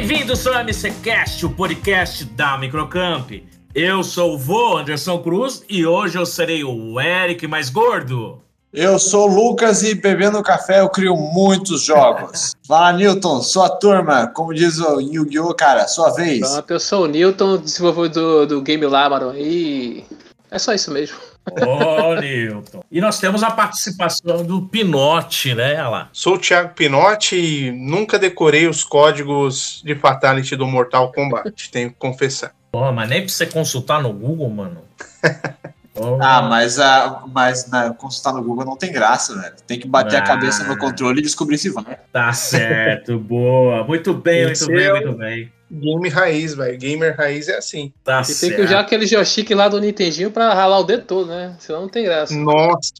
Bem-vindos 0.00 0.46
ao 0.46 0.54
MCCast, 0.64 1.44
o 1.44 1.50
podcast 1.50 2.24
da 2.24 2.56
Microcamp. 2.56 3.32
Eu 3.74 4.02
sou 4.02 4.32
o 4.32 4.38
vô 4.38 4.78
Anderson 4.78 5.18
Cruz 5.18 5.62
e 5.68 5.84
hoje 5.84 6.16
eu 6.16 6.24
serei 6.24 6.64
o 6.64 6.98
Eric 6.98 7.46
mais 7.46 7.68
gordo. 7.68 8.40
Eu 8.72 8.98
sou 8.98 9.28
o 9.28 9.34
Lucas 9.34 9.82
e 9.82 9.94
bebendo 9.94 10.42
café 10.42 10.80
eu 10.80 10.88
crio 10.88 11.14
muitos 11.14 11.82
jogos. 11.82 12.54
Fala, 12.66 12.94
Newton, 12.94 13.42
sua 13.42 13.68
turma, 13.68 14.26
como 14.28 14.54
diz 14.54 14.78
o 14.78 15.00
Yu-Gi-Oh, 15.02 15.54
cara, 15.54 15.86
sua 15.86 16.08
vez. 16.14 16.40
Pronto, 16.40 16.70
eu 16.70 16.80
sou 16.80 17.04
o 17.04 17.06
Newton, 17.06 17.58
desenvolvedor 17.58 18.46
do, 18.46 18.56
do 18.56 18.62
Game 18.62 18.86
Lamaron 18.86 19.34
e 19.34 20.02
é 20.50 20.58
só 20.58 20.72
isso 20.72 20.90
mesmo. 20.90 21.18
Ô, 21.50 22.10
oh, 22.10 22.20
Newton. 22.20 22.82
E 22.90 23.00
nós 23.00 23.18
temos 23.18 23.42
a 23.42 23.50
participação 23.50 24.44
do 24.44 24.62
Pinote, 24.62 25.54
né? 25.54 25.74
Olha 25.74 25.88
lá. 25.88 26.08
Sou 26.12 26.34
o 26.34 26.38
Thiago 26.38 26.74
Pinote 26.74 27.36
e 27.36 27.70
nunca 27.72 28.18
decorei 28.18 28.66
os 28.66 28.84
códigos 28.84 29.82
de 29.84 29.94
Fatality 29.94 30.54
do 30.56 30.66
Mortal 30.66 31.12
Kombat, 31.12 31.70
tenho 31.72 31.90
que 31.90 31.96
confessar. 31.96 32.52
Porra, 32.70 32.92
mas 32.92 33.08
nem 33.08 33.20
pra 33.20 33.28
você 33.28 33.46
consultar 33.46 34.02
no 34.02 34.12
Google, 34.12 34.50
mano. 34.50 34.82
Ah, 36.18 36.42
mas, 36.42 36.78
a, 36.78 37.24
mas 37.30 37.68
na, 37.68 37.92
consultar 37.92 38.32
no 38.32 38.42
Google 38.42 38.64
não 38.64 38.76
tem 38.76 38.90
graça, 38.90 39.38
velho. 39.38 39.54
Tem 39.66 39.78
que 39.78 39.86
bater 39.86 40.16
ah, 40.16 40.20
a 40.20 40.22
cabeça 40.22 40.64
no 40.64 40.78
controle 40.78 41.18
e 41.18 41.22
descobrir 41.22 41.58
se 41.58 41.68
vai. 41.68 41.98
Tá 42.10 42.32
certo, 42.32 43.18
boa. 43.18 43.84
Muito 43.84 44.14
bem, 44.14 44.46
muito 44.46 44.66
bem, 44.66 44.90
muito 44.92 45.12
bem. 45.12 45.52
Game 45.70 46.08
raiz, 46.08 46.54
velho. 46.54 46.76
Gamer 46.76 47.16
raiz 47.16 47.48
é 47.48 47.56
assim. 47.56 47.92
Tá 48.02 48.22
e 48.22 48.24
certo. 48.24 48.40
tem 48.40 48.56
que 48.56 48.62
usar 48.62 48.80
aquele 48.80 49.06
joystick 49.06 49.50
lá 49.50 49.68
do 49.68 49.80
Nintendinho 49.80 50.30
pra 50.30 50.52
ralar 50.52 50.80
o 50.80 50.84
dedo 50.84 51.04
todo, 51.04 51.28
né? 51.28 51.54
Senão 51.60 51.82
não 51.82 51.88
tem 51.88 52.04
graça. 52.04 52.34
Nossa. 52.34 52.92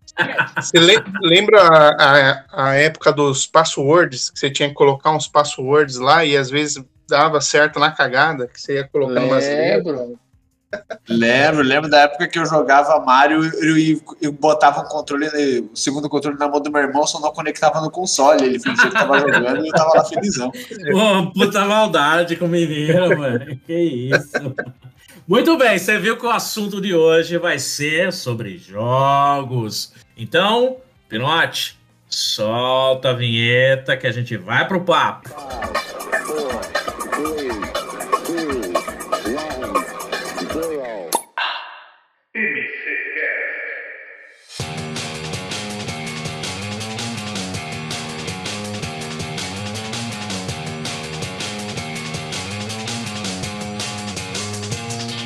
você 0.57 0.79
lembra 1.21 1.63
a, 1.63 1.89
a, 1.89 2.45
a, 2.69 2.75
época 2.75 3.13
dos 3.13 3.45
passwords? 3.45 4.31
Que 4.31 4.39
você 4.39 4.51
tinha 4.51 4.69
que 4.69 4.75
colocar 4.75 5.11
uns 5.11 5.27
passwords 5.27 5.97
lá 5.97 6.25
e 6.25 6.37
às 6.37 6.49
vezes 6.49 6.83
dava 7.09 7.41
certo 7.41 7.81
na 7.81 7.91
cagada, 7.91 8.47
que 8.47 8.61
você 8.61 8.75
ia 8.75 8.85
colocar 8.85 9.21
umas 9.21 9.45
letras. 9.45 10.11
Lembro, 11.09 11.63
lembro 11.63 11.91
da 11.91 12.03
época 12.03 12.29
que 12.29 12.39
eu 12.39 12.47
jogava 12.47 13.01
Mario 13.01 13.45
e, 13.45 14.01
e 14.23 14.31
botava 14.31 14.81
um 14.81 14.85
controle, 14.85 15.27
o 15.73 15.77
segundo 15.77 16.09
controle 16.09 16.39
na 16.39 16.49
mão 16.49 16.61
do 16.61 16.71
meu 16.71 16.83
irmão, 16.83 17.05
só 17.07 17.19
não 17.19 17.33
conectava 17.33 17.81
no 17.81 17.91
console. 17.91 18.45
Ele 18.45 18.61
fingia 18.61 18.87
que 18.87 18.93
tava 18.93 19.19
jogando 19.19 19.65
e 19.65 19.69
eu 19.69 19.73
tava 19.73 19.97
lá 19.97 20.05
felizão. 20.05 20.53
Pô, 20.93 21.33
puta 21.33 21.65
maldade 21.65 22.37
com 22.37 22.45
o 22.45 22.49
menino, 22.49 23.19
mano. 23.19 23.59
Que 23.67 23.75
isso. 23.75 24.55
Muito 25.27 25.57
bem, 25.57 25.79
você 25.79 25.99
viu 25.99 26.17
que 26.17 26.27
o 26.27 26.31
assunto 26.31 26.81
de 26.81 26.95
hoje 26.95 27.37
vai 27.39 27.59
ser 27.59 28.13
sobre 28.13 28.57
jogos. 28.57 29.93
Então, 30.17 30.77
Pinote, 31.09 31.79
solta 32.09 33.11
a 33.11 33.13
vinheta 33.13 33.97
que 33.97 34.07
a 34.07 34.13
gente 34.13 34.37
vai 34.37 34.67
pro 34.67 34.85
papo. 34.85 35.31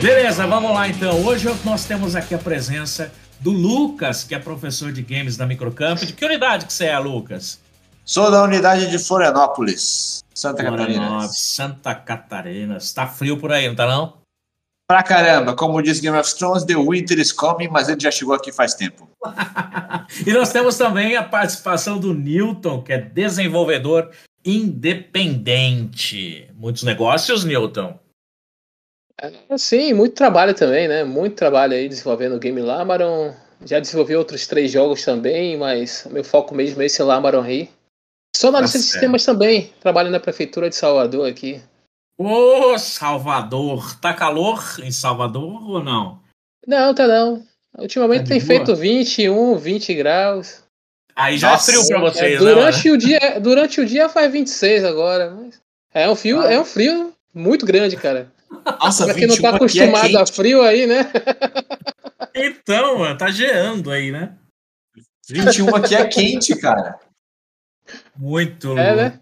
Beleza, 0.00 0.46
vamos 0.46 0.72
lá 0.72 0.88
então. 0.88 1.24
Hoje 1.24 1.48
nós 1.64 1.84
temos 1.84 2.14
aqui 2.14 2.34
a 2.34 2.38
presença 2.38 3.12
do 3.40 3.50
Lucas, 3.50 4.24
que 4.24 4.34
é 4.34 4.38
professor 4.38 4.92
de 4.92 5.02
games 5.02 5.36
da 5.36 5.46
Microcamp. 5.46 5.98
De 5.98 6.12
que 6.12 6.24
unidade 6.24 6.66
que 6.66 6.72
você 6.72 6.86
é, 6.86 6.98
Lucas? 6.98 7.60
Sou 8.04 8.30
da 8.30 8.42
unidade 8.42 8.90
de 8.90 8.98
Florianópolis, 8.98 10.22
Santa 10.34 10.62
Catarina. 10.62 11.28
Santa 11.28 11.94
Catarina. 11.94 12.76
Está 12.76 13.06
frio 13.06 13.38
por 13.38 13.50
aí, 13.50 13.66
não 13.66 13.74
tá 13.74 13.86
não? 13.86 14.18
Pra 14.86 15.02
caramba, 15.02 15.54
como 15.54 15.80
diz 15.80 16.00
Game 16.00 16.18
of 16.18 16.34
Thrones, 16.36 16.64
The 16.64 16.76
Winter 16.76 17.18
is 17.18 17.32
coming, 17.32 17.68
mas 17.68 17.88
ele 17.88 18.00
já 18.00 18.10
chegou 18.10 18.34
aqui 18.34 18.52
faz 18.52 18.74
tempo. 18.74 19.08
e 20.26 20.32
nós 20.32 20.52
temos 20.52 20.76
também 20.76 21.16
a 21.16 21.22
participação 21.22 21.98
do 21.98 22.12
Newton, 22.12 22.82
que 22.82 22.92
é 22.92 22.98
desenvolvedor 22.98 24.10
independente. 24.44 26.50
Muitos 26.54 26.82
negócios, 26.82 27.44
Newton? 27.44 27.98
É, 29.20 29.58
sim, 29.58 29.92
muito 29.92 30.14
trabalho 30.14 30.54
também, 30.54 30.88
né? 30.88 31.04
Muito 31.04 31.36
trabalho 31.36 31.74
aí 31.74 31.88
desenvolvendo 31.88 32.34
o 32.34 32.38
game 32.38 32.60
Lamaron. 32.60 33.34
Já 33.64 33.78
desenvolvi 33.78 34.16
outros 34.16 34.46
três 34.46 34.70
jogos 34.70 35.04
também, 35.04 35.56
mas 35.56 36.06
meu 36.10 36.24
foco 36.24 36.54
mesmo 36.54 36.82
é 36.82 36.86
esse 36.86 37.02
Lamaron 37.02 37.42
aí. 37.42 37.70
Sou 38.36 38.50
analista 38.50 38.78
de 38.78 38.84
sistemas 38.84 39.24
também. 39.24 39.72
Trabalho 39.80 40.10
na 40.10 40.18
prefeitura 40.18 40.68
de 40.68 40.76
Salvador 40.76 41.28
aqui. 41.28 41.62
Ô, 42.18 42.76
Salvador! 42.78 43.98
Tá 44.00 44.12
calor 44.12 44.62
em 44.82 44.90
Salvador 44.90 45.70
ou 45.70 45.82
não? 45.82 46.20
Não, 46.66 46.94
tá 46.94 47.06
não. 47.06 47.44
Ultimamente 47.78 48.24
tá 48.24 48.28
tem 48.28 48.38
boa? 48.38 48.46
feito 48.46 48.76
21, 48.76 49.56
20 49.56 49.94
graus. 49.94 50.62
Aí 51.16 51.38
já 51.38 51.52
Nossa, 51.52 51.70
é 51.70 51.74
frio 51.74 51.86
pra 51.86 52.00
vocês, 52.00 52.34
é, 52.34 52.38
durante 52.38 52.88
né? 52.88 52.94
O 52.94 52.98
dia, 52.98 53.40
durante 53.40 53.80
o 53.80 53.86
dia 53.86 54.08
faz 54.08 54.32
26 54.32 54.84
agora. 54.84 55.36
é 55.92 56.10
um 56.10 56.16
frio, 56.16 56.40
ah. 56.40 56.52
é 56.52 56.60
um 56.60 56.64
frio 56.64 57.12
muito 57.32 57.64
grande, 57.64 57.96
cara. 57.96 58.32
Nossa, 58.80 59.04
pra 59.04 59.14
quem 59.14 59.26
não 59.26 59.36
tá 59.36 59.48
é 59.48 59.54
acostumado 59.54 60.16
é 60.16 60.22
a 60.22 60.26
frio 60.26 60.62
aí, 60.62 60.86
né? 60.86 61.10
Então, 62.34 62.98
mano, 62.98 63.16
tá 63.16 63.30
geando 63.30 63.90
aí, 63.90 64.10
né? 64.10 64.36
21 65.28 65.76
aqui 65.76 65.94
é 65.94 66.06
quente, 66.06 66.56
cara. 66.56 66.98
Muito 68.16 68.76
é, 68.78 68.96
né? 68.96 69.20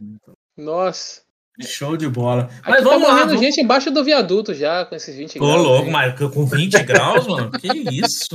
Nossa. 0.56 1.22
Show 1.60 1.96
de 1.96 2.08
bola. 2.08 2.48
Mas 2.64 2.76
Aqui 2.76 2.84
tá 2.84 2.90
vamos 2.90 3.06
tá 3.06 3.12
morrendo 3.12 3.34
lá, 3.34 3.40
gente 3.40 3.60
embaixo 3.60 3.90
do 3.90 4.02
viaduto 4.02 4.54
já, 4.54 4.86
com 4.86 4.94
esses 4.94 5.14
20 5.14 5.38
Ô, 5.38 5.40
graus. 5.40 5.54
Ô, 5.54 5.62
louco, 5.62 5.90
mas 5.90 6.18
com 6.18 6.46
20 6.46 6.82
graus, 6.82 7.26
mano? 7.26 7.50
Que 7.52 7.68
isso? 7.90 8.34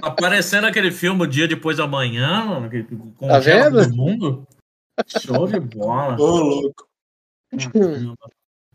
Aparecendo 0.00 0.66
aquele 0.66 0.92
filme 0.92 1.24
O 1.24 1.26
Dia 1.26 1.48
Depois 1.48 1.76
da 1.78 1.86
Manhã, 1.86 2.44
mano, 2.44 2.70
que 2.70 2.84
tá 3.26 3.38
vendo? 3.40 3.82
todo 3.82 3.96
mundo. 3.96 4.46
Show 5.06 5.46
de 5.48 5.60
bola. 5.60 6.16
Ô, 6.18 6.36
louco. 6.38 6.88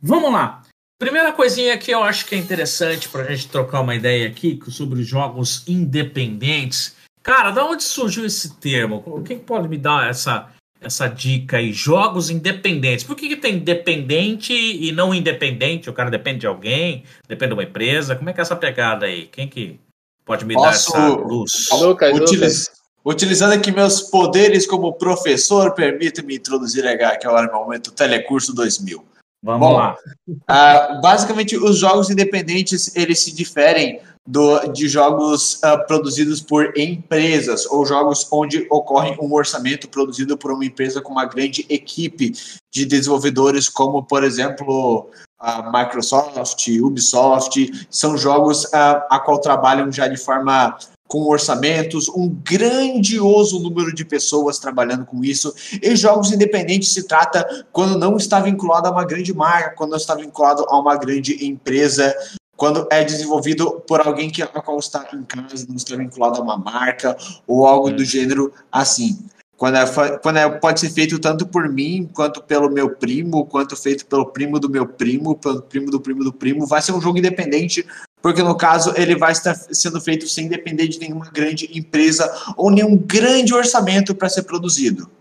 Vamos 0.02 0.32
lá. 0.32 0.62
Primeira 1.00 1.34
coisinha 1.34 1.78
que 1.78 1.92
eu 1.92 2.04
acho 2.04 2.26
que 2.26 2.36
é 2.36 2.38
interessante 2.38 3.10
para 3.10 3.24
a 3.24 3.36
gente 3.36 3.50
trocar 3.50 3.82
uma 3.82 3.96
ideia 3.96 4.28
aqui 4.28 4.60
sobre 4.70 5.04
jogos 5.04 5.64
independentes. 5.68 6.96
Cara, 7.22 7.52
da 7.52 7.66
onde 7.66 7.84
surgiu 7.84 8.26
esse 8.26 8.56
termo? 8.56 9.22
Quem 9.24 9.40
pode 9.40 9.68
me 9.68 9.78
dar 9.78 10.10
essa, 10.10 10.50
essa 10.82 11.08
dica 11.08 11.58
aí? 11.58 11.72
Jogos 11.72 12.30
independentes. 12.30 13.06
Por 13.06 13.16
que, 13.16 13.30
que 13.30 13.38
tem 13.38 13.56
independente 13.56 14.54
e 14.54 14.92
não 14.92 15.14
independente? 15.14 15.90
O 15.90 15.94
cara 15.94 16.10
depende 16.10 16.40
de 16.40 16.48
alguém, 16.48 17.04
depende 17.28 17.50
de 17.50 17.54
uma 17.54 17.64
empresa. 17.64 18.16
Como 18.16 18.30
é 18.30 18.34
que 18.34 18.40
é 18.40 18.44
essa 18.44 18.56
pegada 18.56 19.06
aí? 19.06 19.28
Quem 19.28 19.48
que 19.48 19.80
pode 20.26 20.46
me 20.46 20.54
Posso, 20.54 20.92
dar 20.92 21.00
essa 21.00 21.16
luz? 21.16 21.70
Lucas, 21.72 22.14
Utiliz. 22.18 22.72
Utilizando 23.06 23.54
aqui 23.54 23.72
meus 23.72 24.00
poderes 24.00 24.66
como 24.66 24.94
professor, 24.94 25.74
permita-me 25.74 26.38
introduzir 26.38 26.88
aqui 26.88 27.28
agora 27.28 27.48
no 27.48 27.60
momento 27.60 27.88
o 27.88 27.92
Telecurso 27.92 28.54
2000. 28.54 29.13
Vamos 29.44 29.68
Bom, 29.68 29.74
lá. 29.74 29.98
Uh, 30.30 31.02
basicamente, 31.02 31.58
os 31.58 31.78
jogos 31.78 32.10
independentes 32.10 32.96
eles 32.96 33.20
se 33.20 33.34
diferem 33.34 34.00
do, 34.26 34.68
de 34.68 34.88
jogos 34.88 35.56
uh, 35.56 35.86
produzidos 35.86 36.40
por 36.40 36.78
empresas 36.78 37.66
ou 37.66 37.86
jogos 37.86 38.26
onde 38.32 38.66
ocorre 38.72 39.18
um 39.20 39.34
orçamento 39.34 39.90
produzido 39.90 40.38
por 40.38 40.54
uma 40.54 40.64
empresa 40.64 41.02
com 41.02 41.12
uma 41.12 41.26
grande 41.26 41.66
equipe 41.68 42.32
de 42.74 42.86
desenvolvedores, 42.86 43.68
como 43.68 44.02
por 44.02 44.24
exemplo 44.24 45.10
a 45.38 45.70
Microsoft, 45.70 46.66
Ubisoft, 46.82 47.86
são 47.90 48.18
jogos 48.18 48.64
uh, 48.64 49.04
a 49.10 49.20
qual 49.20 49.42
trabalham 49.42 49.92
já 49.92 50.08
de 50.08 50.16
forma 50.16 50.78
com 51.14 51.30
orçamentos, 51.30 52.10
um 52.10 52.28
grandioso 52.28 53.60
número 53.60 53.94
de 53.94 54.04
pessoas 54.04 54.58
trabalhando 54.58 55.06
com 55.06 55.24
isso. 55.24 55.54
E 55.80 55.96
jogos 55.96 56.32
independentes 56.32 56.92
se 56.92 57.04
trata 57.04 57.68
quando 57.72 58.00
não 58.00 58.18
está 58.18 58.40
vinculado 58.40 58.88
a 58.88 58.92
uma 58.92 59.06
grande 59.06 59.32
marca, 59.32 59.76
quando 59.76 59.92
não 59.92 59.98
está 59.98 60.16
vinculado 60.16 60.66
a 60.68 60.80
uma 60.80 60.96
grande 60.96 61.46
empresa, 61.46 62.12
quando 62.58 62.88
é 62.90 63.04
desenvolvido 63.04 63.80
por 63.88 64.02
alguém 64.02 64.32
que 64.32 64.42
a 64.42 64.48
qual 64.48 64.80
está 64.80 65.08
em 65.14 65.22
casa, 65.22 65.68
não 65.70 65.76
está 65.76 65.96
vinculado 65.96 66.40
a 66.40 66.44
uma 66.44 66.58
marca 66.58 67.16
ou 67.46 67.68
algo 67.68 67.92
do 67.92 68.04
gênero 68.04 68.52
assim. 68.72 69.20
Quando, 69.56 69.78
é, 69.78 70.18
quando 70.18 70.38
é, 70.38 70.50
pode 70.50 70.80
ser 70.80 70.90
feito 70.90 71.20
tanto 71.20 71.46
por 71.46 71.70
mim, 71.70 72.10
quanto 72.12 72.42
pelo 72.42 72.72
meu 72.72 72.90
primo, 72.90 73.46
quanto 73.46 73.78
feito 73.78 74.08
pelo 74.08 74.26
primo 74.26 74.60
do 74.60 74.68
meu 74.68 74.88
primo, 74.88 75.36
pelo 75.36 75.62
primo 75.62 75.92
do 75.92 76.02
primo 76.02 76.24
do 76.24 76.34
primo, 76.34 76.66
vai 76.66 76.82
ser 76.82 76.92
um 76.92 77.00
jogo 77.00 77.20
independente, 77.20 77.86
porque 78.24 78.42
no 78.42 78.56
caso 78.56 78.94
ele 78.96 79.18
vai 79.18 79.34
estar 79.34 79.54
sendo 79.54 80.00
feito 80.00 80.30
sem 80.30 80.48
depender 80.48 80.88
de 80.88 80.98
nenhuma 80.98 81.30
grande 81.30 81.70
empresa 81.78 82.34
ou 82.56 82.72
nenhum 82.72 82.96
grande 82.96 83.54
orçamento 83.54 84.16
para 84.16 84.30
ser 84.30 84.44
produzido. 84.44 85.12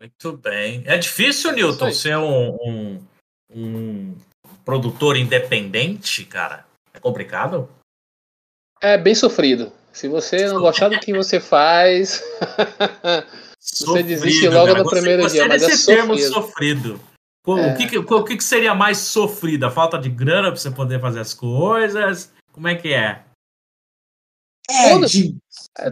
Muito 0.00 0.32
bem. 0.38 0.82
É 0.86 0.96
difícil, 0.96 1.52
Newton, 1.52 1.92
ser 1.92 2.16
um, 2.16 2.56
um, 2.64 3.04
um 3.54 4.14
produtor 4.64 5.18
independente, 5.18 6.24
cara? 6.24 6.64
É 6.94 6.98
complicado? 6.98 7.68
É 8.80 8.96
bem 8.96 9.14
sofrido. 9.14 9.70
Se 9.92 10.08
você 10.08 10.46
não 10.46 10.60
gostar 10.60 10.88
do 10.88 10.98
que 11.00 11.12
você 11.12 11.38
faz, 11.40 12.22
você 13.60 14.02
desiste 14.02 14.48
logo 14.48 14.72
no 14.74 14.88
primeiro 14.88 15.22
você, 15.24 15.36
dia. 15.36 15.48
Mas 15.48 15.62
é 15.64 15.94
termo 15.94 16.16
sofrido. 16.16 16.98
É. 17.46 17.72
o, 17.72 17.76
que, 17.76 17.86
que, 17.88 17.98
o 17.98 18.24
que, 18.24 18.36
que 18.38 18.44
seria 18.44 18.74
mais 18.74 18.98
sofrido? 18.98 19.66
A 19.66 19.70
falta 19.70 19.98
de 19.98 20.08
grana 20.08 20.48
para 20.48 20.56
você 20.56 20.70
poder 20.70 20.98
fazer 20.98 21.20
as 21.20 21.34
coisas? 21.34 22.37
Como 22.58 22.66
é 22.66 22.74
que 22.74 22.92
é? 22.92 23.24
É, 24.68 24.92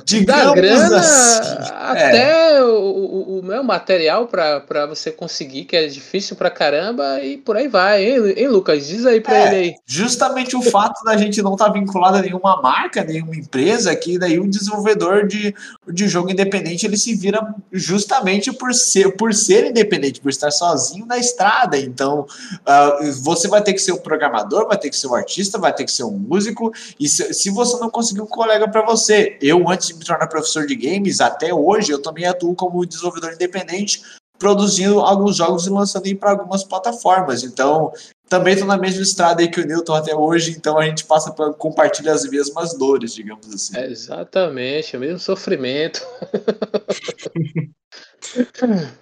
de, 0.05 0.25
da 0.25 0.53
grana 0.53 0.99
assim, 0.99 1.73
até 1.73 2.57
é. 2.57 2.65
o, 2.65 3.39
o, 3.39 3.43
meu 3.43 3.63
material 3.63 4.27
para 4.27 4.87
você 4.87 5.13
conseguir, 5.13 5.65
que 5.65 5.77
é 5.77 5.87
difícil 5.87 6.35
pra 6.35 6.51
caramba, 6.51 7.21
e 7.23 7.37
por 7.37 7.57
aí 7.57 7.69
vai, 7.69 8.05
hein, 8.05 8.49
Lucas? 8.49 8.89
Diz 8.89 9.07
aí 9.07 9.21
pra 9.21 9.37
é, 9.37 9.47
ele 9.47 9.57
aí. 9.57 9.75
Justamente 9.87 10.57
o 10.57 10.63
fato 10.63 11.05
da 11.05 11.17
gente 11.17 11.41
não 11.41 11.53
estar 11.53 11.67
tá 11.67 11.73
vinculado 11.73 12.17
a 12.17 12.23
nenhuma 12.23 12.61
marca, 12.61 13.05
nenhuma 13.05 13.37
empresa, 13.37 13.95
que 13.95 14.19
daí 14.19 14.41
um 14.41 14.51
desenvolvedor 14.51 15.27
de, 15.27 15.55
de 15.89 16.09
jogo 16.09 16.31
independente 16.31 16.85
ele 16.85 16.97
se 16.97 17.15
vira 17.15 17.55
justamente 17.71 18.53
por 18.53 18.75
ser, 18.75 19.17
por 19.17 19.33
ser 19.33 19.67
independente, 19.67 20.21
por 20.21 20.31
estar 20.31 20.51
sozinho 20.51 21.07
na 21.07 21.17
estrada. 21.17 21.79
Então, 21.79 22.27
uh, 22.53 23.13
você 23.23 23.47
vai 23.47 23.63
ter 23.63 23.73
que 23.73 23.79
ser 23.81 23.93
um 23.93 23.99
programador, 23.99 24.67
vai 24.67 24.79
ter 24.79 24.91
que 24.91 24.97
ser 24.97 25.07
um 25.07 25.15
artista, 25.15 25.59
vai 25.59 25.73
ter 25.73 25.85
que 25.85 25.93
ser 25.93 26.03
um 26.03 26.19
músico, 26.19 26.73
e 26.99 27.09
se, 27.09 27.33
se 27.33 27.51
você 27.51 27.79
não 27.79 27.89
conseguir 27.89 28.23
um 28.23 28.27
colega 28.27 28.67
para 28.67 28.85
você. 28.85 29.39
Eu, 29.41 29.66
antes 29.71 29.89
de 29.89 29.95
me 29.95 30.05
tornar 30.05 30.27
professor 30.27 30.67
de 30.67 30.75
games, 30.75 31.21
até 31.21 31.53
hoje, 31.53 31.93
eu 31.93 32.01
também 32.01 32.27
atuo 32.27 32.55
como 32.55 32.87
desenvolvedor 32.87 33.33
independente, 33.33 34.03
produzindo 34.39 35.01
alguns 35.01 35.37
jogos 35.37 35.67
e 35.67 35.71
lançando 35.71 36.15
para 36.17 36.31
algumas 36.31 36.65
plataformas. 36.65 37.43
Então, 37.43 37.93
também 38.29 38.55
estou 38.55 38.69
na 38.69 38.77
mesma 38.77 39.03
estrada 39.03 39.41
aí 39.41 39.49
que 39.49 39.61
o 39.61 39.67
Newton 39.67 39.95
até 39.95 40.15
hoje, 40.15 40.51
então 40.51 40.79
a 40.79 40.85
gente 40.85 41.05
passa 41.05 41.33
para 41.33 41.53
compartilhar 41.53 42.13
as 42.13 42.29
mesmas 42.29 42.77
dores, 42.77 43.15
digamos 43.15 43.53
assim. 43.53 43.77
É 43.77 43.87
exatamente, 43.87 44.97
o 44.97 45.01
mesmo 45.01 45.19
sofrimento. 45.19 46.01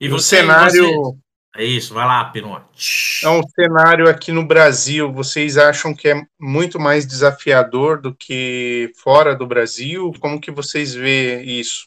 e 0.00 0.08
o 0.08 0.18
cenário. 0.18 0.86
Você... 0.86 1.16
É 1.54 1.64
isso, 1.64 1.92
vai 1.92 2.06
lá, 2.06 2.24
Pinote. 2.24 3.24
É 3.24 3.28
um 3.28 3.42
cenário 3.42 4.08
aqui 4.08 4.32
no 4.32 4.44
Brasil, 4.44 5.12
vocês 5.12 5.58
acham 5.58 5.94
que 5.94 6.08
é 6.08 6.26
muito 6.40 6.80
mais 6.80 7.06
desafiador 7.06 8.00
do 8.00 8.14
que 8.14 8.90
fora 8.96 9.36
do 9.36 9.46
Brasil? 9.46 10.12
Como 10.18 10.40
que 10.40 10.50
vocês 10.50 10.94
vê 10.94 11.42
isso? 11.42 11.86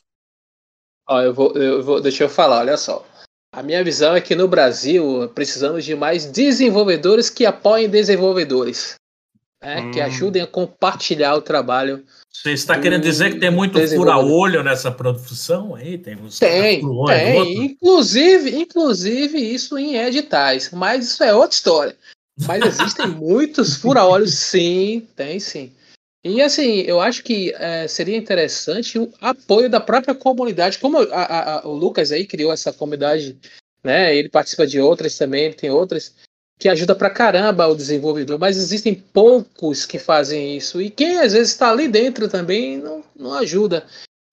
Ó, 1.07 1.19
eu 1.21 1.33
vou, 1.33 1.51
eu 1.53 1.83
vou, 1.83 2.00
deixa 2.00 2.23
eu 2.23 2.29
falar, 2.29 2.59
olha 2.59 2.77
só. 2.77 3.06
A 3.51 3.63
minha 3.63 3.83
visão 3.83 4.15
é 4.15 4.21
que 4.21 4.35
no 4.35 4.47
Brasil 4.47 5.31
precisamos 5.33 5.83
de 5.83 5.95
mais 5.95 6.25
desenvolvedores 6.25 7.29
que 7.29 7.45
apoiem 7.45 7.89
desenvolvedores, 7.89 8.95
né? 9.62 9.81
Hum. 9.81 9.91
que 9.91 10.01
ajudem 10.01 10.41
a 10.41 10.47
compartilhar 10.47 11.35
o 11.35 11.41
trabalho 11.41 12.06
você 12.41 12.51
está 12.51 12.79
querendo 12.79 13.01
dizer 13.01 13.33
que 13.33 13.39
tem 13.39 13.49
muito 13.49 13.79
fura-olho 13.87 14.61
nessa 14.63 14.91
produção 14.91 15.73
aí? 15.73 15.97
Tem, 15.97 16.15
tem, 16.39 16.81
tem. 17.07 17.65
Inclusive, 17.65 18.55
inclusive 18.55 19.37
isso 19.37 19.77
em 19.77 19.95
editais, 19.95 20.69
mas 20.71 21.05
isso 21.05 21.23
é 21.23 21.33
outra 21.33 21.55
história. 21.55 21.97
Mas 22.45 22.65
existem 22.65 23.07
muitos 23.15 23.77
fura-olhos, 23.77 24.35
sim, 24.35 25.07
tem 25.15 25.39
sim. 25.39 25.71
E 26.23 26.41
assim, 26.41 26.81
eu 26.81 26.99
acho 26.99 27.23
que 27.23 27.53
é, 27.53 27.87
seria 27.87 28.17
interessante 28.17 28.99
o 28.99 29.11
apoio 29.21 29.69
da 29.69 29.79
própria 29.79 30.13
comunidade, 30.13 30.79
como 30.79 30.97
a, 30.97 31.03
a, 31.03 31.59
a, 31.59 31.67
o 31.67 31.73
Lucas 31.73 32.11
aí 32.11 32.25
criou 32.25 32.51
essa 32.51 32.73
comunidade, 32.73 33.38
né? 33.83 34.15
Ele 34.15 34.27
participa 34.29 34.67
de 34.67 34.79
outras 34.79 35.17
também, 35.17 35.53
tem 35.53 35.69
outras 35.69 36.15
que 36.57 36.69
ajuda 36.69 36.95
pra 36.95 37.09
caramba 37.09 37.67
o 37.67 37.75
desenvolvedor, 37.75 38.39
mas 38.39 38.57
existem 38.57 38.95
poucos 38.95 39.85
que 39.85 39.99
fazem 39.99 40.55
isso. 40.55 40.81
E 40.81 40.89
quem 40.89 41.19
às 41.19 41.33
vezes 41.33 41.51
está 41.51 41.69
ali 41.69 41.87
dentro 41.87 42.27
também 42.29 42.77
não, 42.77 43.03
não 43.15 43.33
ajuda. 43.33 43.85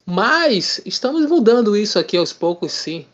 Mas 0.06 0.80
estamos 0.84 1.28
mudando 1.28 1.76
isso 1.76 1.98
aqui 1.98 2.16
aos 2.16 2.32
poucos, 2.32 2.72
sim. 2.72 3.06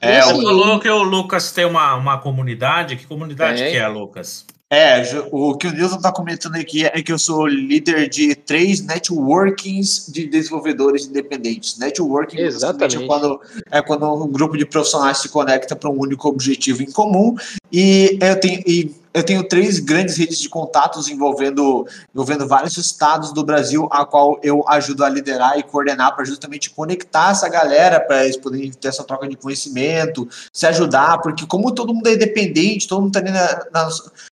É, 0.00 0.18
assim, 0.18 0.36
você 0.36 0.42
falou 0.42 0.80
que 0.80 0.88
o 0.88 1.02
Lucas 1.02 1.52
tem 1.52 1.64
uma, 1.64 1.94
uma 1.94 2.20
comunidade. 2.20 2.96
Que 2.96 3.06
comunidade 3.06 3.62
que 3.62 3.76
é, 3.76 3.86
Lucas? 3.86 4.46
É, 4.72 5.02
o 5.32 5.56
que 5.56 5.66
o 5.66 5.72
Nilson 5.72 5.96
está 5.96 6.12
comentando 6.12 6.54
aqui 6.54 6.86
é 6.86 7.02
que 7.02 7.12
eu 7.12 7.18
sou 7.18 7.44
líder 7.44 8.08
de 8.08 8.36
três 8.36 8.80
networkings 8.80 10.06
de 10.08 10.28
desenvolvedores 10.28 11.06
independentes. 11.06 11.76
Networking 11.76 12.38
Exatamente. 12.38 13.02
é 13.02 13.06
quando, 13.06 13.40
é 13.68 13.82
quando 13.82 14.24
um 14.24 14.30
grupo 14.30 14.56
de 14.56 14.64
profissionais 14.64 15.18
se 15.18 15.28
conecta 15.28 15.74
para 15.74 15.90
um 15.90 15.98
único 15.98 16.28
objetivo 16.28 16.84
em 16.84 16.92
comum. 16.92 17.34
E 17.72 18.16
eu 18.20 18.38
tenho, 18.38 18.62
e 18.64 18.94
eu 19.12 19.24
tenho 19.24 19.42
três 19.42 19.80
grandes 19.80 20.16
redes 20.16 20.38
de 20.38 20.48
contatos 20.48 21.08
envolvendo, 21.08 21.84
envolvendo 22.14 22.46
vários 22.46 22.76
estados 22.76 23.32
do 23.32 23.44
Brasil, 23.44 23.88
a 23.90 24.04
qual 24.04 24.38
eu 24.40 24.64
ajudo 24.68 25.04
a 25.04 25.08
liderar 25.08 25.58
e 25.58 25.64
coordenar 25.64 26.14
para 26.14 26.24
justamente 26.24 26.70
conectar 26.70 27.32
essa 27.32 27.48
galera, 27.48 27.98
para 27.98 28.24
eles 28.24 28.36
poderem 28.36 28.70
ter 28.70 28.86
essa 28.86 29.02
troca 29.02 29.26
de 29.26 29.36
conhecimento, 29.36 30.28
se 30.52 30.64
ajudar, 30.64 31.18
porque 31.18 31.44
como 31.44 31.72
todo 31.72 31.92
mundo 31.92 32.06
é 32.06 32.14
independente, 32.14 32.86
todo 32.86 33.00
mundo 33.00 33.16
está 33.16 33.18
ali 33.18 33.32
na, 33.32 33.66
na 33.72 33.90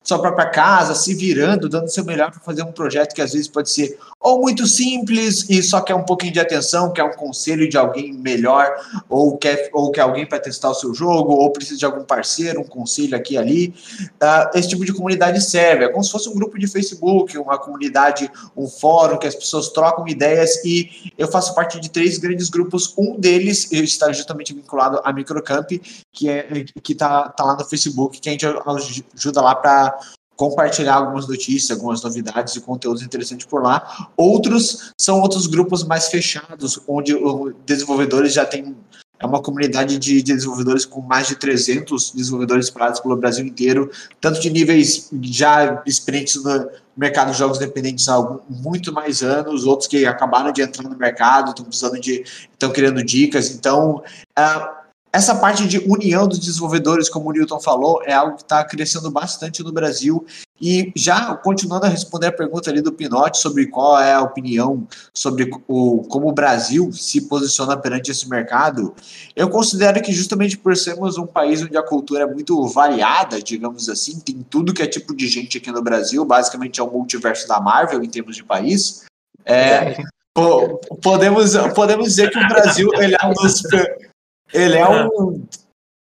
sua 0.05 0.19
própria 0.19 0.49
casa, 0.49 0.93
se 0.93 1.13
virando, 1.15 1.67
dando 1.67 1.89
seu 1.89 2.05
melhor 2.05 2.31
para 2.31 2.39
fazer 2.39 2.63
um 2.63 2.71
projeto 2.71 3.13
que 3.13 3.21
às 3.21 3.33
vezes 3.33 3.47
pode 3.47 3.69
ser 3.69 3.97
ou 4.25 4.41
muito 4.41 4.65
simples 4.65 5.47
e 5.47 5.61
só 5.61 5.79
quer 5.81 5.93
um 5.93 6.01
pouquinho 6.01 6.33
de 6.33 6.39
atenção, 6.39 6.91
quer 6.91 7.03
um 7.03 7.13
conselho 7.13 7.69
de 7.69 7.77
alguém 7.77 8.11
melhor, 8.11 8.67
ou 9.07 9.37
quer, 9.37 9.69
ou 9.71 9.91
quer 9.91 10.01
alguém 10.01 10.25
para 10.25 10.39
testar 10.39 10.71
o 10.71 10.73
seu 10.73 10.95
jogo, 10.95 11.31
ou 11.33 11.51
precisa 11.51 11.77
de 11.77 11.85
algum 11.85 12.03
parceiro, 12.03 12.59
um 12.59 12.63
conselho 12.63 13.15
aqui 13.15 13.35
e 13.35 13.37
ali. 13.37 13.75
Uh, 14.01 14.57
esse 14.57 14.69
tipo 14.69 14.83
de 14.83 14.91
comunidade 14.93 15.39
serve. 15.41 15.85
É 15.85 15.89
como 15.89 16.03
se 16.03 16.11
fosse 16.11 16.27
um 16.27 16.33
grupo 16.33 16.57
de 16.57 16.65
Facebook, 16.65 17.37
uma 17.37 17.59
comunidade, 17.59 18.27
um 18.57 18.67
fórum 18.67 19.19
que 19.19 19.27
as 19.27 19.35
pessoas 19.35 19.69
trocam 19.69 20.07
ideias 20.07 20.55
e 20.65 21.11
eu 21.19 21.27
faço 21.27 21.53
parte 21.53 21.79
de 21.79 21.91
três 21.91 22.17
grandes 22.17 22.49
grupos. 22.49 22.95
Um 22.97 23.19
deles 23.19 23.71
está 23.71 24.11
justamente 24.11 24.55
vinculado 24.55 24.99
à 25.03 25.13
Microcamp, 25.13 25.69
que 26.11 26.29
é 26.29 26.65
está 26.89 27.29
tá 27.29 27.43
lá 27.43 27.55
no 27.55 27.65
Facebook, 27.65 28.19
que 28.19 28.29
a 28.29 28.31
gente 28.31 28.45
ajuda 29.15 29.39
lá 29.39 29.53
para 29.53 29.94
compartilhar 30.35 30.95
algumas 30.95 31.27
notícias, 31.27 31.71
algumas 31.71 32.03
novidades 32.03 32.55
e 32.55 32.61
conteúdos 32.61 33.01
interessantes 33.01 33.45
por 33.45 33.63
lá. 33.63 34.09
Outros 34.17 34.93
são 34.99 35.21
outros 35.21 35.47
grupos 35.47 35.83
mais 35.83 36.07
fechados, 36.07 36.79
onde 36.87 37.15
os 37.15 37.53
desenvolvedores 37.65 38.33
já 38.33 38.45
têm 38.45 38.75
é 39.17 39.25
uma 39.25 39.41
comunidade 39.41 39.97
de 39.97 40.21
desenvolvedores 40.21 40.85
com 40.85 41.01
mais 41.01 41.27
de 41.27 41.37
300 41.37 42.11
desenvolvedores 42.11 42.65
espalhados 42.65 42.99
pelo 42.99 43.15
Brasil 43.15 43.45
inteiro, 43.45 43.89
tanto 44.19 44.41
de 44.41 44.49
níveis 44.49 45.09
já 45.21 45.81
experientes 45.85 46.43
no 46.43 46.69
mercado 46.97 47.31
de 47.31 47.37
jogos 47.37 47.57
independentes 47.57 48.09
há 48.09 48.15
algum, 48.15 48.39
muito 48.49 48.91
mais 48.91 49.23
anos, 49.23 49.65
outros 49.65 49.87
que 49.87 50.05
acabaram 50.05 50.51
de 50.51 50.61
entrar 50.61 50.83
no 50.83 50.97
mercado, 50.97 51.51
estão 51.51 51.65
precisando 51.65 51.99
de, 51.99 52.23
estão 52.51 52.71
querendo 52.71 53.03
dicas. 53.03 53.51
Então, 53.51 54.03
uh, 54.37 54.84
essa 55.15 55.33
parte 55.33 55.65
de 55.65 55.79
união 55.79 56.27
dos 56.27 56.39
desenvolvedores, 56.39 57.07
como 57.07 57.29
o 57.29 57.31
Newton 57.31 57.57
falou, 57.61 58.01
é 58.03 58.11
algo 58.11 58.35
que 58.35 58.41
está 58.41 58.61
crescendo 58.65 59.09
bastante 59.09 59.63
no 59.63 59.71
Brasil. 59.71 60.25
E 60.59 60.91
já 60.93 61.33
continuando 61.35 61.85
a 61.85 61.89
responder 61.89 62.27
a 62.27 62.31
pergunta 62.33 62.69
ali 62.69 62.81
do 62.81 62.91
Pinote 62.91 63.37
sobre 63.37 63.67
qual 63.67 63.97
é 63.97 64.13
a 64.13 64.21
opinião 64.21 64.85
sobre 65.13 65.49
o, 65.69 66.03
como 66.09 66.27
o 66.27 66.33
Brasil 66.33 66.91
se 66.91 67.21
posiciona 67.29 67.77
perante 67.77 68.11
esse 68.11 68.29
mercado, 68.29 68.93
eu 69.33 69.49
considero 69.49 70.01
que 70.01 70.11
justamente 70.11 70.57
por 70.57 70.75
sermos 70.75 71.17
um 71.17 71.25
país 71.25 71.63
onde 71.63 71.77
a 71.77 71.83
cultura 71.83 72.23
é 72.23 72.27
muito 72.27 72.67
variada, 72.67 73.41
digamos 73.41 73.87
assim, 73.87 74.19
tem 74.19 74.45
tudo 74.49 74.73
que 74.73 74.81
é 74.81 74.87
tipo 74.87 75.15
de 75.15 75.29
gente 75.29 75.59
aqui 75.59 75.71
no 75.71 75.81
Brasil, 75.81 76.25
basicamente 76.25 76.81
é 76.81 76.83
o 76.83 76.91
multiverso 76.91 77.47
da 77.47 77.61
Marvel 77.61 78.03
em 78.03 78.09
termos 78.09 78.35
de 78.35 78.43
país. 78.43 79.05
É, 79.45 79.95
podemos, 81.01 81.55
podemos 81.73 82.05
dizer 82.07 82.31
que 82.31 82.37
o 82.37 82.47
Brasil 82.49 82.89
ele 82.95 83.15
é 83.21 83.25
um 83.25 83.33
dos, 83.33 83.61
ele 84.53 84.77
é 84.77 84.87
um 84.87 85.45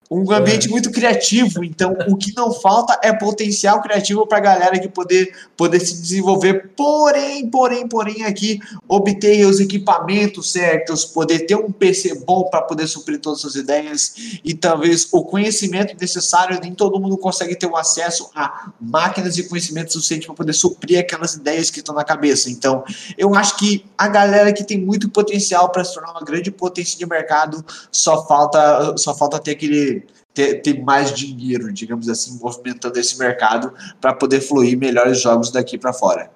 um 0.10 0.32
ambiente 0.32 0.68
é. 0.68 0.70
muito 0.70 0.92
criativo. 0.92 1.64
Então, 1.64 1.96
o 2.08 2.16
que 2.16 2.36
não 2.36 2.54
falta 2.54 3.00
é 3.02 3.12
potencial 3.12 3.82
criativo 3.82 4.28
para 4.28 4.38
a 4.38 4.42
galera 4.42 4.80
que 4.80 4.88
poder, 4.88 5.34
poder 5.58 5.80
se 5.80 6.00
desenvolver. 6.02 6.72
Porém, 6.76 7.50
porém, 7.50 7.88
porém, 7.88 8.24
aqui 8.24 8.60
obter 8.88 9.46
os 9.46 9.60
equipamentos 9.60 10.52
certos, 10.52 11.06
poder 11.06 11.40
ter 11.40 11.56
um 11.56 11.72
PC 11.72 12.24
bom 12.26 12.44
para 12.50 12.62
poder 12.62 12.88
suprir 12.88 13.20
todas 13.20 13.44
as 13.46 13.56
ideias 13.56 14.40
e 14.44 14.54
talvez 14.54 15.08
o 15.12 15.24
conhecimento 15.24 15.96
necessário. 16.00 16.60
Nem 16.62 16.74
todo 16.74 17.00
mundo 17.00 17.18
consegue 17.18 17.56
ter 17.56 17.68
um 17.68 17.76
acesso 17.76 18.30
a 18.36 18.72
máquinas 18.80 19.38
e 19.38 19.48
conhecimento 19.48 19.92
suficiente 19.92 20.28
para 20.28 20.36
poder 20.36 20.54
suprir 20.54 21.00
aquelas 21.00 21.34
ideias 21.34 21.72
que 21.72 21.80
estão 21.80 21.96
na 21.96 22.04
cabeça. 22.04 22.50
Então, 22.50 22.84
eu 23.18 23.34
acho 23.34 23.58
que 23.58 23.86
a 23.98 24.08
galera 24.08 24.54
que 24.54 24.64
tem 24.64 24.80
muito 24.80 25.10
potencial 25.10 25.70
para 25.70 25.84
se 25.84 25.94
tornar 25.94 26.12
uma 26.12 26.22
grande 26.22 26.52
potência 26.52 26.98
de 26.98 27.06
mercado 27.06 27.66
só 27.92 28.26
falta, 28.28 28.96
só 28.98 29.16
falta 29.16 29.40
ter 29.40 29.52
aquele 29.52 30.05
ter, 30.36 30.62
ter 30.62 30.84
mais 30.84 31.14
dinheiro, 31.14 31.72
digamos 31.72 32.10
assim, 32.10 32.38
movimentando 32.38 33.00
esse 33.00 33.18
mercado 33.18 33.74
para 34.02 34.14
poder 34.14 34.42
fluir 34.42 34.78
melhores 34.78 35.22
jogos 35.22 35.50
daqui 35.50 35.78
para 35.78 35.94
fora. 35.94 36.30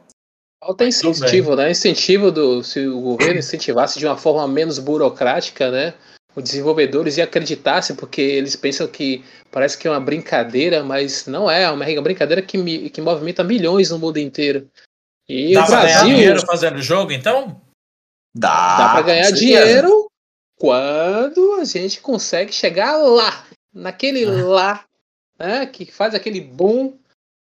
Falta 0.63 0.85
incentivo, 0.85 1.55
né? 1.55 1.71
Incentivo 1.71 2.31
do. 2.31 2.63
Se 2.63 2.87
o 2.87 2.99
governo 3.01 3.39
incentivasse 3.39 3.99
de 3.99 4.05
uma 4.05 4.17
forma 4.17 4.47
menos 4.47 4.79
burocrática, 4.79 5.69
né? 5.69 5.93
Os 6.35 6.43
desenvolvedores 6.43 7.17
e 7.17 7.21
acreditassem, 7.21 7.95
porque 7.95 8.21
eles 8.21 8.55
pensam 8.55 8.87
que 8.87 9.23
parece 9.51 9.77
que 9.77 9.87
é 9.87 9.91
uma 9.91 9.99
brincadeira, 9.99 10.83
mas 10.83 11.25
não 11.27 11.49
é, 11.49 11.63
é 11.63 11.71
uma 11.71 12.01
brincadeira 12.01 12.41
que, 12.41 12.89
que 12.89 13.01
movimenta 13.01 13.43
milhões 13.43 13.89
no 13.89 13.99
mundo 13.99 14.17
inteiro. 14.17 14.69
E 15.27 15.53
Dá 15.53 15.63
o 15.63 15.67
Brasil. 15.67 15.87
ganhar 15.87 16.05
dinheiro 16.05 16.45
fazendo 16.45 16.81
jogo, 16.81 17.11
então? 17.11 17.61
Dá. 18.35 18.77
Dá 18.77 18.89
para 18.93 19.01
ganhar 19.01 19.31
dinheiro 19.31 20.07
quando 20.57 21.53
a 21.59 21.63
gente 21.63 22.01
consegue 22.01 22.53
chegar 22.53 22.97
lá. 22.97 23.45
Naquele 23.73 24.25
lá, 24.25 24.85
né, 25.37 25.65
que 25.65 25.85
faz 25.85 26.13
aquele 26.13 26.41
boom 26.41 26.97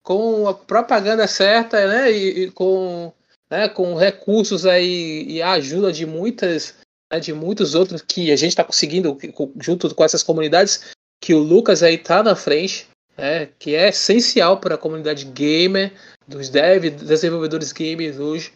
com 0.04 0.48
a 0.48 0.54
propaganda 0.54 1.28
certa, 1.28 1.88
né, 1.88 2.12
e, 2.12 2.44
e 2.44 2.52
com, 2.52 3.12
né, 3.50 3.68
com 3.68 3.96
recursos 3.96 4.66
aí 4.66 5.26
e 5.28 5.42
a 5.42 5.54
ajuda 5.54 5.92
de 5.92 6.06
muitas, 6.06 6.76
né, 7.12 7.20
de 7.20 7.34
muitos 7.34 7.74
outros 7.74 8.02
que 8.02 8.32
a 8.32 8.36
gente 8.36 8.50
está 8.50 8.64
conseguindo 8.64 9.18
junto 9.60 9.94
com 9.94 10.04
essas 10.04 10.24
comunidades, 10.24 10.94
que 11.22 11.34
o 11.34 11.40
Lucas 11.40 11.82
aí 11.82 11.98
tá 11.98 12.22
na 12.22 12.36
frente, 12.36 12.88
né, 13.18 13.48
que 13.58 13.74
é 13.74 13.90
essencial 13.90 14.60
para 14.60 14.76
a 14.76 14.80
comunidade 14.80 15.26
gamer, 15.26 15.94
dos 16.28 16.50
dev, 16.50 16.90
desenvolvedores 16.90 17.72
gamers 17.72 18.20
hoje. 18.20 18.52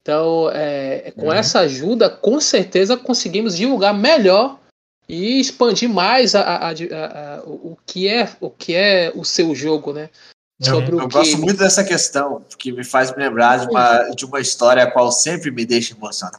Então, 0.00 0.50
é, 0.52 1.12
com 1.12 1.26
uhum. 1.26 1.32
essa 1.32 1.60
ajuda, 1.60 2.10
com 2.10 2.40
certeza 2.40 2.96
conseguimos 2.96 3.56
divulgar 3.56 3.94
melhor 3.94 4.58
e 5.08 5.40
expandir 5.40 5.88
mais 5.88 6.34
a, 6.34 6.40
a, 6.42 6.68
a, 6.68 6.72
a, 6.72 7.42
o, 7.44 7.76
que 7.86 8.08
é, 8.08 8.28
o 8.40 8.50
que 8.50 8.74
é 8.74 9.12
o 9.14 9.24
seu 9.24 9.54
jogo, 9.54 9.92
né? 9.92 10.08
Sobre 10.62 10.94
eu, 10.94 11.00
eu 11.00 11.08
que... 11.08 11.14
gosto 11.14 11.38
muito 11.38 11.58
dessa 11.58 11.82
questão, 11.82 12.44
que 12.56 12.70
me 12.72 12.84
faz 12.84 13.10
me 13.10 13.22
lembrar 13.22 13.58
de 13.58 13.66
uma, 13.66 14.08
de 14.10 14.24
uma 14.24 14.40
história 14.40 14.84
a 14.84 14.90
qual 14.90 15.10
sempre 15.10 15.50
me 15.50 15.66
deixa 15.66 15.94
emocionado. 15.94 16.38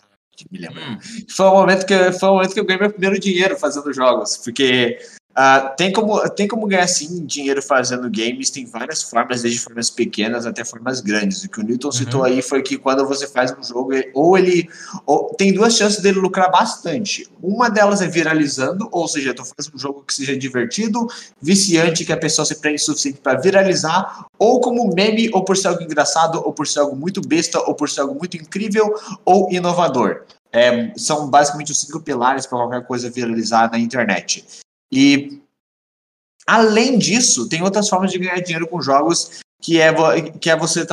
Me 0.52 0.60
lembrar. 0.60 0.92
Hum. 0.92 0.98
Foi, 1.30 1.46
o 1.46 1.54
momento 1.54 1.86
que, 1.86 2.12
foi 2.14 2.30
o 2.30 2.34
momento 2.34 2.54
que 2.54 2.60
eu 2.60 2.66
ganhei 2.66 2.82
meu 2.82 2.92
primeiro 2.92 3.20
dinheiro 3.20 3.58
fazendo 3.58 3.94
jogos, 3.94 4.38
porque 4.38 4.98
Uh, 5.36 5.76
tem, 5.76 5.92
como, 5.92 6.30
tem 6.30 6.48
como 6.48 6.68
ganhar 6.68 6.88
sim 6.88 7.26
dinheiro 7.26 7.60
fazendo 7.60 8.04
games, 8.04 8.52
tem 8.52 8.68
várias 8.68 9.02
formas, 9.02 9.42
desde 9.42 9.60
formas 9.60 9.90
pequenas 9.90 10.46
até 10.46 10.64
formas 10.64 11.02
grandes. 11.02 11.44
O 11.44 11.50
que 11.50 11.60
o 11.60 11.64
Newton 11.64 11.88
uhum. 11.88 11.92
citou 11.92 12.24
aí 12.24 12.40
foi 12.44 12.62
que 12.62 12.78
quando 12.78 13.08
você 13.08 13.28
faz 13.28 13.52
um 13.52 13.64
jogo, 13.64 13.94
ou 14.14 14.38
ele. 14.38 14.70
Ou, 15.08 15.34
tem 15.36 15.52
duas 15.52 15.76
chances 15.76 16.02
dele 16.02 16.20
lucrar 16.20 16.52
bastante. 16.52 17.28
Uma 17.42 17.68
delas 17.68 18.00
é 18.02 18.08
viralizando, 18.08 18.88
ou 18.92 19.08
seja, 19.08 19.34
tu 19.34 19.44
faz 19.44 19.68
um 19.74 19.78
jogo 19.78 20.04
que 20.04 20.14
seja 20.14 20.38
divertido, 20.38 21.08
viciante, 21.42 22.06
que 22.06 22.14
a 22.14 22.18
pessoa 22.18 22.46
se 22.46 22.60
prende 22.60 22.82
o 22.82 22.86
suficiente 22.86 23.20
para 23.20 23.40
viralizar, 23.40 24.28
ou 24.38 24.62
como 24.62 24.94
meme, 24.94 25.32
ou 25.34 25.44
por 25.44 25.58
ser 25.58 25.70
algo 25.70 25.82
engraçado, 25.82 26.44
ou 26.46 26.54
por 26.54 26.68
ser 26.68 26.80
algo 26.80 26.96
muito 26.96 27.20
besta, 27.22 27.60
ou 27.60 27.74
por 27.74 27.90
ser 27.90 28.02
algo 28.02 28.14
muito 28.14 28.38
incrível 28.38 28.94
ou 29.26 29.52
inovador. 29.52 30.26
É, 30.52 30.94
são 30.96 31.28
basicamente 31.28 31.72
os 31.72 31.82
cinco 31.82 32.00
pilares 32.00 32.46
para 32.46 32.60
qualquer 32.60 32.86
coisa 32.86 33.10
viralizar 33.10 33.72
na 33.72 33.80
internet. 33.80 34.46
E 34.96 35.42
além 36.46 37.00
disso, 37.00 37.50
tem 37.50 37.64
outras 37.64 37.90
formas 37.90 38.12
de 38.12 38.20
ganhar 38.20 38.40
dinheiro 38.40 38.68
com 38.68 38.80
jogos 38.80 39.42
que 39.64 39.80
é, 39.80 39.94
que 40.42 40.50
é 40.50 40.58
você 40.58 40.86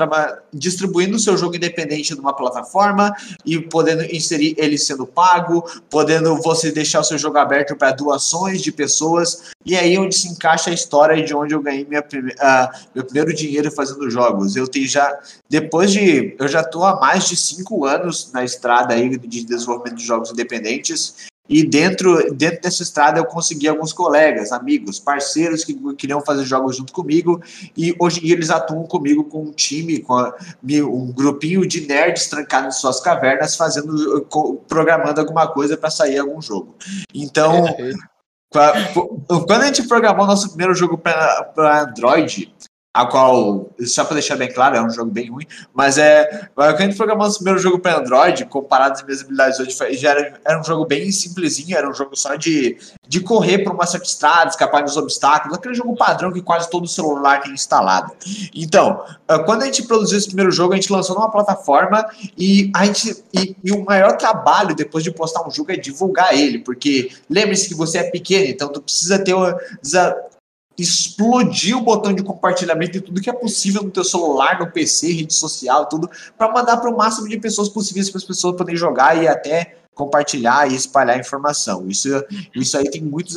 distribuindo 0.55 1.17
o 1.17 1.19
seu 1.19 1.37
jogo 1.37 1.57
independente 1.57 2.15
numa 2.15 2.33
plataforma 2.33 3.13
e 3.45 3.59
podendo 3.59 4.05
inserir 4.05 4.55
ele 4.57 4.79
sendo 4.79 5.05
pago, 5.05 5.69
podendo 5.91 6.41
você 6.41 6.71
deixar 6.71 7.01
o 7.01 7.05
seu 7.05 7.19
jogo 7.19 7.37
aberto 7.37 7.75
para 7.75 7.91
doações 7.91 8.63
de 8.63 8.71
pessoas, 8.71 9.51
e 9.67 9.77
aí 9.77 9.99
onde 9.99 10.15
se 10.15 10.29
encaixa 10.29 10.71
a 10.71 10.73
história 10.73 11.23
de 11.23 11.35
onde 11.35 11.53
eu 11.53 11.61
ganhei 11.61 11.85
minha, 11.85 12.01
uh, 12.01 12.79
meu 12.95 13.05
primeiro 13.05 13.35
dinheiro 13.35 13.73
fazendo 13.73 14.09
jogos. 14.09 14.55
Eu 14.55 14.69
tenho 14.69 14.87
já, 14.87 15.19
depois 15.49 15.91
de, 15.91 16.37
eu 16.39 16.47
já 16.47 16.61
estou 16.61 16.85
há 16.85 17.01
mais 17.01 17.29
de 17.29 17.37
cinco 17.37 17.85
anos 17.85 18.31
na 18.33 18.45
estrada 18.45 18.95
aí 18.95 19.19
de 19.19 19.45
desenvolvimento 19.45 19.97
de 19.97 20.07
jogos 20.07 20.31
independentes, 20.31 21.29
e 21.51 21.65
dentro, 21.65 22.33
dentro 22.33 22.63
dessa 22.63 22.85
estrada 22.85 23.19
eu 23.19 23.25
consegui 23.25 23.67
alguns 23.67 23.93
colegas, 23.93 24.53
amigos, 24.53 25.01
parceiros 25.01 25.65
que 25.65 25.75
queriam 25.95 26.21
fazer 26.21 26.45
jogos 26.45 26.77
junto 26.77 26.93
comigo. 26.93 27.43
E 27.77 27.93
hoje 27.99 28.21
em 28.21 28.23
dia 28.23 28.37
eles 28.37 28.51
atuam 28.51 28.85
comigo 28.85 29.25
com 29.25 29.43
um 29.43 29.53
time, 29.53 29.99
com 29.99 30.15
a, 30.15 30.33
um 30.63 31.13
grupinho 31.13 31.67
de 31.67 31.89
nerds 31.89 32.29
trancados 32.29 32.77
em 32.77 32.81
suas 32.81 33.01
cavernas, 33.01 33.57
fazendo, 33.57 34.25
programando 34.69 35.21
alguma 35.21 35.49
coisa 35.49 35.77
para 35.77 35.91
sair 35.91 36.21
algum 36.21 36.41
jogo. 36.41 36.77
Então, 37.13 37.65
quando 39.27 39.63
a 39.63 39.67
gente 39.67 39.89
programou 39.89 40.29
nosso 40.29 40.51
primeiro 40.51 40.75
jogo 40.75 40.97
para 40.97 41.83
Android, 41.83 42.55
a 42.93 43.07
qual, 43.07 43.71
só 43.87 44.05
para 44.05 44.15
deixar 44.15 44.35
bem 44.35 44.53
claro, 44.53 44.77
é 44.77 44.83
um 44.83 44.91
jogo 44.91 45.13
bem 45.13 45.31
ruim, 45.31 45.47
mas 45.73 45.97
é. 45.97 46.49
Quando 46.57 46.75
a 46.75 46.77
gente 46.77 46.97
programou 46.97 47.29
o 47.29 47.35
primeiro 47.35 47.61
jogo 47.61 47.79
para 47.79 47.99
Android, 47.99 48.45
comparado 48.47 48.95
às 48.95 49.03
minhas 49.05 49.21
habilidades 49.21 49.61
hoje, 49.61 49.97
já 49.97 50.11
era, 50.11 50.41
era 50.45 50.61
um 50.61 50.65
jogo 50.65 50.85
bem 50.85 51.11
simplesinho, 51.13 51.77
era 51.77 51.89
um 51.89 51.95
jogo 51.95 52.17
só 52.17 52.35
de, 52.35 52.77
de 53.07 53.21
correr 53.21 53.59
por 53.59 53.73
uma 53.73 53.87
certa 53.87 54.07
estrada, 54.07 54.51
escapar 54.51 54.83
dos 54.83 54.97
obstáculos, 54.97 55.57
aquele 55.57 55.75
jogo 55.75 55.95
padrão 55.95 56.33
que 56.33 56.43
quase 56.43 56.69
todo 56.69 56.89
celular 56.89 57.41
tem 57.43 57.53
instalado. 57.53 58.13
Então, 58.53 59.05
ah, 59.29 59.39
quando 59.39 59.63
a 59.63 59.67
gente 59.67 59.85
produziu 59.85 60.19
esse 60.19 60.27
primeiro 60.27 60.51
jogo, 60.51 60.73
a 60.73 60.77
gente 60.77 60.93
lançou 60.93 61.15
numa 61.15 61.31
plataforma 61.31 62.05
e 62.37 62.73
a 62.75 62.87
gente. 62.87 63.23
E, 63.33 63.57
e 63.63 63.71
o 63.71 63.85
maior 63.85 64.17
trabalho 64.17 64.75
depois 64.75 65.05
de 65.05 65.13
postar 65.13 65.47
um 65.47 65.51
jogo 65.51 65.71
é 65.71 65.77
divulgar 65.77 66.35
ele, 66.37 66.59
porque 66.59 67.13
lembre-se 67.29 67.69
que 67.69 67.75
você 67.75 67.99
é 67.99 68.11
pequeno, 68.11 68.47
então 68.47 68.69
tu 68.69 68.83
precisa 68.83 69.17
ter. 69.17 69.37
Precisa 69.79 70.30
explodir 70.79 71.77
o 71.77 71.83
botão 71.83 72.13
de 72.13 72.23
compartilhamento 72.23 72.93
de 72.93 73.01
tudo 73.01 73.21
que 73.21 73.29
é 73.29 73.33
possível 73.33 73.83
no 73.83 73.91
teu 73.91 74.05
celular, 74.05 74.59
no 74.59 74.71
PC, 74.71 75.13
rede 75.13 75.35
social, 75.35 75.87
tudo, 75.87 76.09
para 76.37 76.53
mandar 76.53 76.79
para 76.79 76.91
o 76.91 76.97
máximo 76.97 77.29
de 77.29 77.39
pessoas 77.39 77.69
possíveis 77.69 78.09
para 78.09 78.19
as 78.19 78.25
pessoas 78.25 78.57
poderem 78.57 78.79
jogar 78.79 79.23
e 79.23 79.29
até 79.29 79.77
compartilhar 79.95 80.71
e 80.71 80.75
espalhar 80.75 81.19
informação. 81.19 81.87
Isso, 81.87 82.09
isso 82.55 82.79
aí 82.79 82.91
tem, 82.91 83.03
muitos, 83.03 83.35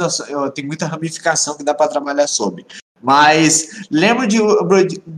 tem 0.53 0.65
muita 0.65 0.85
ramificação 0.85 1.57
que 1.57 1.63
dá 1.63 1.73
para 1.73 1.89
trabalhar 1.89 2.27
sobre. 2.27 2.65
Mas 3.01 3.85
lembro 3.91 4.25
de, 4.25 4.39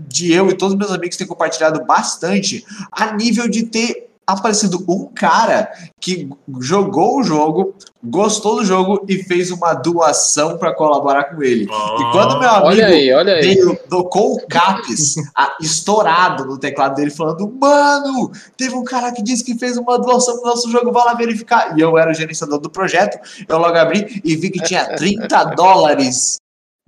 de 0.08 0.34
eu 0.34 0.50
e 0.50 0.56
todos 0.56 0.74
os 0.74 0.80
meus 0.80 0.92
amigos 0.92 1.18
terem 1.18 1.30
compartilhado 1.30 1.86
bastante 1.86 2.66
a 2.92 3.14
nível 3.14 3.48
de 3.48 3.64
ter 3.64 4.15
aparecido 4.26 4.84
um 4.88 5.06
cara 5.14 5.70
que 6.00 6.30
jogou 6.60 7.20
o 7.20 7.24
jogo, 7.24 7.76
gostou 8.04 8.58
do 8.58 8.66
jogo 8.66 9.06
e 9.08 9.24
fez 9.24 9.52
uma 9.52 9.74
doação 9.74 10.58
para 10.58 10.74
colaborar 10.74 11.26
com 11.26 11.44
ele. 11.44 11.66
E 11.66 12.12
quando 12.12 12.40
meu 12.40 12.50
amigo 12.50 12.68
olha 12.68 12.88
aí, 12.88 13.14
olha 13.14 13.36
aí. 13.36 13.42
veio, 13.42 13.78
tocou 13.90 14.36
o 14.36 14.48
caps 14.48 15.16
a, 15.36 15.56
estourado 15.62 16.46
no 16.46 16.58
teclado 16.58 16.96
dele, 16.96 17.12
falando: 17.12 17.52
Mano, 17.60 18.32
teve 18.58 18.76
um 18.76 18.84
cara 18.84 19.12
que 19.12 19.22
disse 19.22 19.44
que 19.44 19.58
fez 19.58 19.78
uma 19.78 20.00
doação 20.00 20.40
pro 20.40 20.50
nosso 20.50 20.70
jogo, 20.72 20.92
vai 20.92 21.06
lá 21.06 21.14
verificar. 21.14 21.78
E 21.78 21.82
eu 21.82 21.98
era 21.98 22.12
o 22.12 22.14
gerenciador 22.14 22.60
do 22.60 22.70
projeto, 22.70 23.20
eu 23.48 23.58
logo 23.58 23.78
abri 23.78 24.22
e 24.24 24.36
vi 24.36 24.50
que 24.50 24.64
tinha 24.64 24.96
30 24.96 25.44
dólares 25.56 26.38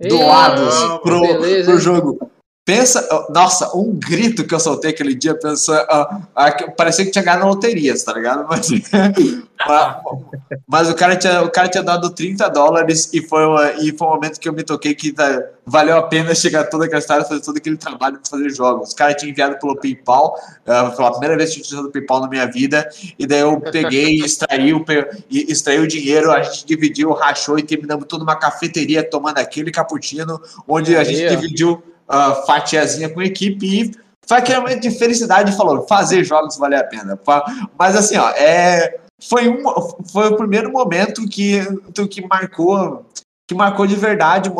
doados 0.08 0.74
pro, 1.02 1.20
pro 1.64 1.78
jogo. 1.78 2.30
Pensa, 2.68 3.08
nossa, 3.30 3.74
um 3.74 3.94
grito 3.94 4.44
que 4.46 4.54
eu 4.54 4.60
soltei 4.60 4.90
aquele 4.90 5.14
dia, 5.14 5.34
pensando, 5.34 5.80
uh, 5.84 6.16
uh, 6.16 6.76
parecia 6.76 7.02
que 7.02 7.10
tinha 7.10 7.24
ganhado 7.24 7.44
na 7.44 7.48
loteria, 7.48 7.94
tá 8.04 8.12
ligado? 8.12 8.44
Mas, 8.46 8.68
mas 10.68 10.88
o, 10.88 10.94
cara 10.94 11.16
tinha, 11.16 11.42
o 11.42 11.50
cara 11.50 11.68
tinha 11.68 11.82
dado 11.82 12.10
30 12.10 12.48
dólares 12.48 13.10
e 13.12 13.20
foi, 13.20 13.44
uma, 13.44 13.72
e 13.72 13.92
foi 13.92 14.06
um 14.06 14.10
momento 14.10 14.38
que 14.38 14.48
eu 14.48 14.52
me 14.52 14.62
toquei 14.62 14.94
que 14.94 15.12
tá, 15.12 15.42
valeu 15.66 15.96
a 15.96 16.02
pena 16.02 16.32
chegar 16.32 16.64
toda 16.64 16.84
aquela 16.84 17.00
história, 17.00 17.24
fazer 17.24 17.40
todo 17.40 17.56
aquele 17.56 17.76
trabalho 17.76 18.18
para 18.20 18.30
fazer 18.30 18.50
jogos. 18.50 18.90
Os 18.90 18.94
caras 18.94 19.16
tinham 19.16 19.32
enviado 19.32 19.58
pelo 19.58 19.74
PayPal, 19.74 20.38
uh, 20.64 20.94
foi 20.94 21.04
a 21.04 21.10
primeira 21.10 21.36
vez 21.36 21.52
que 21.52 21.60
eu 21.60 21.64
tinha 21.64 21.80
usado 21.80 21.88
o 21.88 21.92
PayPal 21.92 22.20
na 22.20 22.28
minha 22.28 22.46
vida, 22.46 22.88
e 23.18 23.26
daí 23.26 23.40
eu 23.40 23.60
peguei, 23.60 24.20
extraí 24.20 24.72
o, 24.72 24.84
extraí 25.28 25.80
o 25.80 25.88
dinheiro, 25.88 26.30
a 26.30 26.42
gente 26.42 26.64
dividiu, 26.64 27.12
rachou 27.12 27.58
e 27.58 27.62
terminamos 27.62 28.04
toda 28.06 28.22
uma 28.22 28.36
cafeteria 28.36 29.02
tomando 29.02 29.38
aquele 29.38 29.72
cappuccino, 29.72 30.40
onde 30.68 30.96
a 30.96 31.02
gente 31.02 31.28
dividiu 31.28 31.82
uh, 32.08 32.46
fatiazinha 32.46 33.08
com 33.08 33.20
a 33.20 33.24
equipe 33.24 33.66
e 33.66 33.92
foi 34.26 34.38
aquele 34.38 34.60
momento 34.60 34.82
de 34.82 34.90
felicidade 34.90 35.56
falou, 35.56 35.86
fazer 35.86 36.22
jogos 36.22 36.58
vale 36.58 36.76
a 36.76 36.84
pena. 36.84 37.18
Mas 37.78 37.96
assim, 37.96 38.16
ó, 38.18 38.28
é, 38.30 39.00
foi, 39.20 39.48
um, 39.48 39.62
foi 40.12 40.28
o 40.28 40.36
primeiro 40.36 40.70
momento 40.70 41.26
que, 41.26 41.60
que 42.10 42.26
marcou 42.26 43.06
que 43.46 43.54
marcou 43.54 43.86
de 43.86 43.96
verdade 43.96 44.52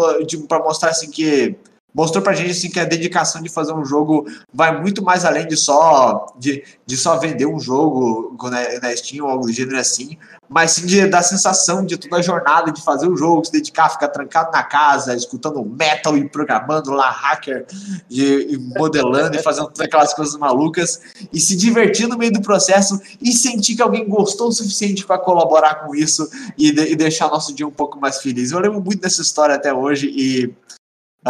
para 0.49 0.59
mostrar 0.61 0.88
assim 0.88 1.11
que 1.11 1.55
mostrou 1.95 2.23
pra 2.23 2.35
gente 2.35 2.50
assim, 2.50 2.71
que 2.71 2.78
a 2.78 2.85
dedicação 2.85 3.42
de 3.42 3.49
fazer 3.49 3.73
um 3.73 3.85
jogo 3.85 4.26
vai 4.52 4.80
muito 4.80 5.02
mais 5.02 5.25
além 5.25 5.47
de 5.47 5.57
só 5.57 6.26
de, 6.38 6.62
de 6.87 6.97
só 6.97 7.18
vender 7.18 7.47
um 7.47 7.59
jogo 7.59 8.37
na, 8.45 8.80
na 8.80 8.97
Steam 8.97 9.25
ou 9.25 9.30
algo 9.30 9.47
do 9.47 9.52
gênero 9.52 9.78
assim, 9.78 10.18
mas 10.49 10.73
sim 10.73 10.87
de, 10.87 11.07
da 11.07 11.23
sensação 11.23 11.85
de 11.85 11.97
toda 11.97 12.16
a 12.16 12.23
jornada 12.23 12.71
de 12.71 12.83
fazer 12.83 13.07
o 13.07 13.12
um 13.12 13.16
jogo, 13.16 13.45
se 13.45 13.52
dedicar, 13.52 13.88
ficar 13.88 14.09
trancado 14.09 14.50
na 14.52 14.62
casa, 14.62 15.14
escutando 15.14 15.64
metal 15.64 16.16
e 16.16 16.28
programando 16.28 16.90
lá 16.90 17.11
hacker 17.11 17.66
e, 18.11 18.54
e 18.54 18.59
modelando 18.59 19.37
e 19.37 19.42
fazendo 19.42 19.66
todas 19.66 19.80
aquelas 19.80 20.14
coisas 20.14 20.37
malucas 20.37 21.00
e 21.33 21.40
se 21.40 21.57
divertir 21.57 22.07
no 22.07 22.16
meio 22.16 22.33
do 22.33 22.42
processo 22.42 23.00
e 23.21 23.33
sentir 23.33 23.76
que 23.76 23.83
alguém 23.83 24.09
gostou 24.09 24.49
o 24.49 24.52
suficiente 24.52 25.07
para 25.07 25.18
colaborar 25.18 25.76
com 25.76 25.95
isso 25.95 26.28
e, 26.57 26.71
de, 26.71 26.92
e 26.92 26.97
deixar 26.97 27.28
nosso 27.28 27.54
dia 27.54 27.66
um 27.66 27.73
pouco 27.73 27.99
mais 27.99 28.18
feliz. 28.18 28.52
Eu 28.52 28.59
lembro 28.59 28.80
muito 28.80 29.00
dessa 29.00 29.23
história 29.23 29.54
até 29.54 29.73
hoje 29.73 30.09
e 30.14 30.54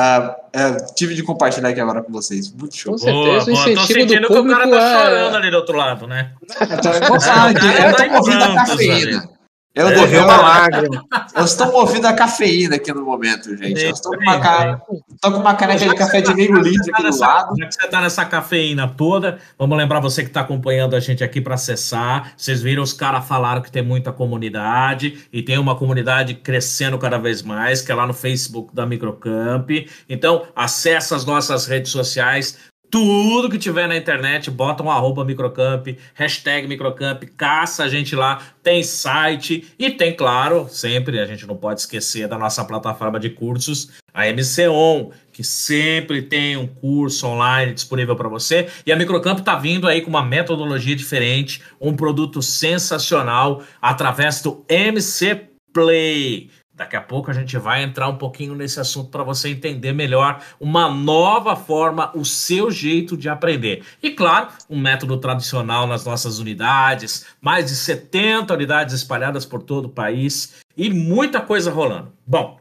ah, 0.00 0.36
é, 0.52 0.76
tive 0.94 1.12
de 1.12 1.24
compartilhar 1.24 1.70
aqui 1.70 1.80
agora 1.80 2.00
com 2.00 2.12
vocês. 2.12 2.52
Muito 2.52 2.76
show. 2.76 2.92
Com 2.92 2.98
certeza, 2.98 3.50
boa, 3.50 3.64
boa. 3.64 3.74
Tô 3.74 3.86
sentindo 3.92 4.28
que 4.28 4.38
o 4.38 4.48
cara 4.48 4.70
tá 4.70 4.76
é... 4.76 5.04
chorando 5.04 5.36
ali 5.38 5.50
do 5.50 5.56
outro 5.56 5.76
lado, 5.76 6.06
né? 6.06 6.30
É, 6.60 6.66
tá 6.76 6.90
eu 6.90 6.94
é, 6.94 7.00
Tá, 7.00 7.18
tá, 7.18 7.88
eu 7.88 7.96
tá, 7.96 8.08
com 8.08 8.22
tá, 8.22 8.38
tá, 8.38 8.76
tá, 8.76 9.37
eu 9.74 9.86
É, 9.86 9.90
devo 9.90 10.00
Correu 10.02 10.24
uma 10.24 10.34
uma 10.34 10.42
lágrima. 10.42 11.04
Eu 11.36 11.44
estou 11.44 11.70
movido 11.70 12.06
a 12.06 12.12
cafeína 12.12 12.76
aqui 12.76 12.92
no 12.92 13.04
momento, 13.04 13.56
gente. 13.56 13.80
Eu 13.80 13.90
estou 13.90 14.16
com 14.16 14.22
uma, 14.22 14.32
Bem, 14.32 14.40
ca... 14.42 14.82
tô 15.20 15.32
com 15.32 15.38
uma 15.38 15.54
caneca 15.54 15.88
de 15.88 15.94
café 15.94 16.20
de 16.20 16.34
meio 16.34 16.56
litro 16.58 16.92
aqui 16.92 17.02
do 17.02 17.18
lado. 17.18 17.54
já 17.56 17.66
que 17.66 17.74
você 17.74 17.88
tá 17.88 18.00
nessa 18.00 18.24
cafeína 18.24 18.88
toda, 18.88 19.38
vamos 19.58 19.76
lembrar 19.76 20.00
você 20.00 20.22
que 20.22 20.30
está 20.30 20.40
acompanhando 20.40 20.96
a 20.96 21.00
gente 21.00 21.22
aqui 21.22 21.40
para 21.40 21.54
acessar. 21.54 22.32
Vocês 22.36 22.60
viram 22.60 22.82
os 22.82 22.92
caras 22.92 23.26
falaram 23.28 23.62
que 23.62 23.70
tem 23.70 23.82
muita 23.82 24.12
comunidade 24.12 25.28
e 25.32 25.42
tem 25.42 25.58
uma 25.58 25.76
comunidade 25.76 26.34
crescendo 26.34 26.98
cada 26.98 27.18
vez 27.18 27.42
mais, 27.42 27.80
que 27.80 27.92
é 27.92 27.94
lá 27.94 28.06
no 28.06 28.14
Facebook 28.14 28.74
da 28.74 28.86
Microcamp. 28.86 29.70
Então, 30.08 30.46
acessa 30.56 31.14
as 31.14 31.24
nossas 31.24 31.66
redes 31.66 31.92
sociais. 31.92 32.58
Tudo 32.90 33.50
que 33.50 33.58
tiver 33.58 33.86
na 33.86 33.96
internet, 33.96 34.50
bota 34.50 34.82
um 34.82 34.90
arroba 34.90 35.24
microcamp, 35.24 35.88
hashtag 36.14 36.66
microcamp, 36.66 37.22
caça 37.36 37.84
a 37.84 37.88
gente 37.88 38.16
lá, 38.16 38.40
tem 38.62 38.82
site 38.82 39.72
e 39.78 39.90
tem, 39.90 40.14
claro, 40.14 40.66
sempre, 40.70 41.20
a 41.20 41.26
gente 41.26 41.46
não 41.46 41.54
pode 41.54 41.80
esquecer 41.80 42.26
da 42.26 42.38
nossa 42.38 42.64
plataforma 42.64 43.20
de 43.20 43.28
cursos, 43.28 43.90
a 44.14 44.24
MCON, 44.32 45.12
que 45.32 45.44
sempre 45.44 46.22
tem 46.22 46.56
um 46.56 46.66
curso 46.66 47.26
online 47.26 47.74
disponível 47.74 48.16
para 48.16 48.28
você. 48.28 48.68
E 48.84 48.90
a 48.90 48.96
Microcamp 48.96 49.38
está 49.38 49.54
vindo 49.54 49.86
aí 49.86 50.00
com 50.00 50.08
uma 50.10 50.24
metodologia 50.24 50.96
diferente, 50.96 51.62
um 51.80 51.94
produto 51.94 52.40
sensacional 52.42 53.62
através 53.80 54.40
do 54.40 54.64
MC 54.68 55.48
Play. 55.72 56.50
Daqui 56.78 56.94
a 56.94 57.00
pouco 57.00 57.28
a 57.28 57.34
gente 57.34 57.58
vai 57.58 57.82
entrar 57.82 58.08
um 58.08 58.14
pouquinho 58.16 58.54
nesse 58.54 58.78
assunto 58.78 59.10
para 59.10 59.24
você 59.24 59.48
entender 59.48 59.92
melhor 59.92 60.40
uma 60.60 60.88
nova 60.88 61.56
forma, 61.56 62.12
o 62.14 62.24
seu 62.24 62.70
jeito 62.70 63.16
de 63.16 63.28
aprender. 63.28 63.82
E 64.00 64.12
claro, 64.12 64.46
um 64.70 64.78
método 64.78 65.18
tradicional 65.18 65.88
nas 65.88 66.04
nossas 66.04 66.38
unidades, 66.38 67.26
mais 67.40 67.66
de 67.66 67.74
70 67.74 68.54
unidades 68.54 68.94
espalhadas 68.94 69.44
por 69.44 69.60
todo 69.60 69.86
o 69.86 69.90
país 69.90 70.54
e 70.76 70.88
muita 70.88 71.40
coisa 71.40 71.68
rolando. 71.72 72.12
Bom, 72.24 72.60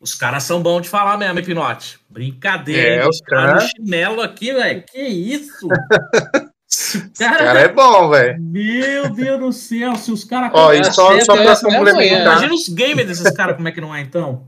os 0.00 0.14
caras 0.14 0.44
são 0.44 0.62
bons 0.62 0.82
de 0.82 0.88
falar 0.88 1.16
mesmo, 1.18 1.36
hein, 1.36 1.44
Pinote? 1.44 1.98
Brincadeira, 2.08 3.02
É, 3.04 3.08
os 3.08 3.18
Tá 3.18 3.40
no 3.40 3.46
cara- 3.48 3.60
chinelo 3.66 4.22
aqui, 4.22 4.52
velho. 4.52 4.84
Que 4.88 5.02
isso? 5.02 5.66
Esse 6.68 6.98
Esse 6.98 7.08
cara 7.18 7.42
é 7.60 7.68
cara, 7.68 7.68
bom, 7.72 8.08
velho. 8.10 8.40
meu 8.42 9.08
Deus 9.10 9.38
do 9.40 9.52
céu, 9.52 9.94
se 9.96 10.10
os 10.10 10.24
caras. 10.24 10.50
Ó, 10.52 10.72
e 10.72 10.82
só, 10.84 11.12
Até 11.12 11.24
só 11.24 11.34
pra 11.36 11.56
complementar. 11.56 12.22
Imagina 12.22 12.54
os 12.54 12.68
games 12.68 13.06
desses 13.06 13.30
caras, 13.32 13.56
como 13.56 13.68
é 13.68 13.72
que 13.72 13.80
não 13.80 13.94
é, 13.94 14.00
então? 14.00 14.46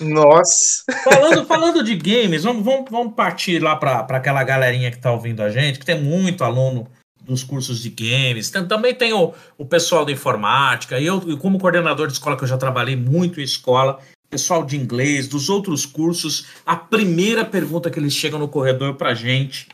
Nossa. 0.00 0.84
Falando, 1.04 1.46
falando 1.46 1.82
de 1.84 1.94
games, 1.96 2.44
vamos, 2.44 2.64
vamos, 2.64 2.90
vamos 2.90 3.14
partir 3.14 3.60
lá 3.62 3.76
para 3.76 4.00
aquela 4.16 4.42
galerinha 4.44 4.90
que 4.90 4.98
tá 4.98 5.12
ouvindo 5.12 5.42
a 5.42 5.50
gente, 5.50 5.78
que 5.78 5.86
tem 5.86 6.00
muito 6.00 6.44
aluno 6.44 6.88
dos 7.22 7.42
cursos 7.44 7.80
de 7.80 7.90
games. 7.90 8.50
Tem- 8.50 8.66
também 8.66 8.94
tem 8.94 9.12
o, 9.12 9.32
o 9.56 9.64
pessoal 9.64 10.04
da 10.04 10.12
informática. 10.12 10.98
E 10.98 11.06
eu, 11.06 11.38
como 11.38 11.58
coordenador 11.58 12.06
de 12.06 12.14
escola, 12.14 12.36
que 12.36 12.44
eu 12.44 12.48
já 12.48 12.56
trabalhei 12.58 12.96
muito 12.96 13.40
em 13.40 13.44
escola, 13.44 13.98
pessoal 14.30 14.64
de 14.64 14.76
inglês, 14.76 15.26
dos 15.28 15.48
outros 15.48 15.86
cursos, 15.86 16.46
a 16.66 16.76
primeira 16.76 17.44
pergunta 17.44 17.90
que 17.90 17.98
eles 17.98 18.12
chegam 18.12 18.38
no 18.38 18.48
corredor 18.48 18.94
pra 18.94 19.14
gente 19.14 19.68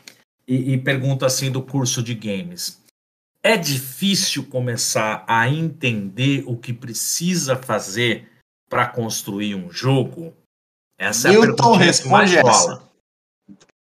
e, 0.47 0.73
e 0.73 0.77
pergunta 0.77 1.25
assim 1.25 1.51
do 1.51 1.61
curso 1.61 2.01
de 2.01 2.13
games. 2.13 2.81
É 3.43 3.57
difícil 3.57 4.47
começar 4.47 5.23
a 5.27 5.47
entender 5.47 6.43
o 6.47 6.57
que 6.57 6.73
precisa 6.73 7.55
fazer 7.55 8.27
para 8.67 8.87
construir 8.87 9.53
um 9.55 9.71
jogo? 9.71 10.33
Essa 10.97 11.27
é 11.27 11.35
a 11.35 11.39
Milton 11.39 11.77
pergunta 11.77 12.01
que 12.01 12.09
mais 12.09 12.31
responde 12.31 12.37
essa. 12.37 12.89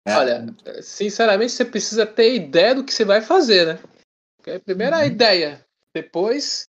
É. 0.08 0.16
Olha, 0.16 0.56
sinceramente, 0.82 1.52
você 1.52 1.66
precisa 1.66 2.06
ter 2.06 2.34
ideia 2.34 2.76
do 2.76 2.84
que 2.84 2.94
você 2.94 3.06
vai 3.06 3.22
fazer, 3.22 3.68
né? 3.68 3.80
Porque 4.38 4.58
Primeiro 4.60 4.96
a 4.96 5.06
ideia, 5.06 5.64
depois 5.94 6.68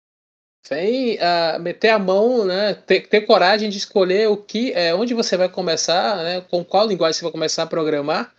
vem 0.68 1.18
a 1.20 1.58
meter 1.60 1.90
a 1.90 2.00
mão, 2.00 2.46
né? 2.46 2.74
Ter, 2.74 3.08
ter 3.08 3.22
coragem 3.22 3.70
de 3.70 3.78
escolher 3.78 4.30
o 4.30 4.38
que, 4.38 4.74
é, 4.74 4.94
onde 4.94 5.14
você 5.14 5.38
vai 5.38 5.50
começar, 5.50 6.18
né? 6.18 6.42
Com 6.42 6.64
qual 6.64 6.88
linguagem 6.88 7.18
você 7.18 7.24
vai 7.24 7.32
começar 7.32 7.64
a 7.64 7.68
programar 7.68 8.36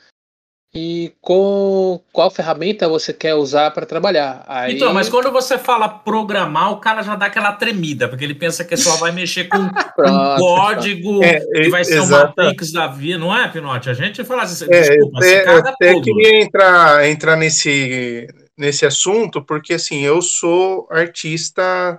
e 0.76 1.12
com 1.20 2.00
qual 2.12 2.30
ferramenta 2.30 2.88
você 2.88 3.12
quer 3.12 3.34
usar 3.34 3.70
para 3.70 3.86
trabalhar. 3.86 4.44
Aí, 4.46 4.74
Então, 4.76 4.92
mas 4.92 5.08
quando 5.08 5.32
você 5.32 5.56
fala 5.58 5.88
programar, 5.88 6.72
o 6.72 6.80
cara 6.80 7.02
já 7.02 7.16
dá 7.16 7.26
aquela 7.26 7.52
tremida, 7.52 8.08
porque 8.08 8.24
ele 8.24 8.34
pensa 8.34 8.64
que 8.64 8.76
só 8.76 8.96
vai 8.96 9.10
mexer 9.12 9.44
com 9.48 9.56
um 9.56 9.72
Pronto, 9.96 10.38
código 10.38 11.24
É, 11.24 11.40
que 11.40 11.68
vai 11.70 11.84
ser 11.84 11.98
exata. 11.98 12.34
uma 12.36 12.44
Matrix 12.44 12.72
da 12.72 12.86
vida, 12.88 13.18
não 13.18 13.34
é, 13.36 13.48
Pinote? 13.48 13.88
A 13.88 13.94
gente 13.94 14.22
fala 14.24 14.42
assim, 14.42 14.66
É, 14.70 14.80
desculpa, 14.80 15.24
eu 15.24 15.38
eu 15.38 15.44
caga 15.44 15.70
até 15.70 15.92
tudo. 15.94 16.02
queria 16.02 16.40
entrar, 16.42 17.08
entrar 17.08 17.36
nesse, 17.36 18.26
nesse 18.56 18.84
assunto, 18.84 19.42
porque 19.42 19.74
assim, 19.74 20.00
eu 20.02 20.20
sou 20.20 20.86
artista 20.90 21.98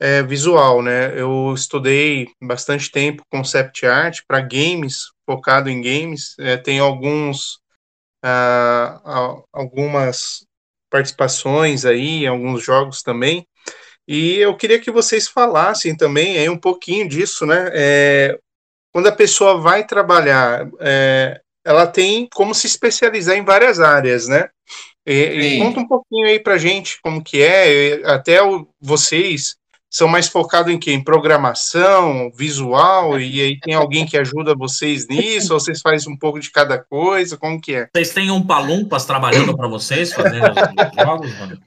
é, 0.00 0.22
visual, 0.22 0.82
né? 0.82 1.18
Eu 1.18 1.52
estudei 1.54 2.28
bastante 2.42 2.90
tempo 2.90 3.22
concept 3.30 3.86
art 3.86 4.20
para 4.28 4.40
games, 4.40 5.06
focado 5.26 5.70
em 5.70 5.80
games. 5.80 6.34
É, 6.38 6.56
tenho 6.56 6.84
alguns, 6.84 7.58
a- 8.26 9.42
algumas 9.52 10.46
participações 10.90 11.84
aí, 11.84 12.26
alguns 12.26 12.62
jogos 12.62 13.02
também. 13.02 13.46
E 14.06 14.36
eu 14.38 14.56
queria 14.56 14.78
que 14.80 14.90
vocês 14.90 15.28
falassem 15.28 15.96
também 15.96 16.38
aí 16.38 16.48
um 16.48 16.58
pouquinho 16.58 17.08
disso, 17.08 17.46
né? 17.46 17.70
É, 17.72 18.38
quando 18.92 19.06
a 19.08 19.12
pessoa 19.12 19.60
vai 19.60 19.86
trabalhar, 19.86 20.68
é, 20.80 21.40
ela 21.64 21.86
tem 21.86 22.28
como 22.32 22.54
se 22.54 22.66
especializar 22.66 23.36
em 23.36 23.44
várias 23.44 23.80
áreas, 23.80 24.28
né? 24.28 24.48
E, 25.06 25.12
e 25.12 25.58
conta 25.58 25.80
um 25.80 25.88
pouquinho 25.88 26.26
aí 26.26 26.38
pra 26.38 26.56
gente 26.58 26.98
como 27.02 27.22
que 27.22 27.42
é, 27.42 28.00
até 28.06 28.42
o- 28.42 28.66
vocês 28.80 29.56
são 29.94 30.08
mais 30.08 30.26
focados 30.26 30.74
em 30.74 30.76
quê? 30.76 30.90
Em 30.90 31.00
programação, 31.00 32.28
visual, 32.34 33.20
e 33.20 33.40
aí 33.40 33.60
tem 33.60 33.74
alguém 33.74 34.04
que 34.04 34.16
ajuda 34.16 34.52
vocês 34.52 35.06
nisso, 35.06 35.54
ou 35.54 35.60
vocês 35.60 35.80
fazem 35.80 36.12
um 36.12 36.18
pouco 36.18 36.40
de 36.40 36.50
cada 36.50 36.76
coisa, 36.78 37.36
como 37.36 37.60
que 37.60 37.76
é? 37.76 37.88
Vocês 37.94 38.10
têm 38.10 38.28
um 38.28 38.44
palumpas 38.44 39.04
trabalhando 39.04 39.56
para 39.56 39.68
vocês, 39.68 40.12
fazendo 40.12 40.46
os 40.50 41.04
jogos, 41.04 41.38
mano? 41.38 41.58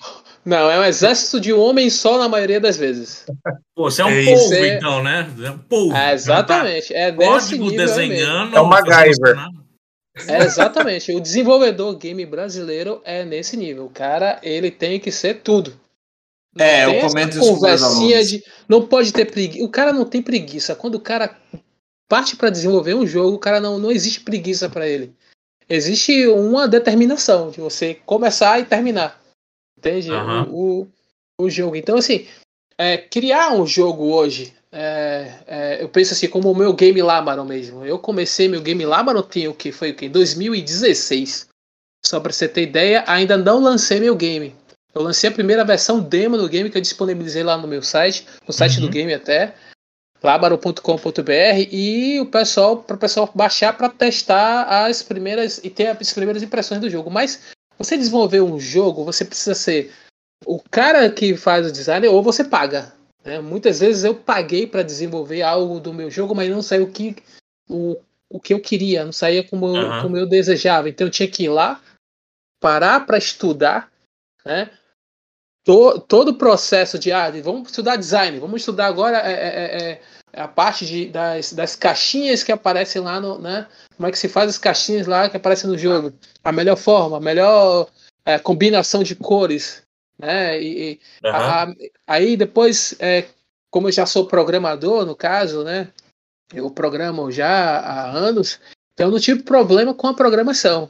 Não, 0.44 0.70
é 0.70 0.78
um 0.78 0.84
exército 0.84 1.40
de 1.40 1.54
um 1.54 1.60
homem 1.62 1.90
só 1.90 2.18
na 2.18 2.28
maioria 2.28 2.60
das 2.60 2.76
vezes. 2.76 3.26
Pô, 3.74 3.90
você 3.90 4.02
é 4.02 4.06
um 4.06 4.10
É 4.10 4.26
polvo, 4.26 4.66
então, 4.66 5.04
né? 5.04 5.30
É 5.46 5.52
um 5.52 5.58
polvo. 5.60 5.96
É, 5.96 6.13
exatamente. 6.13 6.94
É 6.94 7.10
desse 7.10 7.32
Código 7.32 7.70
nível 7.70 7.86
desenhando. 7.86 8.58
É 8.58 8.60
o 8.60 8.68
MacGyver. 8.68 9.38
É, 10.28 10.44
exatamente. 10.44 11.13
o 11.13 11.22
desenvolvedor 11.22 11.96
game 11.96 12.26
brasileiro 12.26 13.02
é 13.06 13.24
nesse 13.24 13.56
nível. 13.56 13.86
O 13.86 13.90
cara, 13.90 14.38
ele 14.44 14.70
tem 14.70 15.00
que 15.00 15.13
ser 15.13 15.36
tudo. 15.36 15.74
Não 16.58 16.65
É, 16.65 16.86
eu 16.86 17.08
comento 17.08 17.38
isso 17.38 17.39
com 17.39 17.56
conversinha 17.56 18.17
alunos. 18.17 18.30
de 18.30 18.43
não 18.67 18.86
pode 18.86 19.13
ter 19.13 19.26
preguiça. 19.26 19.63
O 19.63 19.70
cara 19.70 19.93
não 19.93 20.06
tem 20.06 20.22
preguiça. 20.22 20.76
Quando 20.76 20.96
o 20.96 21.00
cara 21.00 21.38
parte 22.08 22.36
para 22.36 22.50
desenvolver 22.50 22.93
um 22.93 23.06
jogo, 23.06 23.36
o 23.36 23.39
cara 23.39 23.60
não 23.60 23.80
não 23.80 23.91
existe 23.91 24.22
preguiça 24.22 24.70
para 24.70 24.88
ele. 24.88 25.13
Existe 25.70 26.28
uma 26.28 26.67
determinação 26.67 27.52
de 27.52 27.60
você 27.60 27.96
começar 28.06 28.60
e 28.60 28.65
terminar. 28.65 29.22
Entende? 29.78 30.12
Aham. 30.12 30.48
O, 30.50 30.88
o, 31.39 31.50
jogo. 31.50 31.76
Então 31.76 31.98
assim, 31.98 32.26
é, 32.78 32.98
criar 32.98 33.54
um 33.54 33.65
jogo 33.67 34.06
hoje 34.06 34.54
é, 34.72 35.34
é, 35.46 35.84
eu 35.84 35.89
penso 35.89 36.13
assim, 36.13 36.28
como 36.28 36.52
o 36.52 36.56
meu 36.56 36.74
game 36.74 37.02
Lamaron 37.02 37.46
mesmo. 37.46 37.86
Eu 37.86 38.00
comecei 38.00 38.48
meu 38.48 38.62
game 38.62 38.86
Lamaron 38.86 39.24
tinha 39.24 39.50
o 39.50 39.54
que? 39.54 39.72
Foi 39.72 39.91
o 39.91 39.96
que? 39.96 40.10
2016. 40.10 41.48
Só 42.06 42.20
pra 42.20 42.32
você 42.32 42.48
ter 42.48 42.63
ideia, 42.63 43.04
ainda 43.08 43.38
não 43.38 43.60
lancei 43.60 44.00
meu 44.00 44.15
game. 44.15 44.56
Eu 44.97 45.03
lancei 45.03 45.29
a 45.29 45.33
primeira 45.33 45.63
versão 45.63 45.99
demo 45.99 46.38
do 46.38 46.49
game 46.49 46.71
que 46.71 46.77
eu 46.77 46.81
disponibilizei 46.81 47.43
lá 47.43 47.55
no 47.55 47.67
meu 47.67 47.83
site, 47.83 48.25
no 48.47 48.51
site 48.51 48.79
do 48.79 48.88
Uhum. 48.88 48.91
game 48.91 49.13
até, 49.13 49.53
labaro.com.br 50.23 51.67
e 51.71 52.19
o 52.19 52.25
pessoal 52.25 52.77
para 52.77 52.95
o 52.95 52.99
pessoal 52.99 53.29
baixar 53.36 53.77
para 53.77 53.89
testar 53.89 54.63
as 54.63 55.03
primeiras 55.03 55.60
e 55.63 55.69
ter 55.69 55.88
as 55.88 56.13
primeiras 56.13 56.41
impressões 56.41 56.81
do 56.81 56.89
jogo. 56.89 57.12
Mas 57.12 57.43
você 57.77 57.95
desenvolver 57.95 58.41
um 58.41 58.60
jogo, 58.60 59.05
você 59.05 59.23
precisa 59.23 59.53
ser 59.53 59.93
o 60.45 60.60
cara 60.60 61.10
que 61.12 61.38
faz 61.38 61.67
o 61.67 61.71
design 61.71 62.07
ou 62.07 62.23
você 62.23 62.43
paga. 62.43 62.91
né? 63.23 63.39
Muitas 63.39 63.79
vezes 63.79 64.03
eu 64.03 64.15
paguei 64.15 64.65
para 64.65 64.81
desenvolver 64.81 65.43
algo 65.43 65.79
do 65.79 65.93
meu 65.93 66.10
jogo, 66.10 66.33
mas 66.33 66.49
não 66.49 66.63
saiu 66.63 66.86
o 66.86 66.91
que 66.91 67.15
o, 67.69 67.97
o 68.29 68.39
que 68.39 68.51
eu 68.51 68.60
queria, 68.60 69.05
não 69.05 69.12
saía 69.12 69.43
como, 69.43 69.67
Aham. 69.67 70.01
como 70.01 70.17
eu 70.17 70.25
desejava. 70.25 70.89
Então 70.89 71.05
eu 71.05 71.12
tinha 71.12 71.29
que 71.29 71.43
ir 71.43 71.49
lá, 71.49 71.79
parar 72.60 73.05
para 73.05 73.19
estudar, 73.19 73.91
né? 74.43 74.71
To- 75.67 75.99
todo 75.99 76.30
o 76.30 76.34
processo 76.38 76.97
de 76.97 77.12
ah, 77.12 77.30
de- 77.30 77.41
vamos 77.41 77.67
estudar 77.69 77.97
design, 77.97 78.39
vamos 78.39 78.62
estudar 78.62 78.86
agora 78.86 79.17
é, 79.17 79.34
é- 79.34 79.77
é- 79.91 80.01
é 80.32 80.41
a 80.41 80.47
parte 80.47 80.86
de, 80.86 81.10
das, 81.10 81.51
das 81.51 81.75
caixinhas 81.75 82.41
que 82.41 82.53
aparecem 82.53 83.01
lá 83.01 83.19
no, 83.19 83.38
né? 83.38 83.67
Como 83.97 84.08
é 84.08 84.12
que 84.12 84.17
se 84.17 84.30
faz 84.30 84.49
as 84.49 84.58
caixinhas 84.58 85.08
lá 85.08 85.27
que 85.30 85.36
aparecem 85.36 85.69
no 85.69 85.77
jogo? 85.77 86.13
A 86.41 86.53
melhor 86.53 86.77
forma, 86.77 87.17
a 87.17 87.19
melhor 87.19 87.89
é, 88.25 88.39
combinação 88.39 89.03
de 89.03 89.13
cores, 89.13 89.82
né? 90.17 90.58
E, 90.62 91.01
Aham. 91.25 91.38
a- 91.38 91.63
a- 91.63 91.73
aí 92.08 92.38
depois, 92.38 92.95
é, 92.99 93.25
como 93.69 93.89
eu 93.89 93.91
já 93.91 94.06
sou 94.06 94.25
programador, 94.25 95.06
no 95.06 95.17
caso, 95.17 95.65
né? 95.65 95.89
Eu 96.53 96.71
programo 96.71 97.30
já 97.30 97.49
há 97.80 98.10
anos, 98.10 98.58
então 98.93 99.08
eu 99.08 99.12
não 99.12 99.19
tive 99.19 99.43
problema 99.43 99.93
com 99.93 100.08
a 100.08 100.13
programação. 100.13 100.89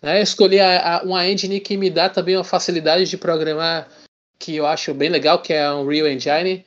Né? 0.00 0.22
Escolhi 0.22 0.60
a- 0.60 0.98
a- 0.98 1.02
uma 1.02 1.26
engine 1.26 1.58
que 1.58 1.76
me 1.76 1.90
dá 1.90 2.08
também 2.08 2.36
uma 2.36 2.44
facilidade 2.44 3.06
de 3.06 3.16
programar 3.16 3.88
que 4.42 4.56
eu 4.56 4.66
acho 4.66 4.92
bem 4.92 5.08
legal, 5.08 5.40
que 5.40 5.52
é 5.52 5.64
a 5.64 5.76
Unreal 5.76 6.08
Engine. 6.08 6.64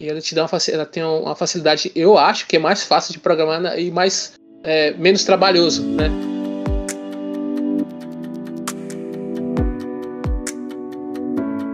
E 0.00 0.08
ela 0.08 0.20
te 0.20 0.34
dá 0.34 0.46
uma, 0.46 0.58
ela 0.72 0.86
tem 0.86 1.02
uma 1.02 1.36
facilidade, 1.36 1.92
eu 1.94 2.16
acho 2.16 2.46
que 2.46 2.56
é 2.56 2.58
mais 2.58 2.84
fácil 2.84 3.12
de 3.12 3.18
programar 3.18 3.78
e 3.78 3.90
mais 3.90 4.34
é, 4.62 4.92
menos 4.92 5.24
trabalhoso, 5.24 5.84
né? 5.84 6.08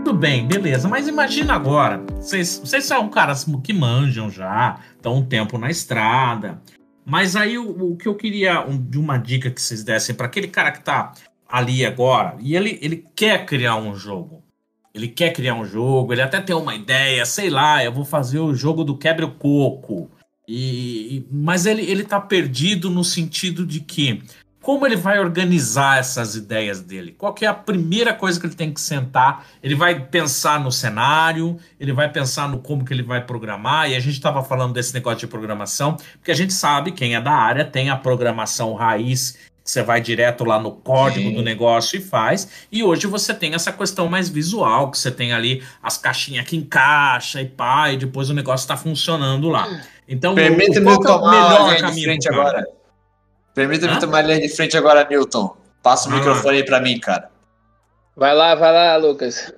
Tudo 0.04 0.18
bem, 0.18 0.48
beleza, 0.48 0.88
mas 0.88 1.06
imagina 1.06 1.54
agora, 1.54 1.98
vocês, 2.16 2.58
vocês 2.58 2.84
são 2.84 3.08
caras 3.10 3.46
que 3.62 3.74
manjam 3.74 4.30
já, 4.30 4.80
estão 4.96 5.16
um 5.16 5.24
tempo 5.24 5.58
na 5.58 5.70
estrada, 5.70 6.60
mas 7.04 7.36
aí 7.36 7.58
o, 7.58 7.92
o 7.92 7.96
que 7.96 8.08
eu 8.08 8.14
queria 8.14 8.66
um, 8.66 8.82
de 8.82 8.98
uma 8.98 9.18
dica 9.18 9.50
que 9.50 9.60
vocês 9.60 9.84
dessem 9.84 10.14
para 10.14 10.26
aquele 10.26 10.48
cara 10.48 10.72
que 10.72 10.78
está 10.78 11.12
ali 11.46 11.84
agora 11.84 12.36
e 12.40 12.56
ele, 12.56 12.78
ele 12.80 13.04
quer 13.14 13.44
criar 13.44 13.76
um 13.76 13.94
jogo. 13.94 14.43
Ele 14.94 15.08
quer 15.08 15.32
criar 15.32 15.54
um 15.54 15.64
jogo, 15.64 16.12
ele 16.12 16.22
até 16.22 16.40
tem 16.40 16.54
uma 16.54 16.74
ideia, 16.74 17.26
sei 17.26 17.50
lá, 17.50 17.82
eu 17.84 17.92
vou 17.92 18.04
fazer 18.04 18.38
o 18.38 18.54
jogo 18.54 18.84
do 18.84 18.96
quebra-coco. 18.96 20.08
E, 20.46 21.26
mas 21.30 21.66
ele, 21.66 21.82
ele 21.82 22.04
tá 22.04 22.20
perdido 22.20 22.90
no 22.90 23.02
sentido 23.02 23.66
de 23.66 23.80
que 23.80 24.22
como 24.64 24.86
ele 24.86 24.96
vai 24.96 25.18
organizar 25.18 25.98
essas 25.98 26.34
ideias 26.34 26.80
dele? 26.80 27.12
Qual 27.12 27.34
é 27.42 27.46
a 27.46 27.52
primeira 27.52 28.14
coisa 28.14 28.40
que 28.40 28.46
ele 28.46 28.54
tem 28.54 28.72
que 28.72 28.80
sentar? 28.80 29.46
Ele 29.62 29.74
vai 29.74 30.06
pensar 30.06 30.58
no 30.58 30.72
cenário, 30.72 31.58
ele 31.78 31.92
vai 31.92 32.10
pensar 32.10 32.48
no 32.48 32.58
como 32.58 32.82
que 32.82 32.94
ele 32.94 33.02
vai 33.02 33.22
programar, 33.22 33.90
e 33.90 33.94
a 33.94 34.00
gente 34.00 34.14
estava 34.14 34.42
falando 34.42 34.72
desse 34.72 34.94
negócio 34.94 35.18
de 35.18 35.26
programação, 35.26 35.98
porque 36.14 36.30
a 36.30 36.34
gente 36.34 36.54
sabe, 36.54 36.92
quem 36.92 37.14
é 37.14 37.20
da 37.20 37.32
área, 37.32 37.62
tem 37.62 37.90
a 37.90 37.96
programação 37.96 38.72
raiz 38.72 39.36
você 39.64 39.82
vai 39.82 39.98
direto 40.00 40.44
lá 40.44 40.60
no 40.60 40.70
código 40.70 41.30
Sim. 41.30 41.34
do 41.34 41.42
negócio 41.42 41.98
e 41.98 42.02
faz. 42.02 42.66
E 42.70 42.84
hoje 42.84 43.06
você 43.06 43.32
tem 43.32 43.54
essa 43.54 43.72
questão 43.72 44.08
mais 44.08 44.28
visual, 44.28 44.90
que 44.90 44.98
você 44.98 45.10
tem 45.10 45.32
ali 45.32 45.64
as 45.82 45.96
caixinhas 45.96 46.46
que 46.46 46.54
encaixa 46.54 47.40
e 47.40 47.48
pá, 47.48 47.90
e 47.90 47.96
depois 47.96 48.28
o 48.28 48.34
negócio 48.34 48.64
está 48.64 48.76
funcionando 48.76 49.48
lá. 49.48 49.80
Então, 50.06 50.34
Permita-me 50.34 50.92
é 50.92 50.98
tomar 50.98 51.62
a 51.62 51.74
linha 51.76 51.90
de 51.90 52.04
frente 52.04 52.28
cara? 52.28 52.40
agora. 52.40 52.66
Permita-me 53.54 53.98
tomar 53.98 54.18
a 54.18 54.22
linha 54.22 54.40
de 54.40 54.48
frente 54.50 54.76
agora, 54.76 55.06
Newton. 55.08 55.56
Passa 55.82 56.10
o 56.10 56.12
ah. 56.12 56.16
microfone 56.16 56.58
aí 56.58 56.64
para 56.64 56.80
mim, 56.80 57.00
cara. 57.00 57.30
Vai 58.14 58.34
lá, 58.34 58.54
vai 58.54 58.72
lá, 58.72 58.96
Lucas. 58.96 59.50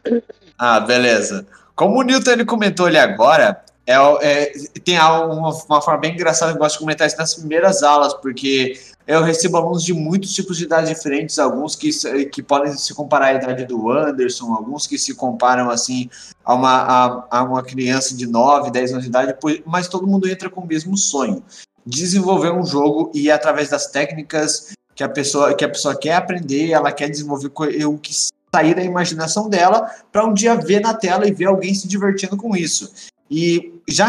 Ah, 0.56 0.78
beleza. 0.80 1.46
Como 1.74 1.98
o 1.98 2.02
Newton 2.02 2.30
ele 2.30 2.44
comentou 2.44 2.86
ali 2.86 2.96
agora, 2.96 3.62
é, 3.86 3.94
é, 3.94 4.52
tem 4.84 4.98
uma, 4.98 5.50
uma 5.50 5.82
forma 5.82 6.00
bem 6.00 6.14
engraçada 6.14 6.52
que 6.52 6.58
eu 6.58 6.62
gosto 6.62 6.76
de 6.76 6.80
comentar 6.80 7.06
isso 7.06 7.18
nas 7.18 7.34
primeiras 7.34 7.82
aulas, 7.82 8.14
porque 8.14 8.80
eu 9.06 9.22
recebo 9.22 9.56
alunos 9.56 9.84
de 9.84 9.94
muitos 9.94 10.32
tipos 10.34 10.56
de 10.58 10.64
idades 10.64 10.88
diferentes, 10.88 11.38
alguns 11.38 11.76
que, 11.76 11.90
que 12.26 12.42
podem 12.42 12.72
se 12.76 12.92
comparar 12.92 13.26
à 13.26 13.34
idade 13.34 13.64
do 13.64 13.90
Anderson, 13.90 14.52
alguns 14.52 14.86
que 14.86 14.98
se 14.98 15.14
comparam 15.14 15.70
assim 15.70 16.10
a 16.44 16.54
uma, 16.54 16.72
a, 16.72 17.26
a 17.30 17.42
uma 17.44 17.62
criança 17.62 18.16
de 18.16 18.26
9, 18.26 18.70
10 18.70 18.92
anos 18.92 19.04
de 19.04 19.10
idade, 19.10 19.36
mas 19.64 19.86
todo 19.86 20.06
mundo 20.06 20.28
entra 20.28 20.50
com 20.50 20.62
o 20.62 20.66
mesmo 20.66 20.96
sonho. 20.96 21.42
Desenvolver 21.86 22.50
um 22.50 22.66
jogo 22.66 23.12
e 23.14 23.30
através 23.30 23.68
das 23.68 23.86
técnicas 23.86 24.72
que 24.92 25.04
a 25.04 25.08
pessoa, 25.08 25.54
que 25.54 25.64
a 25.64 25.68
pessoa 25.68 25.96
quer 25.96 26.14
aprender, 26.14 26.72
ela 26.72 26.90
quer 26.90 27.08
desenvolver 27.08 27.52
o 27.86 27.98
que 27.98 28.12
sair 28.52 28.74
da 28.74 28.82
imaginação 28.82 29.48
dela 29.48 29.88
para 30.10 30.26
um 30.26 30.34
dia 30.34 30.56
ver 30.56 30.80
na 30.80 30.94
tela 30.94 31.28
e 31.28 31.32
ver 31.32 31.44
alguém 31.44 31.72
se 31.74 31.86
divertindo 31.86 32.36
com 32.36 32.56
isso. 32.56 32.92
E 33.30 33.75
já 33.88 34.08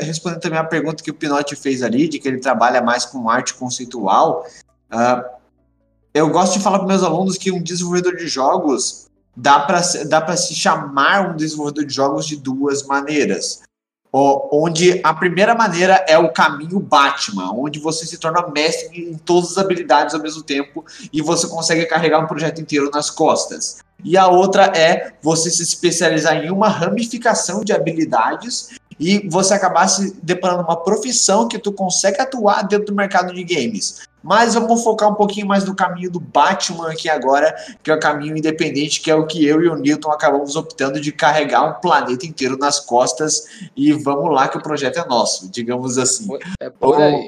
respondendo 0.00 0.40
também 0.40 0.58
a 0.58 0.64
pergunta 0.64 1.02
que 1.02 1.10
o 1.10 1.14
Pinotti 1.14 1.56
fez 1.56 1.82
ali, 1.82 2.08
de 2.08 2.18
que 2.18 2.28
ele 2.28 2.38
trabalha 2.38 2.80
mais 2.80 3.04
com 3.04 3.28
arte 3.28 3.54
conceitual, 3.54 4.46
uh, 4.92 5.24
eu 6.14 6.28
gosto 6.28 6.54
de 6.54 6.60
falar 6.60 6.78
para 6.78 6.88
meus 6.88 7.02
alunos 7.02 7.36
que 7.36 7.50
um 7.50 7.62
desenvolvedor 7.62 8.16
de 8.16 8.26
jogos 8.28 9.08
dá 9.36 9.60
para 9.60 9.80
dá 10.06 10.36
se 10.36 10.54
chamar 10.54 11.30
um 11.30 11.36
desenvolvedor 11.36 11.84
de 11.84 11.94
jogos 11.94 12.26
de 12.26 12.36
duas 12.36 12.84
maneiras. 12.84 13.62
onde 14.12 15.00
a 15.04 15.14
primeira 15.14 15.54
maneira 15.54 16.04
é 16.08 16.18
o 16.18 16.32
caminho 16.32 16.80
Batman, 16.80 17.52
onde 17.52 17.78
você 17.78 18.04
se 18.04 18.18
torna 18.18 18.48
mestre 18.48 19.08
em 19.08 19.16
todas 19.16 19.52
as 19.52 19.58
habilidades 19.58 20.14
ao 20.14 20.20
mesmo 20.20 20.42
tempo 20.42 20.84
e 21.12 21.22
você 21.22 21.46
consegue 21.46 21.86
carregar 21.86 22.18
um 22.18 22.26
projeto 22.26 22.60
inteiro 22.60 22.90
nas 22.90 23.08
costas 23.08 23.78
e 24.04 24.16
a 24.16 24.26
outra 24.26 24.72
é 24.76 25.12
você 25.22 25.50
se 25.50 25.62
especializar 25.62 26.36
em 26.36 26.50
uma 26.50 26.68
ramificação 26.68 27.62
de 27.62 27.72
habilidades 27.72 28.70
e 29.00 29.26
você 29.30 29.54
acabar 29.54 29.88
se 29.88 30.14
deparando 30.22 30.62
uma 30.62 30.76
profissão 30.76 31.48
que 31.48 31.58
tu 31.58 31.72
consegue 31.72 32.20
atuar 32.20 32.62
dentro 32.62 32.86
do 32.86 32.94
mercado 32.94 33.32
de 33.32 33.42
games. 33.42 34.02
Mas 34.22 34.52
vamos 34.52 34.84
focar 34.84 35.10
um 35.10 35.14
pouquinho 35.14 35.46
mais 35.46 35.64
no 35.64 35.74
caminho 35.74 36.10
do 36.10 36.20
Batman 36.20 36.90
aqui 36.90 37.08
agora, 37.08 37.54
que 37.82 37.90
é 37.90 37.94
o 37.94 37.98
caminho 37.98 38.36
independente, 38.36 39.00
que 39.00 39.10
é 39.10 39.14
o 39.14 39.26
que 39.26 39.42
eu 39.46 39.62
e 39.62 39.68
o 39.68 39.76
Newton 39.76 40.10
acabamos 40.12 40.54
optando 40.54 41.00
de 41.00 41.10
carregar 41.10 41.64
um 41.64 41.80
planeta 41.80 42.26
inteiro 42.26 42.58
nas 42.58 42.78
costas 42.78 43.46
e 43.74 43.94
vamos 43.94 44.30
lá 44.30 44.46
que 44.46 44.58
o 44.58 44.62
projeto 44.62 44.98
é 44.98 45.06
nosso, 45.06 45.50
digamos 45.50 45.96
assim. 45.96 46.28
É 46.60 46.68
por 46.68 47.00
aí. 47.00 47.26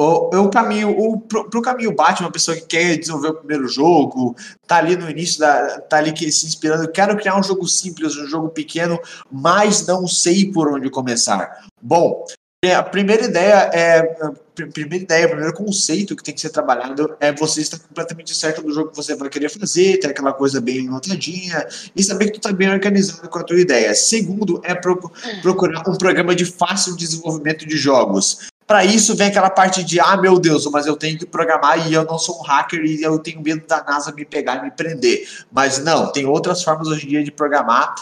O, 0.00 0.34
o 0.34 0.48
caminho, 0.48 0.98
o, 0.98 1.20
pro, 1.20 1.50
pro 1.50 1.60
caminho 1.60 1.94
Batman, 1.94 2.28
uma 2.28 2.32
pessoa 2.32 2.56
que 2.56 2.64
quer 2.64 2.96
desenvolver 2.96 3.28
o 3.28 3.34
primeiro 3.34 3.68
jogo, 3.68 4.34
tá 4.66 4.76
ali 4.76 4.96
no 4.96 5.10
início 5.10 5.38
da. 5.38 5.78
tá 5.78 5.98
ali 5.98 6.10
que, 6.10 6.32
se 6.32 6.46
inspirando, 6.46 6.90
quero 6.90 7.14
criar 7.18 7.38
um 7.38 7.42
jogo 7.42 7.68
simples, 7.68 8.16
um 8.16 8.26
jogo 8.26 8.48
pequeno, 8.48 8.98
mas 9.30 9.86
não 9.86 10.08
sei 10.08 10.50
por 10.50 10.72
onde 10.72 10.88
começar. 10.88 11.66
Bom, 11.82 12.24
é, 12.64 12.74
a 12.74 12.82
primeira 12.82 13.26
ideia 13.26 13.70
é. 13.74 13.98
A 14.00 14.66
primeira 14.72 15.04
ideia, 15.04 15.26
o 15.26 15.30
primeiro 15.30 15.54
conceito 15.54 16.16
que 16.16 16.22
tem 16.22 16.34
que 16.34 16.40
ser 16.40 16.50
trabalhado 16.50 17.16
é 17.20 17.32
você 17.32 17.60
estar 17.60 17.78
completamente 17.78 18.34
certo 18.34 18.62
do 18.62 18.72
jogo 18.72 18.90
que 18.90 18.96
você 18.96 19.14
vai 19.14 19.28
querer 19.28 19.48
fazer, 19.48 19.98
ter 19.98 20.08
aquela 20.08 20.34
coisa 20.34 20.60
bem 20.60 20.86
anotadinha 20.86 21.66
e 21.96 22.02
saber 22.02 22.26
que 22.26 22.32
tu 22.32 22.36
está 22.36 22.52
bem 22.52 22.70
organizado 22.70 23.26
com 23.28 23.38
a 23.38 23.42
tua 23.42 23.58
ideia. 23.58 23.94
Segundo 23.94 24.60
é 24.64 24.74
procurar 24.74 25.82
um 25.88 25.96
programa 25.96 26.34
de 26.34 26.44
fácil 26.44 26.96
desenvolvimento 26.96 27.66
de 27.66 27.76
jogos. 27.76 28.50
Para 28.70 28.84
isso 28.84 29.16
vem 29.16 29.26
aquela 29.26 29.50
parte 29.50 29.82
de, 29.82 29.98
ah, 29.98 30.16
meu 30.16 30.38
Deus, 30.38 30.64
mas 30.66 30.86
eu 30.86 30.94
tenho 30.94 31.18
que 31.18 31.26
programar 31.26 31.90
e 31.90 31.92
eu 31.92 32.04
não 32.04 32.16
sou 32.20 32.38
um 32.38 32.42
hacker 32.44 32.84
e 32.84 33.02
eu 33.02 33.18
tenho 33.18 33.42
medo 33.42 33.66
da 33.66 33.82
NASA 33.82 34.12
me 34.12 34.24
pegar 34.24 34.58
e 34.58 34.62
me 34.62 34.70
prender. 34.70 35.28
Mas 35.50 35.82
não, 35.82 36.12
tem 36.12 36.24
outras 36.24 36.62
formas 36.62 36.86
hoje 36.86 37.04
em 37.04 37.08
dia 37.08 37.24
de 37.24 37.32
programar 37.32 37.92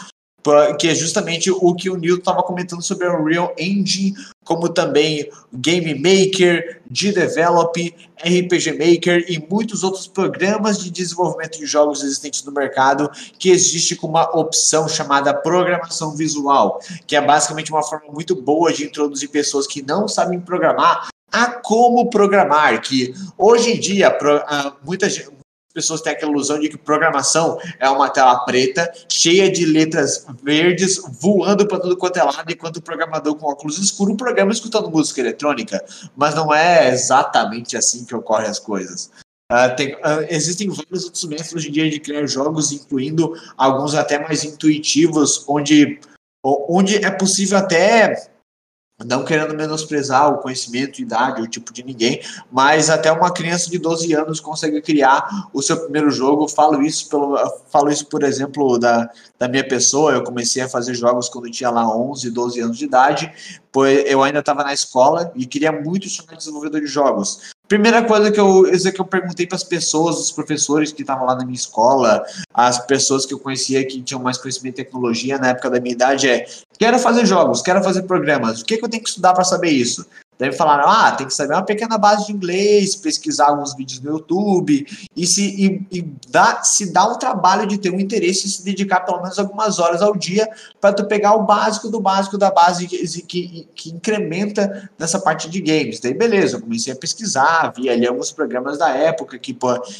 que 0.77 0.87
é 0.87 0.95
justamente 0.95 1.51
o 1.51 1.75
que 1.75 1.89
o 1.89 1.97
Newton 1.97 2.19
estava 2.19 2.43
comentando 2.43 2.81
sobre 2.81 3.07
a 3.07 3.13
Unreal 3.13 3.53
Engine, 3.57 4.13
como 4.43 4.69
também 4.69 5.29
Game 5.53 5.93
Maker, 5.95 6.81
G-Develop, 6.91 7.95
RPG 8.17 8.71
Maker 8.71 9.25
e 9.29 9.45
muitos 9.49 9.83
outros 9.83 10.07
programas 10.07 10.79
de 10.79 10.89
desenvolvimento 10.89 11.59
de 11.59 11.65
jogos 11.65 12.03
existentes 12.03 12.43
no 12.43 12.51
mercado 12.51 13.09
que 13.37 13.49
existe 13.49 13.95
com 13.95 14.07
uma 14.07 14.23
opção 14.35 14.87
chamada 14.87 15.33
programação 15.33 16.15
visual, 16.15 16.79
que 17.05 17.15
é 17.15 17.21
basicamente 17.21 17.71
uma 17.71 17.83
forma 17.83 18.11
muito 18.11 18.35
boa 18.35 18.73
de 18.73 18.85
introduzir 18.85 19.29
pessoas 19.29 19.67
que 19.67 19.81
não 19.81 20.07
sabem 20.07 20.39
programar 20.39 21.09
a 21.31 21.47
como 21.47 22.09
programar, 22.09 22.81
que 22.81 23.13
hoje 23.37 23.71
em 23.71 23.79
dia 23.79 24.17
muita 24.83 25.07
gente, 25.07 25.29
pessoas 25.73 26.01
têm 26.01 26.13
aquela 26.13 26.31
ilusão 26.31 26.59
de 26.59 26.69
que 26.69 26.77
programação 26.77 27.59
é 27.79 27.89
uma 27.89 28.09
tela 28.09 28.39
preta, 28.39 28.91
cheia 29.07 29.51
de 29.51 29.65
letras 29.65 30.25
verdes, 30.43 31.01
voando 31.19 31.67
para 31.67 31.79
tudo 31.79 31.97
quanto 31.97 32.17
é 32.17 32.23
lado, 32.23 32.51
enquanto 32.51 32.77
o 32.77 32.81
programador 32.81 33.35
com 33.35 33.47
óculos 33.47 33.77
escuros 33.77 34.17
programa 34.17 34.51
escutando 34.51 34.89
música 34.89 35.21
eletrônica. 35.21 35.83
Mas 36.15 36.35
não 36.35 36.53
é 36.53 36.89
exatamente 36.89 37.77
assim 37.77 38.05
que 38.05 38.15
ocorrem 38.15 38.49
as 38.49 38.59
coisas. 38.59 39.11
Uh, 39.51 39.75
tem, 39.75 39.95
uh, 39.95 40.25
existem 40.29 40.69
vários 40.69 41.05
outros 41.05 41.23
métodos 41.25 41.53
hoje 41.53 41.69
em 41.69 41.71
dia 41.71 41.89
de 41.89 41.99
criar 41.99 42.27
jogos, 42.27 42.71
incluindo 42.71 43.33
alguns 43.57 43.95
até 43.95 44.19
mais 44.19 44.43
intuitivos, 44.43 45.43
onde, 45.47 45.99
onde 46.43 46.97
é 47.03 47.09
possível 47.09 47.57
até 47.57 48.29
não 49.05 49.23
querendo 49.23 49.55
menosprezar 49.55 50.33
o 50.33 50.37
conhecimento, 50.39 51.01
idade, 51.01 51.41
o 51.41 51.47
tipo 51.47 51.71
de 51.71 51.83
ninguém, 51.83 52.21
mas 52.51 52.89
até 52.89 53.11
uma 53.11 53.31
criança 53.31 53.69
de 53.69 53.77
12 53.77 54.13
anos 54.13 54.39
consegue 54.39 54.81
criar 54.81 55.49
o 55.53 55.61
seu 55.61 55.77
primeiro 55.77 56.11
jogo. 56.11 56.47
Falo 56.47 56.81
isso, 56.81 57.09
pelo, 57.09 57.37
falo 57.69 57.89
isso 57.89 58.05
por 58.07 58.23
exemplo, 58.23 58.77
da, 58.77 59.09
da 59.37 59.47
minha 59.47 59.67
pessoa. 59.67 60.11
Eu 60.11 60.23
comecei 60.23 60.61
a 60.61 60.69
fazer 60.69 60.93
jogos 60.93 61.29
quando 61.29 61.49
tinha 61.49 61.69
lá 61.69 61.87
11, 61.95 62.29
12 62.29 62.59
anos 62.59 62.77
de 62.77 62.85
idade, 62.85 63.31
pois 63.71 64.03
eu 64.05 64.21
ainda 64.21 64.39
estava 64.39 64.63
na 64.63 64.73
escola 64.73 65.31
e 65.35 65.45
queria 65.45 65.71
muito 65.71 66.09
ser 66.09 66.23
desenvolvedor 66.35 66.81
de 66.81 66.87
jogos. 66.87 67.53
Primeira 67.69 68.03
coisa 68.03 68.31
que 68.31 68.39
eu, 68.39 68.65
isso 68.65 68.87
é 68.87 68.91
que 68.91 68.99
eu 68.99 69.05
perguntei 69.05 69.45
para 69.45 69.55
as 69.55 69.63
pessoas, 69.63 70.17
os 70.17 70.31
professores 70.31 70.91
que 70.91 71.03
estavam 71.03 71.27
lá 71.27 71.35
na 71.35 71.45
minha 71.45 71.55
escola, 71.55 72.25
as 72.51 72.83
pessoas 72.87 73.27
que 73.27 73.33
eu 73.33 73.37
conhecia 73.37 73.85
que 73.85 74.01
tinham 74.01 74.19
mais 74.19 74.39
conhecimento 74.39 74.81
em 74.81 74.83
tecnologia 74.83 75.37
na 75.37 75.49
época 75.49 75.69
da 75.69 75.79
minha 75.79 75.93
idade 75.93 76.27
é: 76.27 76.47
quero 76.79 76.97
fazer 76.97 77.27
jogos, 77.27 77.61
quero 77.61 77.83
fazer 77.83 78.01
programas. 78.03 78.61
O 78.61 78.65
que, 78.65 78.75
que 78.75 78.83
eu 78.83 78.89
tenho 78.89 79.03
que 79.03 79.09
estudar 79.09 79.35
para 79.35 79.43
saber 79.43 79.69
isso? 79.69 80.03
Daí 80.39 80.53
falaram, 80.53 80.87
ah, 80.87 81.11
tem 81.11 81.27
que 81.27 81.33
saber 81.33 81.53
uma 81.53 81.65
pequena 81.65 81.97
base 81.97 82.27
de 82.27 82.31
inglês, 82.31 82.95
pesquisar 82.95 83.47
alguns 83.47 83.75
vídeos 83.75 83.99
no 83.99 84.11
YouTube 84.11 84.87
e 85.13 85.27
se, 85.27 85.43
e, 85.43 85.97
e 85.97 86.01
dá, 86.29 86.63
se 86.63 86.93
dá 86.93 87.05
um 87.05 87.17
trabalho 87.17 87.67
de 87.67 87.77
ter 87.77 87.91
um 87.91 87.99
interesse 87.99 88.47
em 88.47 88.49
se 88.49 88.63
dedicar 88.63 89.01
pelo 89.01 89.21
menos 89.21 89.37
algumas 89.37 89.79
horas 89.79 90.01
ao 90.01 90.15
dia 90.15 90.49
para 90.79 90.93
tu 90.93 91.05
pegar 91.05 91.35
o 91.35 91.43
básico 91.43 91.89
do 91.89 91.99
básico 91.99 92.37
da 92.37 92.49
base 92.49 92.87
que, 92.87 93.05
que, 93.23 93.67
que 93.75 93.89
incrementa 93.89 94.89
nessa 94.97 95.19
parte 95.19 95.49
de 95.49 95.59
games. 95.59 95.99
Daí 95.99 96.13
beleza, 96.13 96.55
eu 96.55 96.61
comecei 96.61 96.93
a 96.93 96.95
pesquisar, 96.95 97.73
vi 97.75 97.89
ali 97.89 98.07
alguns 98.07 98.31
programas 98.31 98.77
da 98.77 98.89
época 98.89 99.37
que, 99.37 99.53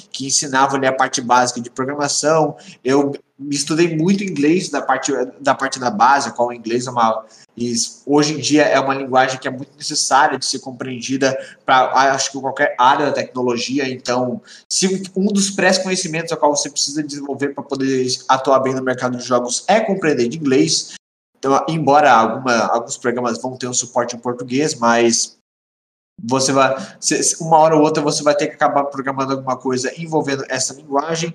que 0.10 0.28
ensinavam 0.28 0.78
ali 0.78 0.88
a 0.88 0.94
parte 0.94 1.20
básica 1.20 1.60
de 1.60 1.70
programação. 1.70 2.56
Eu 2.82 3.14
estudei 3.50 3.96
muito 3.96 4.24
inglês 4.24 4.70
da 4.70 4.82
parte 4.82 5.12
da 5.40 5.56
parte 5.56 5.80
da 5.80 5.90
base, 5.90 6.34
qual 6.34 6.50
o 6.50 6.54
inglês 6.54 6.88
é 6.88 6.92
uma 6.92 7.26
e 7.56 7.74
hoje 8.06 8.34
em 8.34 8.38
dia 8.38 8.64
é 8.64 8.80
uma 8.80 8.94
linguagem 8.94 9.40
que 9.40 9.48
é 9.48 9.52
muito 9.52 9.76
necessária 9.78 10.38
de 10.38 10.46
ser 10.46 10.60
compreendida 10.60 11.38
para 11.66 11.92
acho 12.14 12.32
que 12.32 12.40
qualquer 12.40 12.76
área 12.78 13.08
da 13.08 13.12
tecnologia. 13.12 13.90
Então, 13.90 14.42
se 14.72 15.12
um 15.16 15.28
dos 15.28 15.52
pré-conhecimentos 15.52 16.32
a 16.32 16.38
qual 16.38 16.56
você 16.56 16.70
precisa 16.70 17.04
desenvolver 17.04 17.50
para 17.50 17.64
poder 17.64 18.08
atuar 18.28 18.60
bem 18.60 18.74
no 18.74 18.84
mercado 18.84 19.18
de 19.18 19.24
jogos 19.24 19.64
é 19.68 19.80
compreender 19.80 20.30
de 20.30 20.38
inglês, 20.38 20.94
então, 21.38 21.66
embora 21.70 22.12
alguma, 22.12 22.66
alguns 22.68 22.98
programas 22.98 23.42
vão 23.42 23.58
ter 23.58 23.68
um 23.68 23.74
suporte 23.74 24.16
em 24.16 24.20
português, 24.20 24.76
mas 24.76 25.38
você 26.22 26.52
vai 26.52 26.76
uma 27.40 27.58
hora 27.58 27.76
ou 27.76 27.82
outra 27.82 28.04
você 28.04 28.22
vai 28.22 28.36
ter 28.36 28.48
que 28.48 28.56
acabar 28.56 28.84
programando 28.86 29.32
alguma 29.32 29.56
coisa 29.56 29.94
envolvendo 29.98 30.44
essa 30.50 30.74
linguagem 30.74 31.34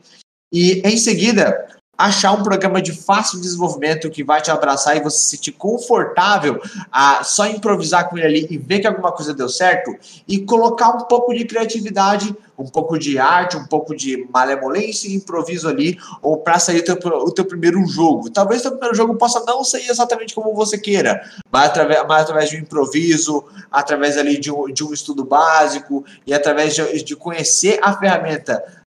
e 0.52 0.82
em 0.84 0.98
seguida 0.98 1.66
achar 1.96 2.32
um 2.32 2.42
programa 2.42 2.82
de 2.82 2.92
fácil 2.92 3.40
desenvolvimento 3.40 4.10
que 4.10 4.24
vai 4.24 4.40
te 4.40 4.50
abraçar 4.50 4.96
e 4.96 5.00
você 5.00 5.18
se 5.18 5.36
sentir 5.36 5.52
confortável 5.52 6.60
a 6.90 7.22
só 7.22 7.46
improvisar 7.46 8.08
com 8.08 8.18
ele 8.18 8.26
ali 8.26 8.46
e 8.50 8.58
ver 8.58 8.80
que 8.80 8.86
alguma 8.86 9.12
coisa 9.12 9.32
deu 9.32 9.48
certo 9.48 9.94
e 10.26 10.40
colocar 10.40 10.90
um 10.90 11.04
pouco 11.04 11.34
de 11.34 11.44
criatividade, 11.44 12.34
um 12.58 12.66
pouco 12.66 12.98
de 12.98 13.18
arte, 13.18 13.56
um 13.56 13.66
pouco 13.66 13.94
de 13.94 14.26
malemolência 14.32 15.08
e 15.08 15.14
improviso 15.14 15.68
ali, 15.68 15.98
ou 16.22 16.38
para 16.38 16.58
sair 16.58 16.80
o 16.80 16.84
teu, 16.84 16.96
o 17.10 17.30
teu 17.32 17.44
primeiro 17.44 17.84
jogo. 17.86 18.30
Talvez 18.30 18.60
o 18.60 18.62
teu 18.62 18.72
primeiro 18.72 18.96
jogo 18.96 19.14
possa 19.16 19.42
não 19.44 19.64
sair 19.64 19.88
exatamente 19.88 20.34
como 20.34 20.54
você 20.54 20.78
queira, 20.78 21.22
mas 21.50 21.66
através, 21.66 22.04
mas 22.08 22.22
através 22.22 22.50
de 22.50 22.56
um 22.56 22.60
improviso, 22.60 23.44
através 23.70 24.16
ali 24.16 24.38
de 24.38 24.50
um, 24.50 24.66
de 24.66 24.84
um 24.84 24.92
estudo 24.92 25.24
básico 25.24 26.04
e 26.26 26.32
através 26.32 26.74
de, 26.74 27.02
de 27.02 27.16
conhecer 27.16 27.78
a 27.82 27.92
ferramenta 27.92 28.83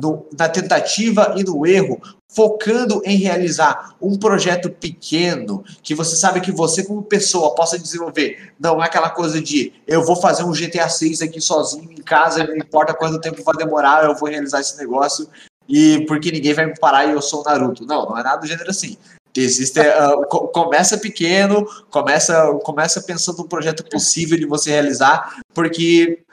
no, 0.00 0.26
na 0.38 0.48
tentativa 0.48 1.34
e 1.36 1.44
no 1.44 1.66
erro, 1.66 2.00
focando 2.30 3.00
em 3.04 3.16
realizar 3.16 3.94
um 4.00 4.18
projeto 4.18 4.70
pequeno 4.70 5.64
que 5.82 5.94
você 5.94 6.14
sabe 6.16 6.40
que 6.40 6.52
você 6.52 6.84
como 6.84 7.02
pessoa 7.02 7.54
possa 7.54 7.78
desenvolver. 7.78 8.52
Não 8.60 8.82
é 8.82 8.86
aquela 8.86 9.10
coisa 9.10 9.40
de 9.40 9.72
eu 9.86 10.04
vou 10.04 10.16
fazer 10.16 10.44
um 10.44 10.52
GTA 10.52 10.88
6 10.88 11.22
aqui 11.22 11.40
sozinho 11.40 11.90
em 11.90 12.02
casa, 12.02 12.46
não 12.46 12.56
importa 12.56 12.94
quanto 12.94 13.20
tempo 13.20 13.42
vai 13.42 13.56
demorar, 13.56 14.04
eu 14.04 14.14
vou 14.14 14.28
realizar 14.28 14.60
esse 14.60 14.76
negócio 14.78 15.28
e 15.68 16.04
porque 16.06 16.30
ninguém 16.30 16.54
vai 16.54 16.66
me 16.66 16.78
parar 16.78 17.06
e 17.06 17.12
eu 17.12 17.22
sou 17.22 17.40
o 17.40 17.44
Naruto. 17.44 17.86
Não, 17.86 18.06
não 18.06 18.18
é 18.18 18.22
nada 18.22 18.40
do 18.40 18.46
gênero 18.46 18.70
assim. 18.70 18.96
Existe, 19.36 19.78
uh, 19.80 20.26
começa 20.26 20.98
pequeno, 20.98 21.64
começa, 21.90 22.52
começa 22.64 23.00
pensando 23.00 23.42
um 23.42 23.46
projeto 23.46 23.84
possível 23.84 24.36
de 24.36 24.46
você 24.46 24.70
realizar, 24.70 25.38
porque 25.54 26.24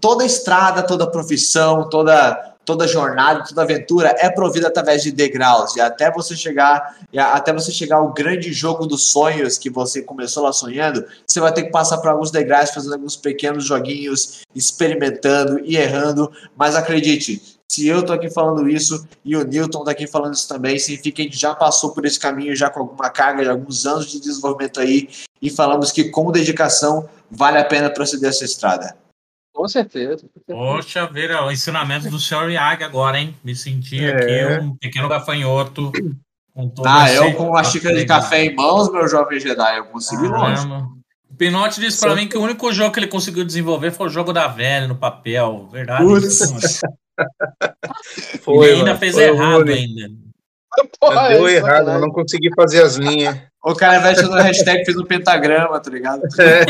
toda 0.00 0.24
estrada, 0.24 0.82
toda 0.82 1.10
profissão, 1.10 1.88
toda 1.90 2.56
toda 2.68 2.86
jornada, 2.86 3.44
toda 3.48 3.62
aventura 3.62 4.14
é 4.18 4.28
provida 4.28 4.68
através 4.68 5.02
de 5.02 5.10
degraus 5.10 5.74
e 5.74 5.80
até 5.80 6.12
você 6.12 6.36
chegar 6.36 6.98
até 7.16 7.50
você 7.50 7.72
chegar 7.72 7.96
ao 7.96 8.12
grande 8.12 8.52
jogo 8.52 8.84
dos 8.86 9.10
sonhos 9.10 9.56
que 9.56 9.70
você 9.70 10.02
começou 10.02 10.42
lá 10.42 10.52
sonhando, 10.52 11.02
você 11.26 11.40
vai 11.40 11.50
ter 11.50 11.62
que 11.62 11.70
passar 11.70 11.96
por 11.96 12.10
alguns 12.10 12.30
degraus, 12.30 12.68
fazendo 12.68 12.92
alguns 12.92 13.16
pequenos 13.16 13.64
joguinhos, 13.64 14.42
experimentando 14.54 15.58
e 15.64 15.78
errando, 15.78 16.30
mas 16.54 16.76
acredite, 16.76 17.58
se 17.66 17.88
eu 17.88 18.04
tô 18.04 18.12
aqui 18.12 18.28
falando 18.28 18.68
isso 18.68 19.08
e 19.24 19.34
o 19.34 19.44
Newton 19.44 19.82
tá 19.82 19.92
aqui 19.92 20.06
falando 20.06 20.34
isso 20.34 20.46
também, 20.46 20.78
significa 20.78 21.16
que 21.16 21.22
a 21.22 21.24
gente 21.24 21.38
já 21.38 21.54
passou 21.54 21.92
por 21.92 22.04
esse 22.04 22.20
caminho 22.20 22.54
já 22.54 22.68
com 22.68 22.80
alguma 22.80 23.08
carga 23.08 23.44
de 23.44 23.48
alguns 23.48 23.86
anos 23.86 24.10
de 24.10 24.20
desenvolvimento 24.20 24.78
aí 24.78 25.08
e 25.40 25.48
falamos 25.48 25.90
que 25.90 26.10
com 26.10 26.30
dedicação 26.30 27.08
vale 27.30 27.56
a 27.56 27.64
pena 27.64 27.88
proceder 27.88 28.28
essa 28.28 28.44
estrada. 28.44 28.94
Com 29.58 29.66
certeza. 29.66 30.24
Poxa, 30.46 31.04
ver 31.08 31.32
o 31.32 31.50
ensinamento 31.50 32.08
do 32.08 32.20
senhor 32.20 32.48
Iag 32.48 32.84
agora, 32.84 33.18
hein? 33.18 33.34
Me 33.42 33.56
senti 33.56 34.04
é. 34.04 34.12
aqui 34.12 34.62
um 34.62 34.76
pequeno 34.76 35.08
gafanhoto. 35.08 35.90
ah, 36.86 37.12
eu 37.12 37.34
com 37.34 37.48
uma 37.48 37.64
xícara 37.64 37.96
de 37.96 38.06
café 38.06 38.44
em 38.44 38.54
mãos, 38.54 38.88
meu 38.92 39.08
jovem 39.08 39.40
Jedi, 39.40 39.78
eu 39.78 39.86
consegui 39.86 40.26
ah, 40.26 40.30
longe. 40.30 40.68
O 41.28 41.34
Pinote 41.36 41.80
disse 41.80 41.98
para 41.98 42.14
mim 42.14 42.28
que 42.28 42.38
o 42.38 42.40
único 42.40 42.72
jogo 42.72 42.92
que 42.92 43.00
ele 43.00 43.08
conseguiu 43.08 43.44
desenvolver 43.44 43.90
foi 43.90 44.06
o 44.06 44.10
jogo 44.10 44.32
da 44.32 44.46
velha 44.46 44.86
no 44.86 44.94
papel. 44.94 45.68
Verdade. 45.72 46.04
Putz. 46.04 46.80
Foi, 48.42 48.68
ele 48.68 48.76
ainda 48.76 48.86
mano, 48.90 48.98
fez 49.00 49.14
foi 49.16 49.24
errado 49.24 49.68
ainda. 49.68 50.08
Porra, 51.00 51.28
deu 51.28 51.48
errado, 51.48 51.90
eu 51.90 52.00
não 52.00 52.10
consegui 52.10 52.50
fazer 52.54 52.82
as 52.82 52.96
linhas. 52.96 53.36
O 53.64 53.74
cara 53.74 54.00
vai 54.00 54.14
no 54.14 54.34
hashtag 54.34 54.84
fez 54.84 54.96
um 54.96 55.04
pentagrama, 55.04 55.80
tá 55.80 55.90
ligado? 55.90 56.22
É. 56.38 56.64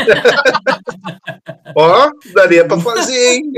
Ó, 1.75 2.11
daria 2.33 2.65
pra 2.65 2.79
fazer, 2.79 3.35
hein? 3.35 3.51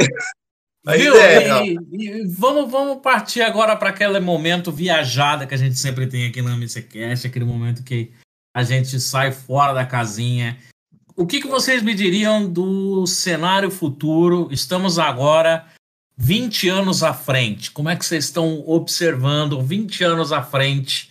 Viu? 0.86 1.14
E, 1.16 1.78
e, 1.92 2.28
vamos, 2.28 2.70
vamos 2.72 3.02
partir 3.02 3.42
agora 3.42 3.76
para 3.76 3.90
aquele 3.90 4.20
momento 4.20 4.72
viajada 4.72 5.46
que 5.46 5.54
a 5.54 5.58
gente 5.58 5.78
sempre 5.78 6.08
tem 6.08 6.28
aqui 6.28 6.42
no 6.42 6.50
MCCast, 6.50 7.28
aquele 7.28 7.46
momento 7.46 7.84
que 7.84 8.12
a 8.56 8.64
gente 8.64 9.00
sai 9.00 9.32
fora 9.32 9.74
da 9.74 9.86
casinha. 9.86 10.58
O 11.16 11.26
que, 11.26 11.40
que 11.40 11.48
vocês 11.48 11.84
me 11.84 11.94
diriam 11.94 12.52
do 12.52 13.06
cenário 13.06 13.70
futuro? 13.70 14.50
Estamos 14.52 14.98
agora 14.98 15.66
20 16.18 16.70
anos 16.70 17.04
à 17.04 17.14
frente. 17.14 17.72
Como 17.72 17.90
é 17.90 17.96
que 17.96 18.06
vocês 18.06 18.26
estão 18.26 18.64
observando 18.68 19.62
20 19.62 20.04
anos 20.04 20.32
à 20.32 20.42
frente 20.42 21.10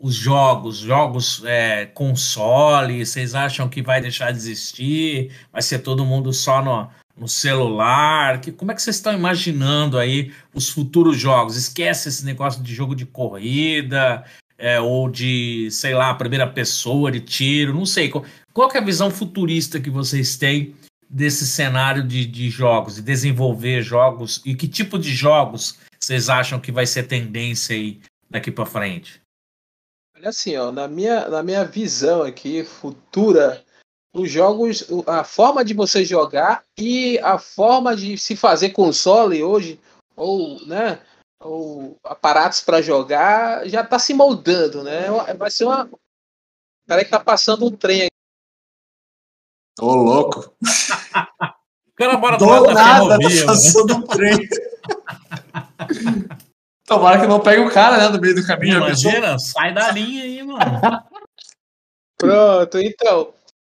os 0.00 0.14
jogos, 0.14 0.78
jogos 0.78 1.42
é, 1.44 1.86
console, 1.86 3.04
vocês 3.04 3.34
acham 3.34 3.68
que 3.68 3.82
vai 3.82 4.00
deixar 4.00 4.30
de 4.30 4.38
existir? 4.38 5.32
Vai 5.52 5.60
ser 5.60 5.80
todo 5.80 6.04
mundo 6.04 6.32
só 6.32 6.62
no, 6.62 6.88
no 7.16 7.28
celular? 7.28 8.40
Que, 8.40 8.52
como 8.52 8.70
é 8.70 8.74
que 8.74 8.82
vocês 8.82 8.96
estão 8.96 9.12
imaginando 9.12 9.98
aí 9.98 10.32
os 10.54 10.68
futuros 10.68 11.18
jogos? 11.18 11.56
Esquece 11.56 12.08
esse 12.08 12.24
negócio 12.24 12.62
de 12.62 12.72
jogo 12.72 12.94
de 12.94 13.06
corrida 13.06 14.24
é, 14.56 14.80
ou 14.80 15.08
de, 15.08 15.68
sei 15.70 15.94
lá, 15.94 16.14
primeira 16.14 16.46
pessoa, 16.46 17.10
de 17.10 17.20
tiro, 17.20 17.74
não 17.74 17.86
sei. 17.86 18.08
Qual, 18.08 18.24
qual 18.52 18.70
é 18.72 18.78
a 18.78 18.84
visão 18.84 19.10
futurista 19.10 19.80
que 19.80 19.90
vocês 19.90 20.36
têm 20.36 20.74
desse 21.08 21.46
cenário 21.46 22.06
de, 22.06 22.26
de 22.26 22.50
jogos, 22.50 22.96
de 22.96 23.02
desenvolver 23.02 23.82
jogos 23.82 24.42
e 24.44 24.54
que 24.54 24.68
tipo 24.68 24.98
de 24.98 25.14
jogos 25.14 25.78
vocês 25.98 26.28
acham 26.28 26.60
que 26.60 26.70
vai 26.70 26.86
ser 26.86 27.04
tendência 27.04 27.74
aí 27.74 28.00
daqui 28.30 28.50
para 28.50 28.66
frente? 28.66 29.20
Olha 30.16 30.30
assim, 30.30 30.56
ó, 30.56 30.72
na 30.72 30.88
minha, 30.88 31.28
na 31.28 31.42
minha 31.42 31.64
visão 31.64 32.22
aqui, 32.22 32.64
futura, 32.64 33.64
os 34.14 34.30
jogos, 34.30 34.86
a 35.06 35.22
forma 35.22 35.64
de 35.64 35.74
você 35.74 36.04
jogar 36.04 36.64
e 36.78 37.18
a 37.20 37.38
forma 37.38 37.94
de 37.94 38.18
se 38.18 38.34
fazer 38.34 38.70
console 38.70 39.42
hoje, 39.42 39.80
ou, 40.16 40.64
né, 40.66 41.00
ou 41.40 41.96
aparatos 42.02 42.60
para 42.60 42.82
jogar, 42.82 43.68
já 43.68 43.82
está 43.82 43.98
se 43.98 44.12
moldando, 44.12 44.82
né? 44.82 45.06
Vai 45.36 45.50
ser 45.50 45.64
uma. 45.64 45.88
Peraí 46.86 47.04
que 47.04 47.10
tá 47.10 47.20
passando 47.20 47.66
um 47.66 47.70
trem. 47.70 48.07
Ô, 49.80 49.94
louco. 49.94 50.52
o 50.60 51.94
cara 51.94 52.16
bora 52.16 52.36
Do 52.36 52.46
nada, 52.72 53.18
tá 53.18 53.28
passando 53.46 53.96
um 53.96 54.02
trem. 54.02 54.48
Tomara 56.84 57.20
que 57.20 57.26
não 57.26 57.40
pegue 57.40 57.62
o 57.62 57.70
cara, 57.70 57.98
né, 57.98 58.08
no 58.08 58.20
meio 58.20 58.34
do 58.34 58.46
caminho. 58.46 58.78
Imagina, 58.78 59.38
sai 59.38 59.74
da 59.74 59.90
linha 59.92 60.24
aí, 60.24 60.42
mano. 60.42 60.60
Pronto, 62.16 62.78
então. 62.78 63.32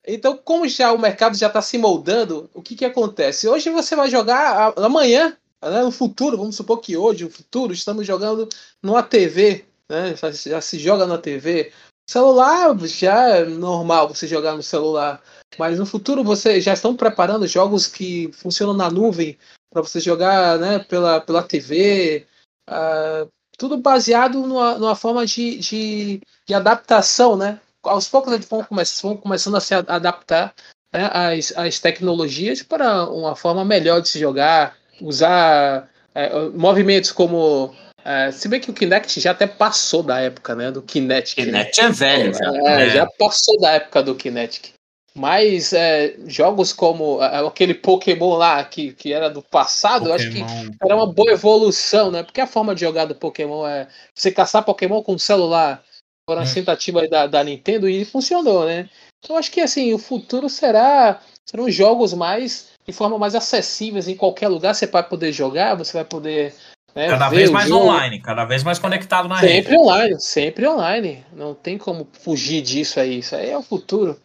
Então, 0.06 0.38
como 0.42 0.68
já 0.68 0.92
o 0.92 0.98
mercado 0.98 1.36
já 1.36 1.48
está 1.48 1.60
se 1.60 1.76
moldando, 1.76 2.48
o 2.54 2.62
que, 2.62 2.76
que 2.76 2.84
acontece? 2.84 3.48
Hoje 3.48 3.68
você 3.70 3.94
vai 3.96 4.08
jogar 4.08 4.72
amanhã, 4.76 5.36
né, 5.62 5.82
no 5.82 5.90
futuro, 5.90 6.36
vamos 6.36 6.56
supor 6.56 6.78
que 6.78 6.96
hoje, 6.96 7.24
no 7.24 7.30
futuro, 7.30 7.72
estamos 7.72 8.06
jogando 8.06 8.48
numa 8.82 9.02
TV, 9.02 9.66
né? 9.90 10.14
Já, 10.16 10.30
já 10.30 10.60
se 10.60 10.78
joga 10.78 11.06
na 11.06 11.18
TV. 11.18 11.72
Celular 12.08 12.74
já 12.86 13.36
é 13.36 13.44
normal 13.44 14.08
você 14.08 14.26
jogar 14.26 14.54
no 14.54 14.62
celular. 14.62 15.20
Mas 15.58 15.78
no 15.78 15.86
futuro 15.86 16.24
vocês 16.24 16.64
já 16.64 16.72
estão 16.72 16.96
preparando 16.96 17.46
jogos 17.46 17.86
que 17.86 18.30
funcionam 18.32 18.74
na 18.74 18.90
nuvem 18.90 19.38
para 19.70 19.82
você 19.82 20.00
jogar 20.00 20.58
né, 20.58 20.78
pela, 20.78 21.20
pela 21.20 21.42
TV, 21.42 22.26
Uh, 22.68 23.28
tudo 23.56 23.78
baseado 23.78 24.46
numa, 24.46 24.78
numa 24.78 24.94
forma 24.94 25.24
de, 25.24 25.58
de, 25.58 26.20
de, 26.46 26.54
adaptação, 26.54 27.36
né? 27.36 27.58
Aos 27.82 28.08
poucos 28.08 28.32
eles 28.32 28.46
vão, 28.46 28.64
vão 29.02 29.16
começando 29.16 29.56
a 29.56 29.60
se 29.60 29.74
adaptar 29.74 30.54
né, 30.92 31.10
às, 31.12 31.56
às 31.56 31.80
tecnologias 31.80 32.62
para 32.62 33.08
uma 33.10 33.34
forma 33.34 33.64
melhor 33.64 34.00
de 34.00 34.10
se 34.10 34.18
jogar, 34.18 34.76
usar 35.00 35.88
é, 36.14 36.30
movimentos 36.50 37.10
como 37.10 37.74
é, 38.04 38.30
se 38.30 38.48
bem 38.48 38.60
que 38.60 38.70
o 38.70 38.74
Kinect 38.74 39.18
já 39.18 39.30
até 39.30 39.46
passou 39.46 40.02
da 40.02 40.20
época, 40.20 40.54
né? 40.54 40.70
Do 40.70 40.82
Kinetic. 40.82 41.34
Kinect 41.34 41.80
é 41.80 41.90
velho, 41.90 42.34
já. 42.34 42.70
É, 42.70 42.90
já 42.90 43.06
passou 43.18 43.58
da 43.58 43.72
época 43.72 44.02
do 44.02 44.14
Kinetic. 44.14 44.72
Mas 45.18 45.72
é, 45.72 46.14
jogos 46.26 46.72
como 46.72 47.20
aquele 47.20 47.74
Pokémon 47.74 48.36
lá, 48.36 48.62
que, 48.64 48.92
que 48.92 49.12
era 49.12 49.28
do 49.28 49.42
passado, 49.42 50.08
Pokémon. 50.08 50.10
eu 50.10 50.14
acho 50.14 50.30
que 50.30 50.76
era 50.82 50.96
uma 50.96 51.12
boa 51.12 51.32
evolução, 51.32 52.10
né? 52.10 52.22
Porque 52.22 52.40
a 52.40 52.46
forma 52.46 52.74
de 52.74 52.82
jogar 52.82 53.06
do 53.06 53.14
Pokémon 53.14 53.66
é 53.66 53.88
você 54.14 54.30
caçar 54.30 54.64
Pokémon 54.64 55.02
com 55.02 55.18
celular. 55.18 55.82
Foram 56.28 56.42
as 56.42 56.50
hum. 56.50 56.54
tentativas 56.54 57.08
da, 57.10 57.26
da 57.26 57.42
Nintendo 57.42 57.88
e 57.88 58.04
funcionou, 58.04 58.64
né? 58.66 58.88
Então 59.24 59.36
acho 59.36 59.50
que 59.50 59.60
assim, 59.60 59.92
o 59.92 59.98
futuro 59.98 60.48
será 60.48 61.20
serão 61.44 61.70
jogos 61.70 62.12
mais 62.12 62.68
de 62.86 62.92
forma 62.92 63.18
mais 63.18 63.34
acessíveis 63.34 64.06
em 64.06 64.14
qualquer 64.14 64.48
lugar. 64.48 64.74
Você 64.74 64.86
vai 64.86 65.02
poder 65.02 65.32
jogar, 65.32 65.74
você 65.74 65.94
vai 65.94 66.04
poder 66.04 66.54
né? 66.94 67.08
Cada 67.08 67.28
vez 67.28 67.50
mais 67.50 67.68
jogo. 67.68 67.84
online, 67.84 68.20
cada 68.20 68.44
vez 68.44 68.62
mais 68.64 68.78
conectado 68.78 69.28
na 69.28 69.36
rede. 69.36 69.52
Sempre 69.52 69.78
online, 69.78 70.20
sempre 70.20 70.66
online. 70.66 71.24
Não 71.32 71.54
tem 71.54 71.78
como 71.78 72.08
fugir 72.12 72.60
disso 72.60 72.98
aí. 72.98 73.18
Isso 73.18 73.36
aí 73.36 73.50
é 73.50 73.56
o 73.56 73.62
futuro. 73.62 74.18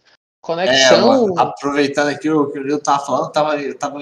É, 0.43 0.45
Conexão. 0.45 1.33
ó, 1.33 1.39
aproveitando 1.39 2.09
aqui 2.09 2.29
o 2.29 2.51
que 2.51 2.59
eu 2.59 2.79
tava 2.81 3.05
falando, 3.05 3.31
tava, 3.31 3.55
eu 3.55 3.77
tava 3.77 3.99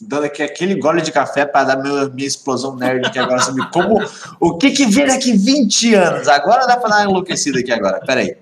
dando 0.00 0.24
aqui 0.24 0.42
aquele 0.42 0.74
gole 0.76 1.02
de 1.02 1.12
café 1.12 1.44
para 1.44 1.74
dar 1.74 1.82
meu, 1.82 2.10
minha 2.12 2.26
explosão 2.26 2.74
nerd 2.74 3.06
aqui 3.06 3.18
agora 3.18 3.42
sobre 3.42 3.68
como 3.68 4.02
o 4.40 4.56
que 4.56 4.70
que 4.70 4.86
vem 4.86 5.06
daqui 5.06 5.36
20 5.36 5.94
anos. 5.94 6.28
Agora 6.28 6.66
dá 6.66 6.78
para 6.78 6.88
dar 6.88 7.04
enlouquecida 7.04 7.58
aqui 7.60 7.70
agora. 7.70 8.00
Peraí. 8.06 8.36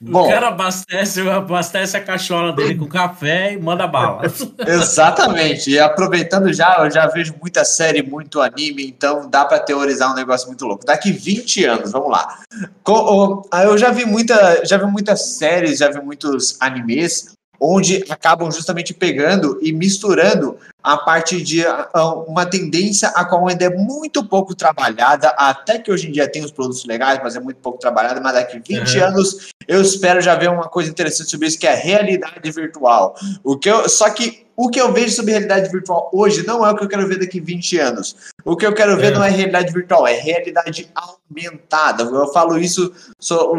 O 0.00 0.10
Bom, 0.12 0.28
cara 0.28 0.48
abastece, 0.48 1.20
abastece 1.28 1.96
a 1.96 2.00
cachola 2.02 2.52
dele 2.52 2.76
com 2.76 2.86
café 2.86 3.52
e 3.52 3.58
manda 3.60 3.86
bala. 3.86 4.22
exatamente. 4.66 5.70
E 5.70 5.78
aproveitando 5.78 6.52
já, 6.52 6.76
eu 6.84 6.90
já 6.90 7.06
vejo 7.08 7.34
muita 7.40 7.64
série, 7.64 8.02
muito 8.02 8.40
anime, 8.40 8.86
então 8.86 9.28
dá 9.28 9.44
para 9.44 9.58
teorizar 9.58 10.10
um 10.12 10.14
negócio 10.14 10.46
muito 10.48 10.64
louco. 10.64 10.84
Daqui 10.86 11.10
20 11.12 11.64
anos, 11.64 11.92
vamos 11.92 12.10
lá. 12.10 12.38
O- 12.86 13.42
ah, 13.50 13.64
Eu 13.64 13.76
já 13.76 13.90
vi 13.90 14.04
muita, 14.04 14.64
já 14.64 14.76
vi 14.76 14.86
muitas 14.86 15.36
séries, 15.36 15.78
já 15.78 15.90
vi 15.90 16.00
muitos 16.00 16.56
animes 16.60 17.34
onde 17.58 18.04
acabam 18.10 18.50
justamente 18.52 18.92
pegando 18.92 19.58
e 19.62 19.72
misturando 19.72 20.58
a 20.86 20.96
parte 20.98 21.42
de 21.42 21.66
ah, 21.66 21.88
uma 22.28 22.46
tendência 22.46 23.08
a 23.08 23.24
qual 23.24 23.48
ainda 23.48 23.64
é 23.64 23.70
muito 23.70 24.24
pouco 24.24 24.54
trabalhada, 24.54 25.30
até 25.36 25.80
que 25.80 25.90
hoje 25.90 26.08
em 26.08 26.12
dia 26.12 26.30
tem 26.30 26.44
os 26.44 26.52
produtos 26.52 26.84
legais, 26.84 27.18
mas 27.24 27.34
é 27.34 27.40
muito 27.40 27.56
pouco 27.58 27.76
trabalhada, 27.80 28.20
mas 28.20 28.34
daqui 28.34 28.62
20 28.64 28.96
Uhum. 28.96 29.04
anos 29.04 29.48
eu 29.66 29.82
espero 29.82 30.20
já 30.20 30.36
ver 30.36 30.48
uma 30.48 30.68
coisa 30.68 30.88
interessante 30.88 31.28
sobre 31.28 31.48
isso, 31.48 31.58
que 31.58 31.66
é 31.66 31.72
a 31.72 31.76
realidade 31.76 32.52
virtual. 32.52 33.16
O 33.42 33.58
que 33.58 33.68
eu, 33.68 33.88
só 33.88 34.08
que 34.10 34.46
o 34.58 34.70
que 34.70 34.80
eu 34.80 34.90
vejo 34.90 35.14
sobre 35.14 35.32
realidade 35.32 35.68
virtual 35.70 36.08
hoje 36.14 36.46
não 36.46 36.64
é 36.64 36.70
o 36.70 36.76
que 36.76 36.82
eu 36.84 36.88
quero 36.88 37.06
ver 37.06 37.18
daqui 37.18 37.40
20 37.40 37.78
anos. 37.78 38.16
O 38.42 38.56
que 38.56 38.64
eu 38.64 38.72
quero 38.72 38.96
ver 38.96 39.08
É. 39.12 39.14
não 39.14 39.22
é 39.22 39.28
realidade 39.28 39.70
virtual, 39.70 40.06
é 40.06 40.14
realidade 40.14 40.88
aumentada. 40.94 42.04
Eu 42.04 42.32
falo 42.32 42.56
isso 42.58 42.90
só 43.18 43.52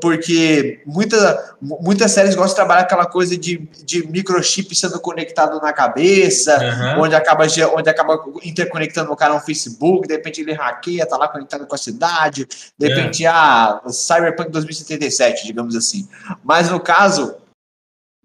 porque 0.00 0.80
muita, 0.86 1.54
muitas 1.60 2.12
séries 2.12 2.34
gostam 2.34 2.48
de 2.50 2.54
trabalhar 2.54 2.80
aquela 2.82 3.04
coisa 3.04 3.36
de, 3.36 3.68
de 3.84 4.06
microchip 4.08 4.74
sendo 4.74 4.98
conectado 5.00 5.60
na 5.60 5.70
cabeça, 5.72 6.56
Aham. 6.68 7.00
onde 7.00 7.14
acaba, 7.14 7.44
onde 7.74 7.90
acaba 7.90 8.24
interconectando 8.42 9.10
o 9.12 9.16
cara 9.16 9.34
no 9.34 9.40
Facebook, 9.40 10.06
de 10.06 10.14
repente 10.14 10.40
ele 10.40 10.52
hackeia, 10.52 11.06
tá 11.06 11.16
lá 11.16 11.28
conectado 11.28 11.66
com 11.66 11.74
a 11.74 11.78
cidade, 11.78 12.46
de 12.78 12.86
É. 12.86 12.88
repente, 12.94 13.26
ah, 13.26 13.80
Cyberpunk 13.90 14.50
2077, 14.50 15.46
digamos 15.46 15.74
assim. 15.76 16.08
Mas 16.44 16.70
no 16.70 16.80
caso, 16.80 17.34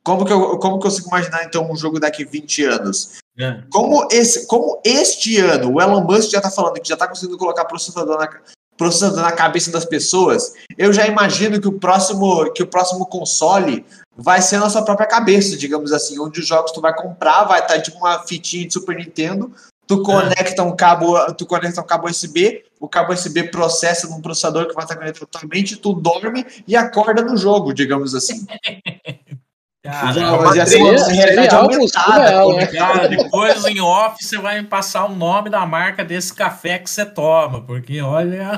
como 0.03 0.25
que, 0.25 0.33
eu, 0.33 0.57
como 0.57 0.79
que 0.79 0.87
eu 0.87 0.91
consigo 0.91 1.07
imaginar 1.07 1.43
então 1.45 1.69
um 1.71 1.75
jogo 1.77 1.99
daqui 1.99 2.25
20 2.25 2.63
anos? 2.65 3.17
É. 3.39 3.61
Como, 3.71 4.07
esse, 4.11 4.45
como 4.47 4.79
este 4.85 5.39
ano 5.39 5.73
o 5.73 5.81
Elon 5.81 6.01
Musk 6.01 6.29
já 6.31 6.37
está 6.37 6.51
falando 6.51 6.79
que 6.79 6.87
já 6.87 6.93
está 6.95 7.07
conseguindo 7.07 7.37
colocar 7.37 7.65
processador 7.65 8.19
na, 8.19 8.29
processador 8.77 9.21
na 9.21 9.31
cabeça 9.31 9.71
das 9.71 9.85
pessoas, 9.85 10.53
eu 10.77 10.91
já 10.91 11.07
imagino 11.07 11.59
que 11.59 11.67
o 11.67 11.79
próximo, 11.79 12.51
que 12.53 12.63
o 12.63 12.67
próximo 12.67 13.05
console 13.05 13.85
vai 14.15 14.41
ser 14.41 14.59
na 14.59 14.69
sua 14.69 14.83
própria 14.83 15.07
cabeça, 15.07 15.57
digamos 15.57 15.91
assim, 15.91 16.19
onde 16.19 16.39
os 16.39 16.47
jogos 16.47 16.71
tu 16.71 16.81
vai 16.81 16.95
comprar, 16.95 17.43
vai 17.45 17.59
estar 17.59 17.81
tipo 17.81 17.97
uma 17.97 18.19
fitinha 18.19 18.67
de 18.67 18.73
Super 18.73 18.95
Nintendo, 18.95 19.51
tu 19.87 20.01
conecta 20.01 20.63
um 20.63 20.75
cabo, 20.75 21.17
tu 21.33 21.45
conecta 21.45 21.81
um 21.81 21.85
cabo 21.85 22.07
USB, 22.07 22.63
o 22.79 22.87
cabo 22.87 23.13
USB 23.13 23.43
processa 23.43 24.07
num 24.07 24.21
processador 24.21 24.67
que 24.67 24.73
vai 24.73 24.83
estar 24.83 24.95
conectado 24.95 25.27
totalmente, 25.27 25.77
tu 25.77 25.93
dorme 25.93 26.45
e 26.67 26.75
acorda 26.75 27.21
no 27.21 27.37
jogo, 27.37 27.73
digamos 27.73 28.13
assim. 28.15 28.45
Cara, 29.83 30.13
Já- 30.55 30.65
seria 30.65 30.93
realidade 31.07 31.55
algo 31.55 31.73
aumentada, 31.73 32.47
né? 32.55 32.67
Cara, 32.67 33.07
depois 33.09 33.65
em 33.65 33.81
off 33.81 34.23
você 34.23 34.37
vai 34.37 34.61
me 34.61 34.67
passar 34.67 35.05
o 35.05 35.13
nome 35.13 35.49
da 35.49 35.65
marca 35.65 36.05
desse 36.05 36.33
café 36.33 36.79
que 36.79 36.89
você 36.89 37.05
toma, 37.05 37.59
porque 37.65 37.99
olha. 38.01 38.51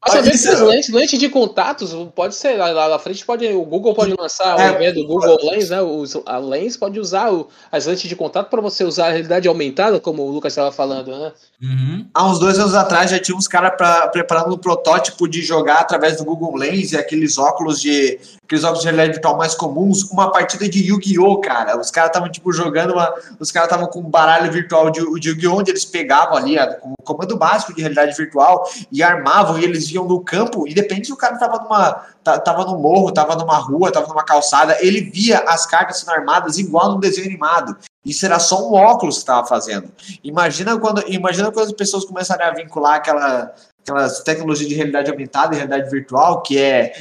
Mas 0.00 0.26
isso- 0.26 0.48
essas 0.48 0.60
lentes, 0.62 0.88
lentes 0.88 1.18
de 1.18 1.28
contatos, 1.28 1.94
pode 2.14 2.34
ser, 2.36 2.56
lá, 2.56 2.70
lá 2.70 2.88
na 2.88 2.98
frente 2.98 3.22
pode, 3.24 3.46
o 3.48 3.64
Google 3.66 3.92
pode 3.92 4.14
lançar, 4.18 4.58
É, 4.58 4.68
ao 4.68 4.74
invés 4.76 4.94
do 4.94 5.06
Google 5.06 5.36
Lens, 5.42 5.68
né, 5.68 5.82
os, 5.82 6.16
a 6.24 6.38
Lens 6.38 6.76
pode 6.78 6.98
usar 6.98 7.30
o- 7.30 7.48
as 7.70 7.84
lentes 7.84 8.08
de 8.08 8.16
contato 8.16 8.48
para 8.48 8.62
você 8.62 8.82
usar 8.82 9.08
a 9.08 9.10
realidade 9.10 9.46
aumentada, 9.46 10.00
como 10.00 10.22
o 10.22 10.30
Lucas 10.30 10.52
estava 10.54 10.72
falando, 10.72 11.10
né? 11.10 11.32
Uhum. 11.62 12.06
Há 12.14 12.26
uns 12.26 12.38
dois 12.38 12.58
anos 12.58 12.74
atrás 12.74 13.10
já 13.10 13.18
tinha 13.18 13.36
uns 13.36 13.46
caras 13.46 13.72
preparando 14.10 14.54
um 14.54 14.58
protótipo 14.58 15.28
de 15.28 15.42
jogar 15.42 15.80
através 15.80 16.16
do 16.16 16.24
Google 16.24 16.56
Lens 16.56 16.92
e 16.92 16.96
aqueles 16.96 17.36
óculos 17.36 17.78
de 17.80 18.18
aqueles 18.44 18.62
óculos 18.62 18.82
de 18.82 18.86
realidade 18.86 19.12
virtual 19.12 19.36
mais 19.36 19.54
comuns, 19.54 20.02
uma 20.10 20.30
partida 20.30 20.68
de 20.68 20.86
Yu-Gi-Oh, 20.86 21.40
cara. 21.40 21.80
Os 21.80 21.90
caras 21.90 22.10
estavam 22.10 22.30
tipo 22.30 22.52
jogando 22.52 22.92
uma, 22.92 23.12
os 23.40 23.50
caras 23.50 23.68
estavam 23.68 23.86
com 23.90 24.00
um 24.00 24.10
baralho 24.10 24.52
virtual 24.52 24.90
de, 24.90 25.00
de 25.18 25.28
Yu-Gi-Oh 25.30 25.58
onde 25.60 25.70
eles 25.70 25.84
pegavam 25.84 26.36
ali 26.36 26.56
o 26.82 26.94
comando 27.02 27.36
básico 27.36 27.74
de 27.74 27.80
realidade 27.80 28.16
virtual 28.16 28.68
e 28.92 29.02
armavam 29.02 29.58
e 29.58 29.64
eles 29.64 29.90
iam 29.90 30.04
no 30.06 30.20
campo, 30.20 30.68
independente 30.68 31.06
se 31.06 31.12
o 31.12 31.16
cara 31.16 31.38
tava 31.38 31.62
numa 31.62 31.92
ta- 32.22 32.38
tava 32.38 32.64
no 32.64 32.78
morro, 32.78 33.12
tava 33.12 33.34
numa 33.36 33.56
rua, 33.56 33.90
tava 33.92 34.06
numa 34.08 34.24
calçada, 34.24 34.76
ele 34.80 35.00
via 35.02 35.38
as 35.46 35.66
cartas 35.66 35.98
sendo 35.98 36.12
armadas 36.12 36.58
igual 36.58 36.92
no 36.92 37.00
desenho 37.00 37.26
animado. 37.26 37.76
Isso 38.04 38.26
era 38.26 38.38
só 38.38 38.68
um 38.68 38.74
óculos 38.74 39.16
que 39.16 39.20
estava 39.20 39.46
fazendo. 39.46 39.90
Imagina 40.22 40.78
quando, 40.78 41.02
imagina 41.08 41.50
quando 41.50 41.66
as 41.66 41.72
pessoas 41.72 42.04
começarem 42.04 42.46
a 42.46 42.50
vincular 42.50 42.96
aquela, 42.96 43.54
aquelas 43.84 44.22
tecnologias 44.22 44.68
de 44.68 44.74
realidade 44.74 45.10
aumentada 45.10 45.54
e 45.54 45.58
realidade 45.58 45.90
virtual, 45.90 46.42
que 46.42 46.58
é 46.58 46.94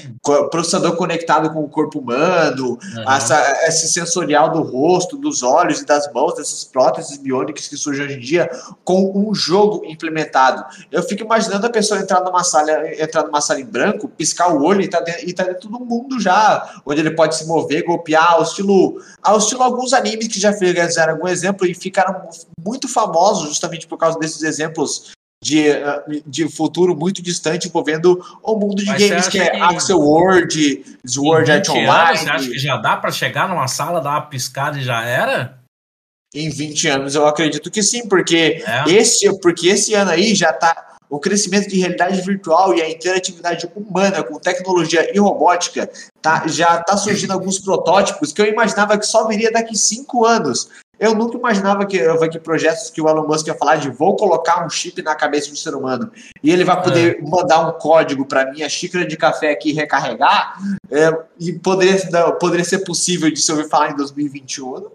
processador 0.52 0.96
conectado 0.98 1.50
com 1.52 1.63
o 1.63 1.69
corpo 1.69 2.00
humano, 2.00 2.78
Uhum. 2.84 3.12
essa, 3.12 3.39
esse 3.67 3.88
sensorial 3.88 4.52
do 4.52 4.62
rosto, 4.62 5.17
dos 5.17 5.41
olhos 5.41 5.80
e 5.80 5.86
das 5.86 6.12
mãos, 6.12 6.36
dessas 6.36 6.63
próteses 6.63 7.17
biônicas 7.17 7.67
que 7.67 7.78
surgem 7.78 8.06
hoje 8.06 8.15
em 8.15 8.19
dia, 8.19 8.50
com 8.84 9.12
um 9.15 9.34
jogo 9.34 9.86
implementado. 9.86 10.63
Eu 10.91 11.02
fico 11.04 11.24
imaginando 11.24 11.65
a 11.65 11.69
pessoa 11.69 12.00
entrar 12.00 12.22
numa 12.22 12.43
sala, 12.43 12.72
entrar 12.93 13.24
numa 13.24 13.39
sala 13.39 13.62
em 13.62 13.65
branco, 13.65 14.10
piscar 14.10 14.54
o 14.54 14.63
olho 14.63 14.82
e 14.82 14.88
tá 14.88 15.00
dentro, 15.00 15.30
e 15.30 15.34
tá 15.34 15.43
dentro 15.43 15.69
do 15.69 15.80
mundo 15.80 16.19
já, 16.19 16.82
onde 16.86 17.00
ele 17.00 17.12
pode 17.12 17.36
se 17.36 17.48
mover, 17.48 17.86
golpear, 17.86 18.34
ao 18.34 18.43
estilo, 18.43 19.02
ao 19.22 19.38
estilo 19.38 19.63
alguns 19.63 19.93
animes 19.93 20.28
que 20.28 20.39
já 20.39 20.52
fizeram 20.52 21.13
algum 21.13 21.28
exemplo 21.28 21.65
e 21.65 21.74
ficaram 21.74 22.28
muito 22.63 22.88
famosos 22.88 23.48
justamente 23.48 23.88
por 23.88 23.98
causa 23.98 24.19
desses 24.19 24.43
exemplos 24.43 25.13
de, 25.43 25.67
eh, 25.67 26.03
de 26.25 26.47
futuro 26.49 26.95
muito 26.95 27.21
distante 27.21 27.67
envolvendo 27.67 28.23
o 28.41 28.56
mundo 28.56 28.75
de 28.77 28.86
Mas 28.86 29.01
games, 29.10 29.27
que 29.27 29.39
é 29.39 29.49
que- 29.51 29.58
Axel 29.62 29.99
World, 29.99 30.86
Sword 31.06 31.51
Art 31.51 31.67
20 31.67 31.77
anos, 31.77 31.89
você 32.19 32.29
acha 32.29 32.32
Online. 32.34 32.49
que 32.53 32.60
já 32.60 32.77
dá 32.77 32.97
pra 32.97 33.12
chegar 33.12 33.49
numa 33.49 33.67
sala, 33.67 33.99
dar 34.01 34.12
uma 34.12 34.21
piscada 34.21 34.79
e 34.79 34.84
já 34.84 35.03
era? 35.03 35.60
Em 36.34 36.49
20 36.49 36.88
anos 36.88 37.13
eu 37.13 37.27
acredito 37.27 37.69
que 37.69 37.84
sim, 37.84 38.08
porque 38.08 38.63
É. 38.65 38.89
esse, 38.89 39.39
porque 39.39 39.67
esse 39.67 39.93
ano 39.93 40.10
aí 40.12 40.34
já 40.34 40.49
está 40.49 40.95
o 41.10 41.19
crescimento 41.19 41.69
de 41.69 41.77
realidade 41.79 42.19
virtual 42.21 42.73
e 42.73 42.82
a 42.82 42.89
interatividade 42.89 43.69
humana 43.75 44.23
com 44.23 44.39
tecnologia 44.39 45.15
e 45.15 45.19
robótica 45.19 45.88
tá, 46.19 46.47
já 46.47 46.79
está 46.79 46.97
surgindo 46.97 47.32
alguns 47.34 47.60
protótipos 47.60 48.34
que 48.34 48.41
eu 48.41 48.47
imaginava 48.47 48.97
que 48.97 49.06
só 49.06 49.27
viria 49.27 49.51
daqui 49.51 49.77
cinco 49.77 50.25
anos. 50.25 50.69
Eu 51.04 51.13
nunca 51.13 51.38
imaginava 51.38 51.86
que, 51.86 52.00
que 52.30 52.39
projetos 52.39 52.89
que 52.89 53.02
o 53.02 53.10
Elon 53.10 53.28
Musk 53.28 53.48
ia 53.48 53.54
falar 53.54 53.76
de 53.76 53.89
vou 53.89 54.16
colocar 54.16 54.66
um 54.66 54.70
chip 54.70 55.02
na 55.02 55.13
cabeça 55.13 55.48
de 55.48 55.52
um 55.52 55.58
ser 55.58 55.76
humano 55.76 56.10
e 56.42 56.50
ele 56.50 56.63
vai 56.63 56.82
poder 56.82 57.22
mandar 57.22 57.68
um 57.68 57.74
código 57.74 58.26
para 58.26 58.50
minha 58.50 58.70
xícara 58.70 59.06
de 59.06 59.18
café 59.18 59.52
aqui 59.52 59.74
recarregar 59.74 60.58
é, 60.89 61.13
e 61.38 61.52
poderia, 61.52 62.10
não, 62.10 62.32
poderia 62.38 62.63
ser 62.63 62.86
possível 62.86 63.30
de 63.30 63.42
se 63.42 63.52
ouvir 63.52 63.68
falar 63.68 63.92
em 63.92 63.98
2021. 63.98 64.76
Eu 64.76 64.80
não 64.80 64.92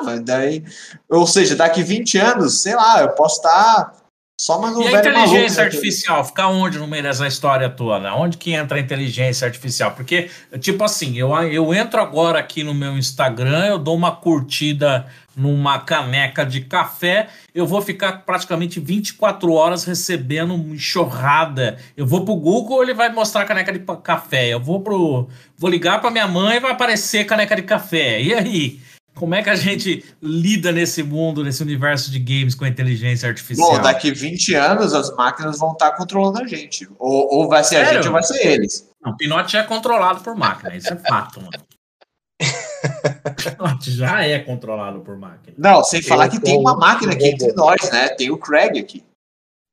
imaginava. 0.00 0.24
Daí, 0.24 0.64
ou 1.08 1.28
seja, 1.28 1.54
daqui 1.54 1.80
20 1.80 2.18
anos, 2.18 2.60
sei 2.60 2.74
lá, 2.74 3.00
eu 3.00 3.10
posso 3.10 3.36
estar 3.36 4.01
só 4.40 4.58
mais 4.60 4.76
um 4.76 4.82
E 4.82 4.94
a 4.94 4.98
inteligência 4.98 5.60
né? 5.60 5.64
artificial, 5.68 6.24
ficar 6.24 6.48
onde 6.48 6.78
no 6.78 6.86
meio 6.86 7.02
dessa 7.02 7.26
história 7.26 7.70
toda? 7.70 8.12
Onde 8.14 8.36
que 8.36 8.52
entra 8.52 8.76
a 8.76 8.80
inteligência 8.80 9.46
artificial? 9.46 9.92
Porque, 9.92 10.30
tipo 10.58 10.82
assim, 10.82 11.16
eu, 11.16 11.32
eu 11.44 11.72
entro 11.72 12.00
agora 12.00 12.38
aqui 12.38 12.64
no 12.64 12.74
meu 12.74 12.98
Instagram, 12.98 13.66
eu 13.66 13.78
dou 13.78 13.94
uma 13.94 14.10
curtida 14.16 15.06
numa 15.36 15.78
caneca 15.78 16.44
de 16.44 16.62
café, 16.62 17.28
eu 17.54 17.66
vou 17.66 17.80
ficar 17.80 18.24
praticamente 18.24 18.80
24 18.80 19.52
horas 19.52 19.84
recebendo 19.84 20.54
uma 20.54 20.74
enxurrada. 20.74 21.78
Eu 21.96 22.06
vou 22.06 22.24
pro 22.24 22.34
Google, 22.34 22.82
ele 22.82 22.94
vai 22.94 23.10
mostrar 23.12 23.42
a 23.42 23.46
caneca 23.46 23.72
de 23.72 23.80
café. 24.02 24.48
Eu 24.48 24.60
vou 24.60 24.80
pro. 24.80 25.28
Vou 25.56 25.70
ligar 25.70 26.00
pra 26.00 26.10
minha 26.10 26.26
mãe 26.26 26.56
e 26.56 26.60
vai 26.60 26.72
aparecer 26.72 27.24
caneca 27.24 27.56
de 27.56 27.62
café. 27.62 28.20
E 28.20 28.34
aí? 28.34 28.80
Como 29.14 29.34
é 29.34 29.42
que 29.42 29.50
a 29.50 29.54
gente 29.54 30.04
lida 30.22 30.72
nesse 30.72 31.02
mundo, 31.02 31.44
nesse 31.44 31.62
universo 31.62 32.10
de 32.10 32.18
games 32.18 32.54
com 32.54 32.64
a 32.64 32.68
inteligência 32.68 33.28
artificial? 33.28 33.72
Bom, 33.72 33.82
daqui 33.82 34.10
20 34.10 34.54
anos 34.54 34.94
as 34.94 35.14
máquinas 35.14 35.58
vão 35.58 35.72
estar 35.72 35.92
controlando 35.92 36.42
a 36.42 36.46
gente. 36.46 36.88
Ou, 36.98 37.34
ou 37.34 37.48
vai 37.48 37.62
ser 37.62 37.76
a 37.76 37.84
Sério? 37.84 37.94
gente 37.94 38.06
ou 38.06 38.12
vai 38.12 38.22
ser 38.22 38.46
eles. 38.46 38.90
Não, 39.02 39.12
o 39.12 39.16
Pinote 39.16 39.56
é 39.56 39.62
controlado 39.62 40.22
por 40.22 40.34
máquina, 40.34 40.74
isso 40.74 40.92
é 40.92 40.96
fato, 40.96 41.40
mano. 41.40 41.52
O 43.24 43.56
Pinote 43.56 43.90
já 43.92 44.24
é 44.24 44.38
controlado 44.38 45.00
por 45.00 45.16
máquina. 45.16 45.54
Não, 45.58 45.84
sem 45.84 46.02
falar 46.02 46.26
Eu 46.26 46.30
que 46.32 46.40
tem 46.40 46.58
uma 46.58 46.76
máquina 46.76 47.12
aqui 47.12 47.28
entre 47.28 47.52
nós, 47.52 47.90
né? 47.90 48.08
Tem 48.10 48.30
o 48.30 48.38
Craig 48.38 48.78
aqui. 48.78 49.04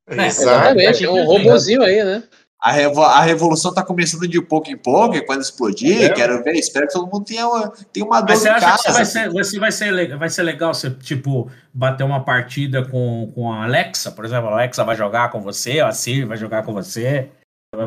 É. 0.07 0.25
Exatamente, 0.25 1.05
é 1.05 1.09
um 1.09 1.23
robozinho 1.23 1.83
aí, 1.83 2.03
né? 2.03 2.23
A, 2.61 2.71
revo 2.71 3.01
a 3.01 3.21
revolução 3.21 3.73
tá 3.73 3.81
começando 3.81 4.27
de 4.27 4.41
pouco 4.41 4.69
em 4.69 4.75
pouco, 4.75 5.15
e 5.15 5.21
quando 5.21 5.41
explodir, 5.41 6.03
é. 6.03 6.09
quero 6.09 6.43
ver, 6.43 6.55
espero 6.55 6.87
que 6.87 6.93
todo 6.93 7.07
mundo 7.07 7.23
tenha 7.23 7.47
uma, 7.47 7.71
tenha 7.93 8.05
uma 8.05 8.19
dor 8.19 8.31
Mas 8.31 8.39
você 8.39 8.49
acha 8.49 8.83
que 8.83 8.91
vai 8.91 9.05
ser, 9.05 9.29
você 9.29 9.59
vai, 9.59 9.71
ser, 9.71 10.17
vai 10.17 10.29
ser 10.29 10.43
legal 10.43 10.73
você, 10.73 10.89
tipo, 10.89 11.49
bater 11.73 12.03
uma 12.03 12.25
partida 12.25 12.83
com, 12.83 13.31
com 13.33 13.53
a 13.53 13.63
Alexa, 13.63 14.11
por 14.11 14.25
exemplo, 14.25 14.49
a 14.49 14.53
Alexa 14.53 14.83
vai 14.83 14.95
jogar 14.97 15.31
com 15.31 15.39
você, 15.39 15.79
a 15.79 15.93
Siri 15.93 16.25
vai 16.25 16.35
jogar 16.35 16.63
com 16.63 16.73
você. 16.73 17.29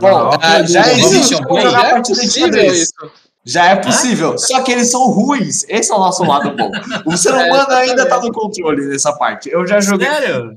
Bom, 0.01 0.31
uh, 0.31 0.67
já 0.67 0.91
existe 0.93 1.35
um 1.35 1.71
já 1.71 1.89
é 1.89 2.01
possível 2.01 2.73
isso. 2.73 2.95
Já 3.45 3.67
é 3.67 3.77
possível, 3.77 4.39
só 4.39 4.63
que 4.63 4.71
eles 4.71 4.91
são 4.91 5.11
ruins. 5.11 5.65
Esse 5.69 5.91
é 5.91 5.95
o 5.95 5.99
nosso 5.99 6.23
lado 6.25 6.57
bom. 6.57 6.71
O 7.05 7.17
ser 7.17 7.35
humano 7.35 7.73
é, 7.73 7.91
ainda 7.91 8.09
tá 8.09 8.21
no 8.21 8.33
controle 8.33 8.87
nessa 8.87 9.13
parte. 9.13 9.51
Eu 9.51 9.67
já 9.67 9.81
joguei. 9.81 10.09
Sério? 10.09 10.55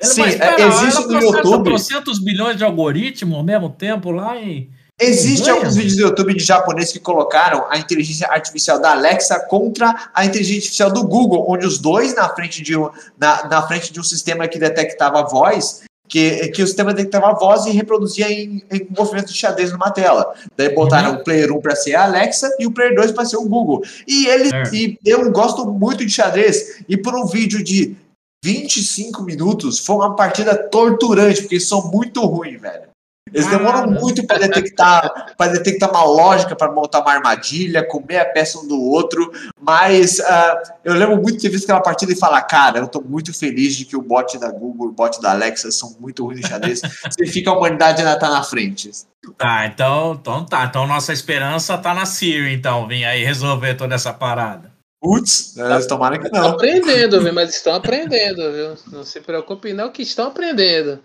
Ele 0.00 0.10
Sim, 0.10 0.22
existe 0.22 1.06
no 1.08 1.20
YouTube. 1.20 1.64
300 1.64 2.18
bilhões 2.20 2.56
de 2.56 2.64
algoritmos 2.64 3.36
ao 3.36 3.44
mesmo 3.44 3.70
tempo 3.70 4.10
lá 4.10 4.36
e. 4.36 4.68
Existem 5.00 5.52
alguns 5.52 5.76
vídeos 5.76 5.94
do 5.94 6.02
YouTube 6.02 6.34
de 6.34 6.42
japonês 6.42 6.92
que 6.92 6.98
colocaram 6.98 7.66
a 7.70 7.78
inteligência 7.78 8.26
artificial 8.26 8.80
da 8.80 8.90
Alexa 8.90 9.38
contra 9.46 10.10
a 10.12 10.24
inteligência 10.24 10.58
artificial 10.58 10.92
do 10.92 11.06
Google, 11.06 11.46
onde 11.48 11.64
os 11.64 11.78
dois 11.78 12.16
na 12.16 12.28
frente 12.30 12.62
de 12.62 12.76
um, 12.76 12.90
na, 13.16 13.46
na 13.46 13.62
frente 13.62 13.92
de 13.92 14.00
um 14.00 14.02
sistema 14.02 14.48
que 14.48 14.58
detectava 14.58 15.22
voz, 15.22 15.82
que, 16.08 16.48
que 16.48 16.62
o 16.62 16.66
sistema 16.66 16.92
detectava 16.92 17.32
voz 17.38 17.66
e 17.66 17.70
reproduzia 17.70 18.28
em, 18.28 18.60
em 18.68 18.88
movimento 18.96 19.28
de 19.28 19.38
xadrez 19.38 19.70
numa 19.70 19.92
tela. 19.92 20.34
Daí 20.56 20.74
botaram 20.74 21.10
uhum. 21.10 21.16
o 21.18 21.24
Player 21.24 21.52
1 21.52 21.60
para 21.60 21.76
ser 21.76 21.94
a 21.94 22.02
Alexa 22.02 22.50
e 22.58 22.66
o 22.66 22.72
Player 22.72 22.96
2 22.96 23.12
para 23.12 23.24
ser 23.24 23.36
o 23.36 23.48
Google. 23.48 23.82
E 24.04 24.26
ele 24.26 24.50
é. 24.52 24.62
e 24.74 24.98
eu 25.04 25.30
gosto 25.30 25.64
muito 25.66 26.04
de 26.04 26.10
xadrez. 26.10 26.82
E 26.88 26.96
por 26.96 27.14
um 27.14 27.24
vídeo 27.24 27.62
de 27.62 27.96
25 28.44 29.22
minutos 29.22 29.78
foi 29.78 29.96
uma 29.96 30.14
partida 30.14 30.56
torturante, 30.56 31.40
porque 31.42 31.56
eles 31.56 31.68
são 31.68 31.90
muito 31.90 32.24
ruins, 32.24 32.60
velho. 32.60 32.88
Eles 33.32 33.46
demoram 33.46 33.90
muito 33.90 34.26
para 34.26 34.38
detectar, 34.38 35.34
para 35.36 35.52
detectar 35.52 35.90
uma 35.90 36.04
lógica, 36.04 36.56
para 36.56 36.72
montar 36.72 37.00
uma 37.00 37.12
armadilha, 37.12 37.86
comer 37.86 38.18
a 38.18 38.24
peça 38.24 38.58
um 38.58 38.66
do 38.66 38.80
outro. 38.80 39.30
Mas 39.60 40.18
uh, 40.18 40.72
eu 40.84 40.94
lembro 40.94 41.16
muito 41.16 41.36
de 41.36 41.42
ter 41.42 41.48
visto 41.50 41.64
aquela 41.64 41.80
partida 41.80 42.12
e 42.12 42.16
falar, 42.16 42.42
cara, 42.42 42.78
eu 42.78 42.84
estou 42.84 43.02
muito 43.02 43.32
feliz 43.36 43.76
de 43.76 43.84
que 43.84 43.96
o 43.96 44.02
bot 44.02 44.38
da 44.38 44.50
Google 44.50 44.88
o 44.88 44.92
bot 44.92 45.20
da 45.20 45.32
Alexa 45.32 45.70
são 45.70 45.96
muito 46.00 46.24
ruins 46.24 46.40
no 46.40 46.48
xadrez. 46.48 46.80
Significa 47.10 47.50
a 47.50 47.56
humanidade 47.56 48.00
ainda 48.00 48.18
tá 48.18 48.30
na 48.30 48.42
frente. 48.42 48.90
Tá, 49.36 49.66
então, 49.66 50.16
então 50.20 50.44
tá. 50.44 50.64
Então 50.64 50.86
nossa 50.86 51.12
esperança 51.12 51.76
tá 51.76 51.94
na 51.94 52.06
Siri, 52.06 52.52
então, 52.54 52.86
vem 52.86 53.04
aí 53.04 53.24
resolver 53.24 53.74
toda 53.74 53.94
essa 53.94 54.12
parada. 54.12 54.77
Putz, 55.00 55.54
tá, 55.54 55.86
tomara 55.86 56.18
que 56.18 56.24
não. 56.24 56.40
Estão 56.40 56.48
aprendendo, 56.50 57.20
viu? 57.22 57.32
Mas 57.32 57.54
estão 57.54 57.74
aprendendo, 57.74 58.52
viu? 58.52 58.74
Não 58.92 59.04
se 59.04 59.20
preocupe, 59.20 59.72
não, 59.72 59.90
que 59.90 60.02
estão 60.02 60.26
aprendendo. 60.26 61.00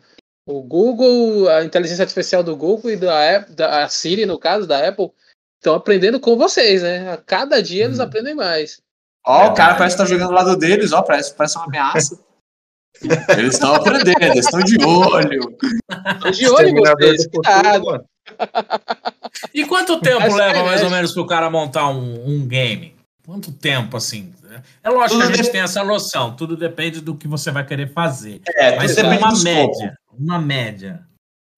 O 0.45 0.61
Google, 0.61 1.47
a 1.49 1.63
inteligência 1.63 2.03
artificial 2.03 2.43
do 2.43 2.55
Google 2.55 2.91
e 2.91 2.95
da, 2.97 3.39
da 3.39 3.83
a 3.83 3.89
Siri, 3.89 4.25
no 4.25 4.39
caso, 4.39 4.67
da 4.67 4.87
Apple, 4.87 5.11
estão 5.57 5.75
aprendendo 5.75 6.19
com 6.19 6.35
vocês, 6.35 6.81
né? 6.81 7.13
A 7.13 7.17
cada 7.17 7.61
dia 7.61 7.85
eles 7.85 7.99
hum. 7.99 8.03
aprendem 8.03 8.35
mais. 8.35 8.81
Ó, 9.25 9.47
oh, 9.47 9.51
o 9.51 9.53
cara 9.53 9.75
parece 9.75 9.95
que 9.95 10.01
tá 10.01 10.09
jogando 10.09 10.29
do 10.29 10.33
lado 10.33 10.57
deles, 10.57 10.91
ó, 10.91 11.01
parece, 11.01 11.33
parece 11.33 11.55
uma 11.57 11.65
ameaça. 11.65 12.19
eles 13.37 13.53
estão 13.53 13.75
aprendendo, 13.75 14.21
eles 14.21 14.45
estão 14.45 14.59
de 14.59 14.83
olho. 14.83 15.57
Estão 16.15 16.31
de 16.31 16.49
olho 16.49 16.67
em 16.69 16.75
vocês, 16.75 17.27
cuidado. 17.27 18.05
E 19.53 19.65
quanto 19.65 20.01
tempo 20.01 20.33
leva 20.33 20.63
mais 20.63 20.83
ou 20.83 20.89
menos 20.89 21.13
para 21.13 21.21
o 21.21 21.27
cara 21.27 21.49
montar 21.49 21.89
um, 21.89 22.27
um 22.27 22.47
game? 22.47 22.92
Quanto 23.25 23.51
tempo, 23.51 23.95
assim? 23.95 24.33
É 24.83 24.89
lógico 24.89 25.19
tudo 25.19 25.27
que 25.27 25.39
a 25.39 25.43
gente 25.43 25.51
tem 25.51 25.61
essa 25.61 25.83
noção, 25.83 26.35
tudo 26.35 26.57
depende 26.57 26.99
do 26.99 27.15
que 27.15 27.27
você 27.27 27.51
vai 27.51 27.65
querer 27.65 27.91
fazer. 27.93 28.41
É, 28.49 28.75
mas 28.75 28.97
é 28.97 29.03
uma 29.03 29.31
média, 29.41 29.97
uma 30.11 30.39
média. 30.39 31.07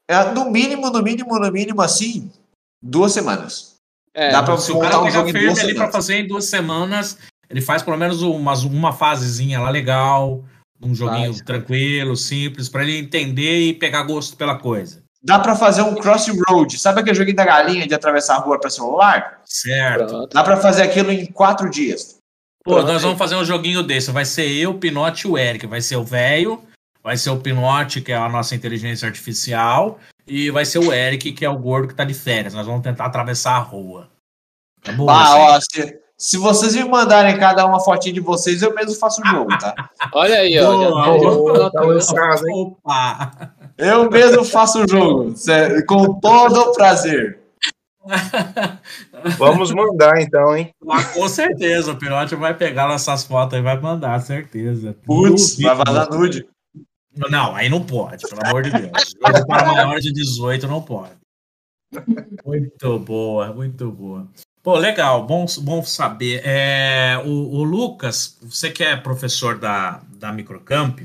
É, 0.08 0.32
no 0.32 0.50
mínimo, 0.52 0.90
no 0.92 1.02
mínimo, 1.02 1.40
no 1.40 1.52
mínimo, 1.52 1.82
assim, 1.82 2.32
duas 2.82 3.12
semanas. 3.12 3.76
É, 4.14 4.32
Dá 4.32 4.44
pra 4.44 4.58
se 4.58 4.72
o 4.72 4.80
cara 4.80 5.02
um 5.02 5.10
jogo 5.10 5.32
firme 5.32 5.60
ali 5.60 5.74
para 5.74 5.92
fazer 5.92 6.20
em 6.20 6.28
duas 6.28 6.46
semanas, 6.46 7.18
ele 7.50 7.62
faz 7.62 7.82
pelo 7.82 7.98
menos 7.98 8.22
uma, 8.22 8.54
uma 8.60 8.94
fasezinha 8.94 9.60
lá 9.60 9.70
legal, 9.70 10.44
um 10.82 10.94
joguinho 10.94 11.34
Faz. 11.34 11.42
tranquilo, 11.42 12.16
simples, 12.16 12.70
para 12.70 12.84
ele 12.84 12.98
entender 12.98 13.68
e 13.68 13.74
pegar 13.74 14.04
gosto 14.04 14.38
pela 14.38 14.58
coisa. 14.58 15.04
Dá 15.26 15.40
para 15.40 15.56
fazer 15.56 15.82
um 15.82 15.96
crossroad. 15.96 16.78
Sabe 16.78 17.02
aquele 17.02 17.16
joguinho 17.16 17.36
da 17.36 17.44
galinha 17.44 17.88
de 17.88 17.96
atravessar 17.96 18.36
a 18.36 18.40
rua 18.40 18.60
para 18.60 18.70
celular? 18.70 19.42
Certo. 19.44 20.06
Pronto. 20.06 20.30
Dá 20.32 20.44
para 20.44 20.58
fazer 20.58 20.84
aquilo 20.84 21.12
em 21.12 21.26
quatro 21.26 21.68
dias. 21.68 22.20
Pô, 22.64 22.84
nós 22.84 23.02
vamos 23.02 23.18
fazer 23.18 23.36
um 23.36 23.44
joguinho 23.44 23.82
desse. 23.82 24.12
Vai 24.12 24.24
ser 24.24 24.48
eu, 24.48 24.72
o 24.72 24.78
Pinote 24.78 25.28
e 25.28 25.32
o 25.32 25.36
Eric. 25.36 25.66
Vai 25.66 25.82
ser 25.82 25.96
o 25.96 26.04
velho, 26.04 26.62
vai 27.04 27.18
ser 27.18 27.32
o 27.32 27.38
Pinote, 27.38 28.02
que 28.02 28.12
é 28.12 28.16
a 28.16 28.30
nossa 28.30 28.54
inteligência 28.54 29.08
artificial, 29.08 29.98
e 30.28 30.52
vai 30.52 30.64
ser 30.64 30.78
o 30.78 30.94
Eric, 30.94 31.32
que 31.32 31.44
é 31.44 31.50
o 31.50 31.58
gordo 31.58 31.88
que 31.88 31.96
tá 31.96 32.04
de 32.04 32.14
férias. 32.14 32.54
Nós 32.54 32.68
vamos 32.68 32.84
tentar 32.84 33.06
atravessar 33.06 33.56
a 33.56 33.60
rua. 33.60 34.08
Tá 34.84 34.92
bom? 34.92 35.10
Ah, 35.10 35.38
ó, 35.38 35.60
se, 35.60 36.00
se 36.16 36.38
vocês 36.38 36.76
me 36.76 36.84
mandarem 36.84 37.38
cada 37.40 37.66
uma 37.66 37.80
fotinha 37.80 38.14
de 38.14 38.20
vocês, 38.20 38.62
eu 38.62 38.76
mesmo 38.76 38.94
faço 38.94 39.22
o 39.24 39.26
jogo, 39.26 39.58
tá? 39.58 39.74
Olha 40.14 40.38
aí, 40.38 40.60
ó. 40.60 40.72
Opa! 42.52 43.55
Eu 43.78 44.10
mesmo 44.10 44.46
faço 44.46 44.84
o 44.84 44.88
jogo, 44.88 45.34
com 45.88 46.20
todo 46.20 46.60
o 46.60 46.74
prazer. 46.74 47.40
Vamos 49.38 49.72
mandar 49.72 50.22
então, 50.22 50.56
hein? 50.56 50.70
Ah, 50.88 51.04
com 51.04 51.28
certeza, 51.28 51.92
o 51.92 51.98
Pirote 51.98 52.36
vai 52.36 52.54
pegar 52.54 52.94
essas 52.94 53.24
fotos 53.24 53.58
e 53.58 53.62
vai 53.62 53.80
mandar, 53.80 54.22
certeza. 54.22 54.96
Putz, 55.04 55.60
vai 55.60 55.76
vazar 55.76 56.10
nude. 56.10 56.48
Não, 57.16 57.56
aí 57.56 57.70
não 57.70 57.84
pode, 57.84 58.28
pelo 58.28 58.46
amor 58.46 58.64
de 58.64 58.72
Deus. 58.72 59.16
Jogo 59.22 59.48
para 59.48 59.66
maior 59.66 60.00
de 60.00 60.12
18 60.12 60.68
não 60.68 60.82
pode. 60.82 61.16
Muito 62.46 63.00
boa, 63.00 63.54
muito 63.54 63.92
boa. 63.92 64.28
Pô, 64.62 64.78
legal, 64.78 65.26
bom, 65.26 65.46
bom 65.60 65.84
saber. 65.84 66.42
É, 66.44 67.22
o, 67.24 67.30
o, 67.30 67.64
Lucas, 67.64 68.38
você 68.42 68.70
que 68.70 68.84
é 68.84 68.96
professor 68.96 69.58
da, 69.58 70.02
da 70.10 70.34
Microcamp, 70.34 71.00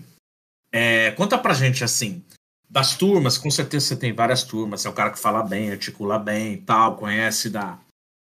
é, 0.73 1.11
conta 1.13 1.37
pra 1.39 1.55
gente 1.55 1.85
assim, 1.85 2.25
das 2.71 2.97
turmas, 2.97 3.37
com 3.37 3.51
certeza 3.51 3.87
você 3.87 3.97
tem 3.97 4.13
várias 4.13 4.45
turmas, 4.45 4.81
você 4.81 4.89
é 4.89 4.91
o 4.91 4.95
cara 4.95 5.11
que 5.11 5.19
fala 5.19 5.43
bem, 5.43 5.73
articula 5.73 6.19
bem 6.19 6.59
tal, 6.59 6.97
conhece 6.97 7.51
da, 7.51 7.77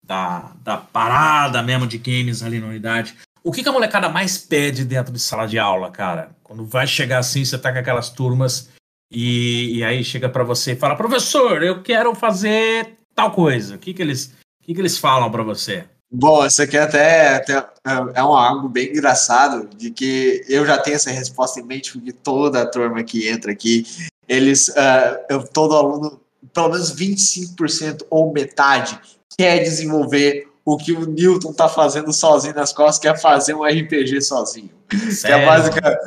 da, 0.04 0.52
da 0.62 0.76
parada 0.76 1.62
mesmo 1.62 1.86
de 1.86 1.96
games 1.96 2.42
ali 2.42 2.60
na 2.60 2.66
unidade. 2.66 3.16
O 3.42 3.50
que, 3.50 3.62
que 3.62 3.68
a 3.68 3.72
molecada 3.72 4.08
mais 4.10 4.36
pede 4.36 4.84
dentro 4.84 5.12
de 5.12 5.18
sala 5.18 5.46
de 5.46 5.58
aula, 5.58 5.90
cara? 5.90 6.30
Quando 6.42 6.66
vai 6.66 6.86
chegar 6.86 7.18
assim, 7.18 7.44
você 7.44 7.56
tá 7.56 7.72
com 7.72 7.78
aquelas 7.78 8.10
turmas 8.10 8.68
e, 9.10 9.78
e 9.78 9.84
aí 9.84 10.04
chega 10.04 10.28
para 10.28 10.44
você 10.44 10.72
e 10.72 10.76
fala, 10.76 10.96
professor, 10.96 11.62
eu 11.62 11.82
quero 11.82 12.14
fazer 12.14 12.98
tal 13.14 13.30
coisa. 13.30 13.76
O 13.76 13.78
que, 13.78 13.94
que 13.94 14.02
eles, 14.02 14.34
o 14.60 14.66
que, 14.66 14.74
que 14.74 14.80
eles 14.80 14.98
falam 14.98 15.30
para 15.30 15.42
você? 15.42 15.84
Bom, 16.12 16.44
isso 16.44 16.62
aqui 16.62 16.76
até, 16.76 17.36
até 17.36 17.68
é 18.14 18.22
um 18.22 18.34
algo 18.34 18.68
bem 18.68 18.90
engraçado, 18.90 19.68
de 19.76 19.90
que 19.90 20.44
eu 20.48 20.64
já 20.64 20.78
tenho 20.78 20.94
essa 20.94 21.10
resposta 21.10 21.58
em 21.58 21.64
mente, 21.64 21.92
porque 21.92 22.12
toda 22.12 22.62
a 22.62 22.66
turma 22.66 23.02
que 23.02 23.28
entra 23.28 23.50
aqui 23.50 23.84
eles, 24.28 24.68
uh, 24.68 25.46
todo 25.52 25.74
aluno, 25.74 26.20
pelo 26.52 26.70
menos 26.70 26.94
25% 26.94 28.06
ou 28.10 28.32
metade, 28.32 28.98
quer 29.36 29.62
desenvolver 29.62 30.48
o 30.64 30.76
que 30.76 30.92
o 30.92 31.06
Newton 31.06 31.50
está 31.50 31.68
fazendo 31.68 32.12
sozinho 32.12 32.54
nas 32.54 32.72
costas, 32.72 32.98
quer 32.98 33.20
fazer 33.20 33.54
um 33.54 33.64
RPG 33.64 34.20
sozinho. 34.22 34.70
Que 34.88 35.26
é 35.26 35.46
básica. 35.46 35.98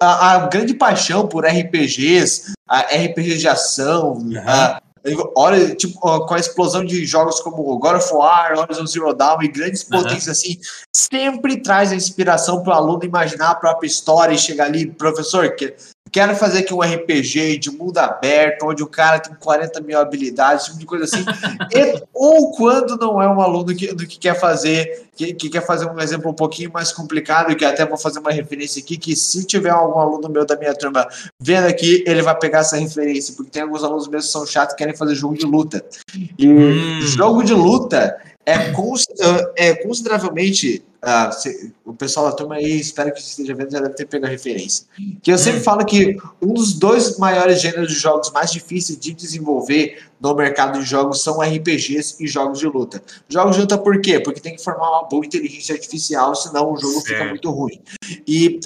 A, 0.00 0.32
a, 0.32 0.38
grande 0.48 0.74
paixão 0.74 1.28
por 1.28 1.46
RPGs, 1.46 2.52
a 2.68 2.80
RPG 2.80 3.38
de 3.38 3.46
ação, 3.46 4.14
uhum. 4.14 4.32
a, 4.44 4.82
olha, 5.36 5.74
tipo, 5.74 5.98
com 6.00 6.34
a 6.34 6.38
explosão 6.38 6.84
de 6.84 7.04
jogos 7.04 7.40
como 7.40 7.78
God 7.78 7.96
of 7.96 8.12
War, 8.12 8.58
Horizon 8.58 8.86
Zero 8.86 9.14
Dawn 9.14 9.42
e 9.42 9.48
grandes 9.48 9.84
potências 9.84 10.38
assim, 10.38 10.58
sempre 10.94 11.62
traz 11.62 11.92
a 11.92 11.94
inspiração 11.94 12.62
para 12.62 12.74
o 12.74 12.76
aluno 12.76 13.04
imaginar 13.04 13.50
a 13.50 13.54
própria 13.54 13.86
história 13.86 14.34
e 14.34 14.38
chegar 14.38 14.64
ali, 14.64 14.86
professor, 14.86 15.54
que 15.54 15.74
quero 16.10 16.36
fazer 16.36 16.60
aqui 16.60 16.72
um 16.72 16.80
RPG 16.80 17.58
de 17.58 17.70
mundo 17.70 17.98
aberto, 17.98 18.66
onde 18.66 18.82
o 18.82 18.86
cara 18.86 19.18
tem 19.18 19.34
40 19.34 19.80
mil 19.80 19.98
habilidades, 19.98 20.66
tipo 20.66 20.78
de 20.78 20.86
coisa 20.86 21.04
assim. 21.04 21.24
e, 21.74 22.02
ou 22.12 22.52
quando 22.52 22.96
não 22.96 23.20
é 23.20 23.28
um 23.28 23.40
aluno 23.40 23.74
que, 23.74 23.94
que 23.94 24.18
quer 24.18 24.38
fazer, 24.38 25.08
que, 25.16 25.34
que, 25.34 25.48
quer 25.48 25.64
fazer 25.66 25.86
um 25.86 25.98
exemplo 25.98 26.30
um 26.30 26.34
pouquinho 26.34 26.70
mais 26.72 26.92
complicado, 26.92 27.50
e 27.50 27.56
que 27.56 27.64
até 27.64 27.84
vou 27.84 27.98
fazer 27.98 28.20
uma 28.20 28.30
referência 28.30 28.80
aqui, 28.80 28.96
que 28.96 29.16
se 29.16 29.44
tiver 29.44 29.70
algum 29.70 29.98
aluno 29.98 30.28
meu 30.28 30.44
da 30.44 30.56
minha 30.56 30.74
turma 30.74 31.08
vendo 31.40 31.66
aqui, 31.66 32.04
ele 32.06 32.22
vai 32.22 32.38
pegar 32.38 32.60
essa 32.60 32.76
referência, 32.76 33.34
porque 33.34 33.50
tem 33.50 33.62
alguns 33.62 33.82
alunos 33.82 34.06
meus 34.06 34.26
que 34.26 34.32
são 34.32 34.46
chatos 34.46 34.74
e 34.74 34.76
querem 34.76 34.96
fazer 34.96 35.14
jogo 35.14 35.36
de 35.36 35.46
luta. 35.46 35.84
E 36.38 36.48
hum. 36.48 37.00
jogo 37.00 37.42
de 37.42 37.54
luta 37.54 38.16
é, 38.46 39.68
é 39.68 39.74
consideravelmente 39.74 40.84
ah, 41.06 41.30
se, 41.30 41.72
o 41.84 41.92
pessoal 41.92 42.30
da 42.30 42.32
turma 42.32 42.54
aí, 42.54 42.80
espero 42.80 43.12
que 43.12 43.20
esteja 43.20 43.54
vendo, 43.54 43.70
já 43.70 43.80
deve 43.80 43.94
ter 43.94 44.06
pego 44.06 44.24
a 44.24 44.28
referência. 44.28 44.86
Que 45.22 45.30
eu 45.30 45.36
sempre 45.36 45.60
hum. 45.60 45.62
falo 45.62 45.84
que 45.84 46.16
um 46.40 46.54
dos 46.54 46.72
dois 46.72 47.18
maiores 47.18 47.60
gêneros 47.60 47.92
de 47.92 47.94
jogos 47.94 48.30
mais 48.30 48.50
difíceis 48.50 48.98
de 48.98 49.12
desenvolver 49.12 50.02
no 50.18 50.34
mercado 50.34 50.78
de 50.78 50.84
jogos 50.86 51.22
são 51.22 51.42
RPGs 51.42 52.16
e 52.20 52.26
jogos 52.26 52.58
de 52.58 52.66
luta. 52.66 53.02
Jogos 53.28 53.54
de 53.56 53.60
luta 53.60 53.76
por 53.76 54.00
quê? 54.00 54.18
Porque 54.18 54.40
tem 54.40 54.56
que 54.56 54.64
formar 54.64 54.90
uma 54.90 55.06
boa 55.06 55.26
inteligência 55.26 55.74
artificial, 55.74 56.34
senão 56.34 56.72
o 56.72 56.76
jogo 56.78 56.94
certo. 56.94 57.06
fica 57.06 57.24
muito 57.26 57.50
ruim. 57.50 57.78
E 58.26 58.58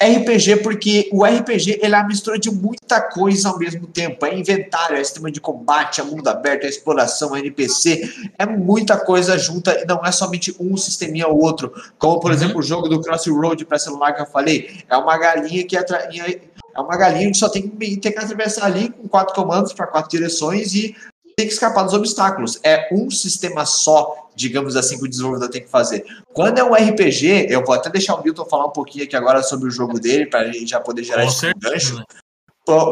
RPG, 0.00 0.58
porque 0.62 1.08
o 1.12 1.24
RPG 1.24 1.80
ele 1.82 1.94
é 1.94 1.98
a 1.98 2.06
mistura 2.06 2.38
de 2.38 2.50
muita 2.50 3.00
coisa 3.00 3.48
ao 3.48 3.58
mesmo 3.58 3.86
tempo. 3.86 4.24
É 4.24 4.34
inventário, 4.34 4.96
é 4.96 5.04
sistema 5.04 5.30
de 5.30 5.40
combate, 5.40 6.00
é 6.00 6.04
mundo 6.04 6.28
aberto, 6.28 6.64
é 6.64 6.68
exploração, 6.68 7.34
é 7.34 7.40
NPC, 7.40 8.30
é 8.38 8.46
muita 8.46 8.96
coisa 8.96 9.36
junta 9.38 9.78
e 9.80 9.84
não 9.84 10.04
é 10.04 10.12
somente 10.12 10.54
um 10.58 10.76
sisteminha 10.76 11.28
ou 11.28 11.42
outro. 11.42 11.72
Como, 11.98 12.20
por 12.20 12.30
uhum. 12.30 12.36
exemplo, 12.36 12.58
o 12.58 12.62
jogo 12.62 12.88
do 12.88 13.00
Crossroad 13.00 13.64
para 13.64 13.78
celular 13.78 14.12
que 14.12 14.22
eu 14.22 14.26
falei. 14.26 14.84
É 14.88 14.96
uma 14.96 15.16
galinha 15.18 15.64
que 15.66 15.76
atra... 15.76 16.08
é 16.12 16.80
uma 16.80 16.96
galinha 16.96 17.30
que 17.30 17.36
só 17.36 17.48
tem, 17.48 17.68
tem 17.68 18.12
que 18.12 18.18
atravessar 18.18 18.66
ali 18.66 18.90
com 18.90 19.08
quatro 19.08 19.34
comandos 19.34 19.72
para 19.72 19.86
quatro 19.86 20.10
direções 20.10 20.74
e 20.74 20.94
tem 21.36 21.46
que 21.46 21.52
escapar 21.52 21.82
dos 21.84 21.92
obstáculos. 21.92 22.58
É 22.62 22.88
um 22.90 23.10
sistema 23.10 23.66
só, 23.66 24.30
digamos 24.34 24.74
assim, 24.74 24.98
que 24.98 25.04
o 25.04 25.08
desenvolvedor 25.08 25.50
tem 25.50 25.62
que 25.62 25.68
fazer. 25.68 26.04
Quando 26.32 26.58
é 26.58 26.64
um 26.64 26.72
RPG, 26.72 27.48
eu 27.50 27.62
vou 27.62 27.74
até 27.74 27.90
deixar 27.90 28.14
o 28.14 28.24
Milton 28.24 28.46
falar 28.46 28.66
um 28.66 28.72
pouquinho 28.72 29.04
aqui 29.04 29.14
agora 29.14 29.42
sobre 29.42 29.68
o 29.68 29.70
jogo 29.70 30.00
dele, 30.00 30.24
para 30.26 30.40
a 30.40 30.52
gente 30.52 30.70
já 30.70 30.80
poder 30.80 31.04
gerar 31.04 31.22
Com 31.22 31.28
esse 31.28 31.40
certeza. 31.40 31.72
gancho. 31.72 32.04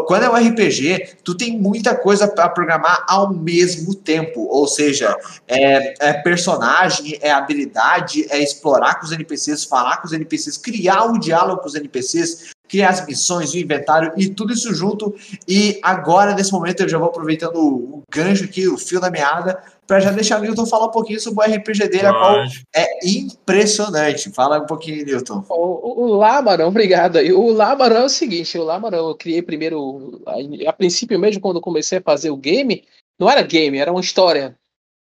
Quando 0.07 0.22
é 0.22 0.30
um 0.30 0.36
RPG, 0.36 1.16
tu 1.24 1.34
tem 1.34 1.59
muita 1.59 1.97
coisa 1.97 2.28
para 2.28 2.49
programar 2.49 3.05
ao 3.09 3.32
mesmo 3.32 3.92
tempo. 3.92 4.47
Ou 4.49 4.68
seja, 4.68 5.16
é, 5.49 6.11
é, 6.11 6.12
personagem, 6.12 7.18
é 7.20 7.32
habilidade, 7.32 8.24
é 8.30 8.40
explorar 8.40 9.01
com 9.01 9.07
os 9.07 9.11
NPCs, 9.11 9.64
falar 9.64 9.97
com 9.97 10.07
os 10.07 10.12
NPCs, 10.12 10.59
criar 10.59 11.07
o 11.07 11.18
diálogo 11.18 11.61
com 11.61 11.66
os 11.66 11.74
NPCs, 11.74 12.53
criar 12.68 12.90
as 12.90 13.06
missões, 13.06 13.52
o 13.52 13.58
inventário 13.58 14.12
e 14.16 14.28
tudo 14.28 14.52
isso 14.52 14.74
junto. 14.74 15.14
E 15.46 15.78
agora, 15.82 16.34
nesse 16.34 16.52
momento, 16.52 16.82
eu 16.82 16.88
já 16.88 16.98
vou 16.98 17.08
aproveitando 17.08 17.56
o 17.56 18.02
gancho 18.10 18.44
aqui, 18.44 18.66
o 18.66 18.78
fio 18.78 19.00
da 19.00 19.10
meada, 19.10 19.62
para 19.86 20.00
já 20.00 20.10
deixar 20.10 20.38
o 20.38 20.42
Newton 20.42 20.66
falar 20.66 20.86
um 20.86 20.90
pouquinho 20.90 21.20
sobre 21.20 21.46
o 21.46 21.54
RPG 21.54 21.88
dele, 21.88 22.06
a 22.06 22.12
qual 22.12 22.36
é 22.74 23.06
impressionante. 23.06 24.30
Fala 24.30 24.60
um 24.60 24.66
pouquinho, 24.66 25.04
Newton. 25.04 25.44
O, 25.48 26.04
o, 26.04 26.16
Lamarão, 26.16 26.68
obrigado. 26.68 27.16
O 27.18 27.52
Lamarão 27.52 28.02
é 28.02 28.04
o 28.04 28.08
seguinte, 28.08 28.58
o 28.58 28.64
Lamarão 28.64 29.08
eu 29.08 29.14
criei 29.14 29.42
primeiro, 29.42 30.22
a, 30.26 30.70
a 30.70 30.72
princípio 30.72 31.18
mesmo, 31.18 31.40
quando 31.40 31.60
comecei 31.60 31.98
a 31.98 32.02
fazer 32.02 32.30
o 32.30 32.36
game, 32.36 32.84
não 33.18 33.30
era 33.30 33.42
game, 33.42 33.78
era 33.78 33.92
uma 33.92 34.00
história. 34.00 34.56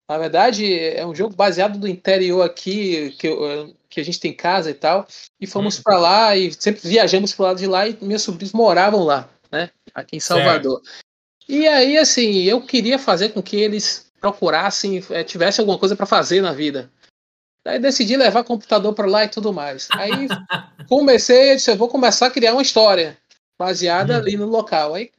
Na 0.10 0.18
verdade, 0.18 0.74
é 0.74 1.05
um 1.05 1.14
jogo 1.14 1.36
baseado 1.36 1.78
no 1.78 1.88
interior 1.88 2.41
aqui, 2.41 3.12
que, 3.20 3.30
que 3.90 4.00
a 4.00 4.04
gente 4.04 4.20
tem 4.20 4.34
casa 4.34 4.70
e 4.70 4.74
tal. 4.74 5.08
E 5.40 5.48
fomos 5.48 5.80
hum. 5.80 5.82
para 5.84 5.98
lá 5.98 6.38
e 6.38 6.54
sempre 6.54 6.88
viajamos 6.88 7.34
pro 7.34 7.46
lado 7.46 7.58
de 7.58 7.68
lá 7.68 7.88
e 7.88 7.98
meus 8.02 8.22
sobrinhos 8.22 8.54
moravam 8.54 9.04
lá, 9.04 9.30
né? 9.52 9.70
Aqui 9.94 10.18
em 10.18 10.20
Salvador. 10.20 10.82
Certo. 10.84 11.10
E 11.48 11.68
aí, 11.68 11.98
assim, 11.98 12.44
eu 12.44 12.62
queria 12.62 13.00
fazer 13.00 13.30
com 13.30 13.42
que 13.42 13.58
eles 13.58 14.12
procurassem, 14.22 15.04
é, 15.10 15.24
tivessem 15.24 15.64
alguma 15.64 15.80
coisa 15.80 15.96
para 15.96 16.06
fazer 16.06 16.42
na 16.42 16.54
vida. 16.54 16.92
Aí 17.66 17.80
decidi 17.80 18.16
levar 18.16 18.44
computador 18.44 18.94
para 18.94 19.08
lá 19.08 19.26
e 19.26 19.30
tudo 19.30 19.52
mais. 19.52 19.88
Aí 19.92 20.28
comecei, 20.88 21.52
eu 21.52 21.56
disse, 21.56 21.72
eu 21.72 21.76
vou 21.76 21.88
começar 21.88 22.28
a 22.28 22.32
criar 22.32 22.54
uma 22.54 22.62
história 22.62 23.18
baseada 23.58 24.14
hum. 24.14 24.18
ali 24.18 24.38
no 24.38 24.46
local. 24.46 24.94
Aí, 24.94 25.12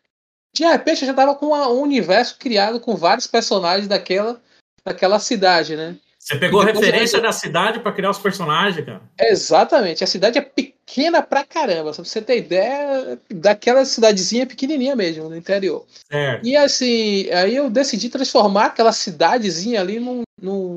de 0.55 0.65
repente, 0.65 1.03
eu 1.03 1.09
já 1.09 1.15
tava 1.15 1.35
com 1.35 1.47
um 1.47 1.81
universo 1.81 2.39
criado 2.39 2.81
com 2.81 2.97
vários 2.97 3.27
personagens 3.27 3.89
daquela 3.89 4.41
daquela 4.85 5.19
cidade, 5.19 5.77
né? 5.77 5.97
Você 6.31 6.39
pegou 6.39 6.63
referência 6.63 7.17
eu... 7.17 7.23
da 7.23 7.33
cidade 7.33 7.81
para 7.81 7.91
criar 7.91 8.11
os 8.11 8.19
personagens, 8.19 8.85
cara? 8.85 9.03
Exatamente. 9.19 10.05
A 10.05 10.07
cidade 10.07 10.39
é 10.39 10.41
pequena 10.41 11.21
pra 11.21 11.45
caramba. 11.45 11.93
Pra 11.93 12.05
você 12.05 12.23
ter 12.23 12.39
ideia, 12.39 13.19
daquela 13.29 13.85
cidadezinha 13.85 14.47
pequenininha 14.47 14.95
mesmo, 14.95 15.29
no 15.29 15.37
interior. 15.37 15.85
É. 16.09 16.41
E 16.45 16.57
assim, 16.57 17.29
aí 17.31 17.57
eu 17.57 17.69
decidi 17.69 18.09
transformar 18.09 18.67
aquela 18.67 18.93
cidadezinha 18.93 19.81
ali 19.81 19.99
num, 19.99 20.23
num, 20.41 20.77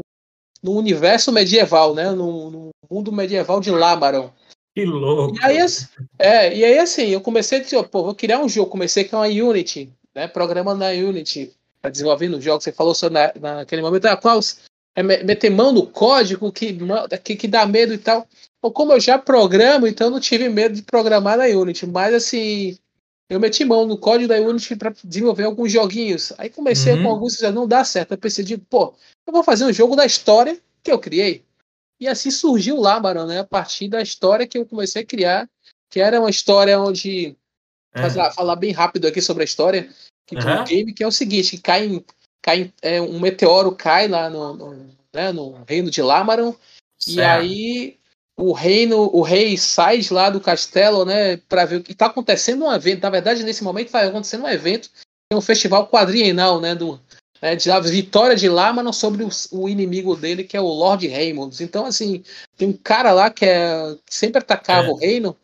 num 0.64 0.74
universo 0.74 1.32
medieval, 1.32 1.93
né? 1.93 2.10
Num, 2.10 2.49
num, 2.49 2.70
mundo 2.89 3.12
medieval 3.12 3.60
de 3.60 3.70
Lámaron. 3.70 4.32
Que 4.74 4.86
louco! 4.86 5.36
E 5.39 5.45
aí, 5.45 5.58
é, 6.18 6.58
e 6.58 6.66
aí 6.66 6.80
assim, 6.80 7.10
eu 7.10 7.22
comecei 7.22 7.60
a 7.60 7.62
dizer, 7.62 7.84
pô, 7.84 8.04
vou 8.04 8.16
criar 8.16 8.39
um 8.39 8.49
jogo. 8.49 8.72
Comecei 8.72 9.04
com 9.04 9.18
a 9.18 9.28
Unity, 9.28 9.93
né? 10.16 10.28
Programa 10.28 10.74
na 10.74 10.88
Unity 10.88 11.54
Tá 11.84 11.89
desenvolvendo 11.89 12.39
jogos, 12.39 12.64
você 12.64 12.72
falou 12.72 12.95
só 12.95 13.10
na, 13.10 13.34
naquele 13.41 13.82
momento, 13.82 14.06
ah, 14.06 14.16
qual 14.16 14.39
é 14.96 15.02
meter 15.02 15.50
mão 15.50 15.72
no 15.72 15.88
código 15.88 16.52
que, 16.52 16.78
que, 17.24 17.36
que 17.36 17.48
dá 17.48 17.66
medo 17.66 17.94
e 17.94 17.98
tal. 17.98 18.28
Ou 18.62 18.72
como 18.72 18.94
eu 18.94 19.00
já 19.00 19.18
programo, 19.18 19.88
então 19.88 20.10
não 20.10 20.20
tive 20.20 20.48
medo 20.50 20.76
de 20.76 20.84
programar 20.84 21.38
na 21.38 21.46
Unity, 21.46 21.86
mas 21.86 22.14
assim, 22.14 22.78
eu 23.30 23.39
meti 23.39 23.66
mão 23.66 23.86
no 23.86 23.98
código 23.98 24.30
da 24.30 24.39
Unity 24.39 24.76
para 24.76 24.94
desenvolver 25.04 25.44
alguns 25.44 25.72
joguinhos. 25.72 26.32
Aí 26.38 26.50
comecei 26.50 26.94
uhum. 26.94 27.04
com 27.04 27.10
alguns 27.10 27.38
já 27.38 27.52
não 27.52 27.68
dá 27.68 27.84
certo. 27.84 28.12
Eu 28.12 28.18
pensei, 28.18 28.46
de, 28.46 28.58
pô, 28.58 28.94
eu 29.26 29.34
vou 29.34 29.44
fazer 29.44 29.66
um 29.66 29.74
jogo 29.74 29.96
da 29.96 30.06
história 30.06 30.60
que 30.82 30.91
eu 30.91 31.00
criei. 31.00 31.44
E 32.00 32.08
assim 32.08 32.30
surgiu 32.30 32.78
lá, 32.80 33.00
Barão, 33.00 33.26
né? 33.26 33.39
A 33.39 33.44
partir 33.46 33.88
da 33.88 34.02
história 34.02 34.48
que 34.48 34.58
eu 34.58 34.66
comecei 34.66 35.02
a 35.02 35.06
criar, 35.06 35.50
que 35.89 36.00
era 36.00 36.20
uma 36.20 36.30
história 36.30 36.80
onde. 36.80 37.36
É. 37.96 38.10
Falar, 38.10 38.32
falar 38.32 38.56
bem 38.56 38.72
rápido 38.72 39.08
aqui 39.08 39.22
sobre 39.22 39.44
a 39.44 39.46
história 39.46 39.88
que 40.26 40.36
uhum. 40.36 40.64
game, 40.64 40.94
que 40.94 41.04
é 41.04 41.08
o 41.08 41.12
seguinte, 41.12 41.58
cai, 41.58 42.04
cai 42.44 42.72
é, 42.82 43.02
um 43.02 43.20
meteoro 43.20 43.72
cai 43.72 44.08
lá 44.08 44.30
no, 44.30 44.54
no, 44.54 44.89
né, 45.14 45.32
no 45.32 45.64
reino 45.68 45.89
de 45.89 46.02
Lamaron, 46.02 46.56
certo. 47.00 47.18
e 47.18 47.22
aí 47.22 47.98
o 48.38 48.52
reino, 48.52 49.10
o 49.14 49.22
rei 49.22 49.58
sai 49.58 50.00
de 50.00 50.14
lá 50.14 50.30
do 50.30 50.41
castelo, 50.41 51.06
né, 51.06 51.38
para 51.38 51.66
ver 51.66 51.78
o 51.78 51.84
que 51.84 51.91
está 51.91 52.08
acontecendo 52.08 52.66
um 52.66 52.74
evento. 52.74 53.04
Na 53.04 53.10
verdade, 53.10 53.44
nesse 53.44 53.64
momento 53.64 53.88
está 53.88 54.02
acontecendo 54.02 54.44
um 54.44 54.50
evento, 54.50 54.89
é 55.32 55.36
um 55.36 55.41
festival 55.41 55.88
quadrienal, 55.88 56.60
né, 56.60 56.76
do 56.76 57.00
né, 57.41 57.56
de 57.58 57.70
vitória 57.91 58.36
de 58.36 58.48
Lamaron 58.48 58.94
sobre 58.94 59.24
o, 59.24 59.30
o, 59.52 59.68
inimigo 59.68 60.16
dele, 60.16 60.46
que 60.46 60.56
é 60.56 60.62
o 60.62 60.68
Lord 60.68 61.06
Raymond. 61.08 61.62
Então, 61.62 61.86
assim, 61.86 62.24
tem 62.58 62.70
um 62.70 62.74
cara 62.74 63.12
lá 63.12 63.30
que, 63.30 63.46
é, 63.46 63.96
que 64.06 64.16
sempre 64.16 64.39
atacava 64.39 64.88
é. 64.88 64.91
o 64.91 64.96
reino, 64.96 65.36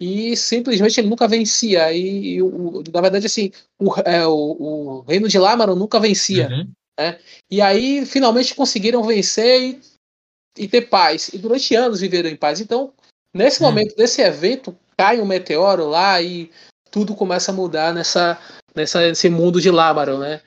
e 0.00 0.36
simplesmente 0.36 1.00
ele 1.00 1.08
nunca 1.08 1.26
vencia. 1.26 1.92
E, 1.92 2.34
e 2.34 2.42
o, 2.42 2.82
na 2.92 3.00
verdade, 3.00 3.26
assim, 3.26 3.50
o, 3.78 3.92
é, 4.00 4.26
o, 4.26 4.32
o, 4.32 5.00
reino 5.00 5.28
de 5.28 5.38
Lamaron 5.38 5.74
nunca 5.74 5.98
vencia. 5.98 6.48
Uhum. 6.48 6.70
Né? 6.98 7.18
E 7.50 7.60
aí 7.60 8.04
finalmente 8.04 8.54
conseguiram 8.54 9.02
vencer 9.02 9.60
e, 9.62 9.80
e, 10.58 10.68
ter 10.68 10.82
paz. 10.82 11.28
E 11.32 11.38
durante 11.38 11.74
anos 11.74 12.00
viveram 12.00 12.28
em 12.28 12.36
paz. 12.36 12.60
Então, 12.60 12.92
nesse 13.32 13.62
uhum. 13.62 13.68
momento 13.68 13.96
desse 13.96 14.20
evento, 14.20 14.76
cai 14.96 15.20
um 15.20 15.26
meteoro 15.26 15.86
lá 15.86 16.20
e 16.20 16.50
tudo 16.90 17.14
começa 17.14 17.50
a 17.50 17.54
mudar 17.54 17.94
nessa, 17.94 18.38
nessa, 18.74 19.00
nesse 19.00 19.28
mundo 19.30 19.60
de 19.60 19.70
Lamaron, 19.70 20.18
né? 20.18 20.40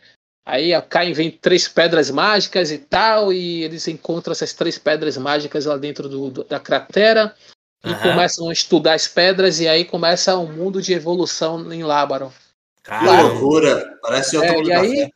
Aí 0.46 0.72
caem, 0.90 1.14
vem 1.14 1.30
três 1.30 1.68
pedras 1.68 2.10
mágicas 2.10 2.72
e 2.72 2.80
tal, 2.80 3.32
e 3.32 3.64
eles 3.64 3.88
encontram 3.88 4.32
essas 4.32 4.52
três 4.52 4.80
pedras 4.80 5.16
mágicas 5.16 5.66
lá 5.66 5.78
dentro 5.78 6.10
do, 6.10 6.32
do 6.32 6.44
da 6.44 6.60
cratera 6.60 7.36
e 7.84 7.90
uhum. 7.90 8.00
começam 8.00 8.50
a 8.50 8.54
estudar 8.54 8.94
as 8.94 9.08
pedras 9.08 9.60
e 9.60 9.68
aí 9.68 9.86
começa 9.86 10.38
um 10.38 10.52
mundo 10.52 10.82
de 10.82 10.94
evolução 10.94 11.72
em 11.72 11.84
Lábaro. 11.84 12.34
Que 12.84 13.06
loucura! 13.06 13.98
Parece 14.02 14.38
outro 14.38 14.54
é, 14.54 14.64
e 14.64 14.74
aí, 14.74 15.12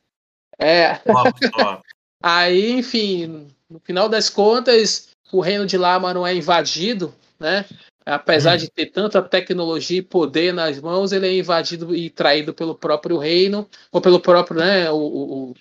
é. 0.59 0.99
aí, 2.21 2.71
enfim, 2.71 3.47
no 3.69 3.79
final 3.79 4.07
das 4.07 4.29
contas, 4.29 5.09
o 5.31 5.41
reino 5.41 5.65
de 5.65 5.77
Lábaro 5.77 6.25
é 6.25 6.35
invadido, 6.35 7.13
né? 7.39 7.65
Apesar 8.05 8.55
hum. 8.55 8.57
de 8.57 8.69
ter 8.69 8.87
tanta 8.87 9.21
tecnologia 9.21 9.99
e 9.99 10.03
poder 10.03 10.53
nas 10.53 10.79
mãos, 10.79 11.11
ele 11.11 11.27
é 11.27 11.37
invadido 11.37 11.95
e 11.95 12.09
traído 12.09 12.53
pelo 12.53 12.75
próprio 12.75 13.17
reino, 13.17 13.67
ou 13.91 14.01
pelo 14.01 14.19
próprio, 14.19 14.59
né, 14.59 14.91
o, 14.91 14.97
o 14.97 15.53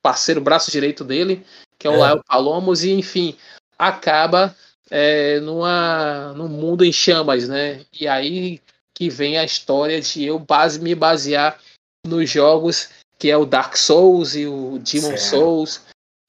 parceiro 0.00 0.40
braço 0.40 0.70
direito 0.70 1.02
dele, 1.04 1.44
que 1.78 1.86
é 1.86 1.90
o 1.90 1.94
é. 1.94 1.98
Lael 1.98 2.22
Palomos, 2.24 2.84
e 2.84 2.92
enfim, 2.92 3.36
acaba 3.76 4.54
é, 4.94 5.40
numa, 5.40 6.34
num 6.36 6.48
mundo 6.48 6.84
em 6.84 6.92
chamas, 6.92 7.48
né? 7.48 7.80
E 7.98 8.06
aí 8.06 8.60
que 8.94 9.08
vem 9.08 9.38
a 9.38 9.44
história 9.44 9.98
de 10.02 10.22
eu 10.22 10.38
base, 10.38 10.78
me 10.78 10.94
basear 10.94 11.58
nos 12.06 12.28
jogos 12.28 12.90
que 13.18 13.30
é 13.30 13.36
o 13.36 13.46
Dark 13.46 13.74
Souls 13.76 14.34
e 14.34 14.46
o 14.46 14.78
Demon 14.78 15.16
certo. 15.16 15.20
Souls 15.20 15.80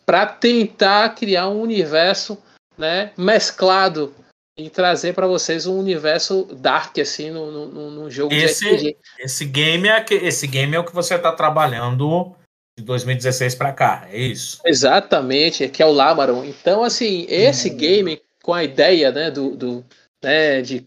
para 0.05 0.25
tentar 0.25 1.09
criar 1.15 1.49
um 1.49 1.61
universo, 1.61 2.37
né, 2.77 3.11
mesclado 3.17 4.13
e 4.57 4.69
trazer 4.69 5.13
para 5.13 5.27
vocês 5.27 5.65
um 5.65 5.79
universo 5.79 6.43
dark 6.53 6.99
assim 6.99 7.31
no, 7.31 7.67
no, 7.67 7.91
no 7.91 8.11
jogo 8.11 8.33
esse, 8.33 8.63
de 8.63 8.75
RPG. 8.75 8.97
Esse 9.19 9.45
game 9.45 9.89
é 9.89 9.99
que 10.01 10.13
esse 10.13 10.45
game 10.47 10.75
é 10.75 10.79
o 10.79 10.85
que 10.85 10.93
você 10.93 11.15
está 11.15 11.31
trabalhando 11.31 12.35
de 12.77 12.85
2016 12.85 13.55
para 13.55 13.73
cá, 13.73 14.07
é 14.09 14.19
isso? 14.19 14.61
Exatamente, 14.63 15.67
que 15.69 15.81
é 15.81 15.85
o 15.85 15.91
Lamaron. 15.91 16.45
Então 16.45 16.83
assim, 16.83 17.25
esse 17.27 17.71
hum. 17.71 17.77
game 17.77 18.21
com 18.43 18.53
a 18.53 18.63
ideia, 18.63 19.11
né, 19.11 19.31
do, 19.31 19.55
do 19.55 19.85
né, 20.21 20.61
de 20.61 20.85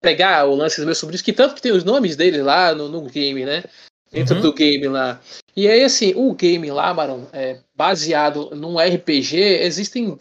pegar 0.00 0.46
o 0.46 0.54
lance 0.54 0.76
dos 0.76 0.84
meus 0.84 0.98
sobrinhos, 0.98 1.22
que 1.22 1.32
tanto 1.32 1.54
que 1.54 1.62
tem 1.62 1.72
os 1.72 1.84
nomes 1.84 2.16
deles 2.16 2.42
lá 2.42 2.74
no, 2.74 2.88
no 2.88 3.02
game, 3.02 3.44
né? 3.44 3.62
Dentro 4.10 4.36
uhum. 4.36 4.40
do 4.40 4.52
game 4.52 4.88
lá. 4.88 5.20
E 5.54 5.68
aí, 5.68 5.82
assim, 5.82 6.12
o 6.14 6.32
game 6.32 6.70
lá, 6.70 6.94
Maron, 6.94 7.26
é, 7.32 7.58
baseado 7.74 8.50
num 8.54 8.78
RPG, 8.78 9.36
existem 9.36 10.16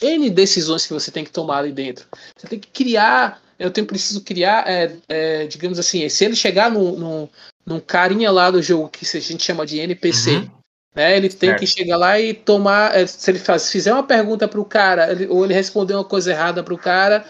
N 0.00 0.30
decisões 0.30 0.86
que 0.86 0.92
você 0.92 1.10
tem 1.10 1.24
que 1.24 1.30
tomar 1.30 1.58
ali 1.58 1.72
dentro. 1.72 2.06
Você 2.36 2.46
tem 2.48 2.58
que 2.58 2.68
criar. 2.68 3.42
Eu 3.58 3.70
tenho 3.70 3.86
preciso 3.86 4.22
criar, 4.22 4.68
é, 4.68 4.96
é, 5.08 5.46
digamos 5.46 5.78
assim, 5.78 6.08
se 6.08 6.24
ele 6.24 6.34
chegar 6.34 6.70
num, 6.70 6.98
num, 6.98 7.28
num, 7.64 7.78
carinha 7.78 8.30
lá 8.32 8.50
do 8.50 8.60
jogo 8.60 8.88
que 8.88 9.04
a 9.04 9.20
gente 9.20 9.44
chama 9.44 9.64
de 9.64 9.78
NPC, 9.78 10.30
uhum. 10.38 10.50
Né? 10.94 11.16
Ele 11.16 11.28
tem 11.28 11.50
certo. 11.50 11.60
que 11.60 11.66
chegar 11.66 11.96
lá 11.96 12.18
e 12.20 12.32
tomar. 12.32 12.94
É, 12.94 13.06
se 13.06 13.30
ele 13.30 13.38
faz, 13.38 13.70
fizer 13.70 13.92
uma 13.92 14.02
pergunta 14.02 14.46
para 14.46 14.60
o 14.60 14.64
cara, 14.64 15.10
ele, 15.10 15.26
ou 15.26 15.44
ele 15.44 15.54
responder 15.54 15.94
uma 15.94 16.04
coisa 16.04 16.30
errada 16.30 16.62
para 16.62 16.74
o 16.74 16.78
cara, 16.78 17.24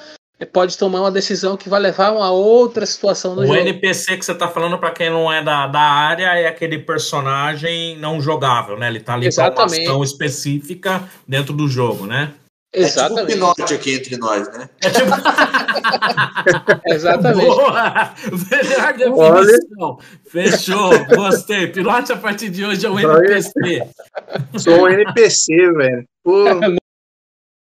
pode 0.52 0.76
tomar 0.76 1.00
uma 1.00 1.10
decisão 1.10 1.56
que 1.56 1.68
vai 1.68 1.80
levar 1.80 2.08
a 2.08 2.12
uma 2.12 2.30
outra 2.30 2.84
situação 2.84 3.34
no 3.34 3.42
o 3.42 3.46
jogo. 3.46 3.58
NPC 3.58 4.16
que 4.16 4.24
você 4.24 4.34
tá 4.34 4.48
falando, 4.48 4.78
para 4.78 4.90
quem 4.90 5.08
não 5.08 5.32
é 5.32 5.42
da, 5.42 5.66
da 5.66 5.80
área, 5.80 6.26
é 6.38 6.46
aquele 6.46 6.78
personagem 6.78 7.96
não 7.98 8.20
jogável, 8.20 8.76
né? 8.76 8.88
Ele 8.88 9.00
tá 9.00 9.14
ali 9.14 9.32
para 9.34 9.52
uma 9.52 9.64
ação 9.64 10.02
específica 10.02 11.08
dentro 11.26 11.54
do 11.54 11.66
jogo, 11.68 12.06
né? 12.06 12.34
Exatamente. 12.74 13.32
É 13.32 13.34
tipo 13.34 13.46
o 13.46 13.54
Pinote 13.54 13.74
aqui 13.74 13.94
entre 13.94 14.16
nós, 14.16 14.48
né? 14.52 14.68
É 14.82 14.90
tipo... 14.90 15.10
Exatamente. 16.92 17.46
Boa! 17.46 18.14
Melhor 18.50 18.94
definição. 18.94 19.98
Fechou, 20.26 21.06
gostei. 21.14 21.68
Pinote 21.68 22.12
a 22.12 22.16
partir 22.16 22.50
de 22.50 22.64
hoje 22.64 22.84
é 22.84 22.90
um 22.90 22.98
NPC. 22.98 23.88
Sou 24.58 24.82
um 24.82 24.88
NPC, 24.88 25.72
velho. 25.72 26.04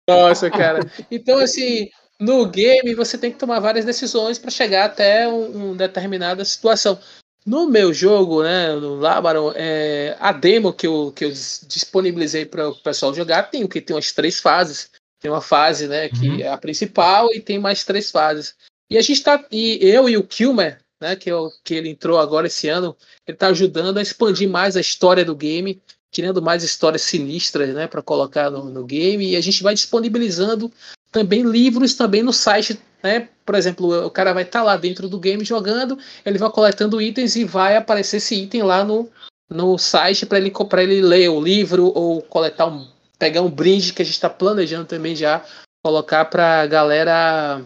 Nossa, 0.08 0.50
cara. 0.50 0.80
Então, 1.10 1.38
assim, 1.38 1.88
no 2.20 2.46
game 2.46 2.94
você 2.94 3.18
tem 3.18 3.30
que 3.30 3.38
tomar 3.38 3.60
várias 3.60 3.84
decisões 3.84 4.38
para 4.38 4.50
chegar 4.50 4.84
até 4.86 5.26
uma 5.28 5.64
um 5.64 5.76
determinada 5.76 6.44
situação. 6.44 6.98
No 7.46 7.68
meu 7.68 7.92
jogo, 7.92 8.42
né, 8.42 8.72
no 8.74 8.94
Labaron, 8.94 9.52
é, 9.54 10.16
a 10.18 10.32
demo 10.32 10.72
que 10.72 10.86
eu, 10.86 11.12
que 11.14 11.26
eu 11.26 11.30
disponibilizei 11.30 12.46
para 12.46 12.70
o 12.70 12.74
pessoal 12.74 13.12
jogar 13.12 13.50
tem 13.50 13.62
o 13.62 13.68
que 13.68 13.82
tem 13.82 13.94
umas 13.94 14.12
três 14.12 14.40
fases. 14.40 14.90
Tem 15.24 15.30
uma 15.32 15.40
fase, 15.40 15.88
né, 15.88 16.10
que 16.10 16.28
uhum. 16.28 16.38
é 16.38 16.48
a 16.48 16.58
principal 16.58 17.32
e 17.32 17.40
tem 17.40 17.58
mais 17.58 17.82
três 17.82 18.10
fases. 18.10 18.54
E 18.90 18.98
a 18.98 19.00
gente 19.00 19.22
tá 19.22 19.42
e 19.50 19.78
eu 19.80 20.06
e 20.06 20.18
o 20.18 20.22
Kilmer, 20.22 20.78
né, 21.00 21.16
que, 21.16 21.30
é 21.30 21.34
o, 21.34 21.50
que 21.64 21.72
ele 21.72 21.88
entrou 21.88 22.18
agora 22.18 22.46
esse 22.46 22.68
ano, 22.68 22.94
ele 23.26 23.34
está 23.34 23.46
ajudando 23.46 23.96
a 23.96 24.02
expandir 24.02 24.50
mais 24.50 24.76
a 24.76 24.82
história 24.82 25.24
do 25.24 25.34
game, 25.34 25.80
tirando 26.12 26.42
mais 26.42 26.62
histórias 26.62 27.00
sinistras, 27.00 27.74
né, 27.74 27.86
para 27.86 28.02
colocar 28.02 28.50
no, 28.50 28.66
no 28.66 28.84
game 28.84 29.30
e 29.30 29.34
a 29.34 29.40
gente 29.40 29.62
vai 29.62 29.72
disponibilizando 29.72 30.70
também 31.10 31.42
livros 31.42 31.94
também 31.94 32.22
no 32.22 32.32
site 32.32 32.78
né? 33.02 33.28
Por 33.44 33.54
exemplo, 33.54 34.06
o 34.06 34.10
cara 34.10 34.32
vai 34.32 34.42
estar 34.42 34.60
tá 34.60 34.64
lá 34.64 34.76
dentro 34.78 35.10
do 35.10 35.20
game 35.20 35.44
jogando, 35.44 35.98
ele 36.24 36.38
vai 36.38 36.50
coletando 36.50 37.00
itens 37.00 37.36
e 37.36 37.44
vai 37.44 37.76
aparecer 37.76 38.16
esse 38.16 38.34
item 38.34 38.62
lá 38.62 38.82
no, 38.82 39.10
no 39.50 39.76
site 39.76 40.24
para 40.24 40.38
ele, 40.38 40.52
ele 40.78 41.02
ler 41.02 41.28
o 41.28 41.40
livro 41.40 41.92
ou 41.94 42.22
coletar 42.22 42.66
um, 42.66 42.88
pegar 43.18 43.42
um 43.42 43.50
brinde 43.50 43.92
que 43.92 44.02
a 44.02 44.04
gente 44.04 44.14
está 44.14 44.30
planejando 44.30 44.86
também 44.86 45.14
já 45.14 45.44
colocar 45.82 46.24
para 46.26 46.62
a 46.62 46.66
galera 46.66 47.62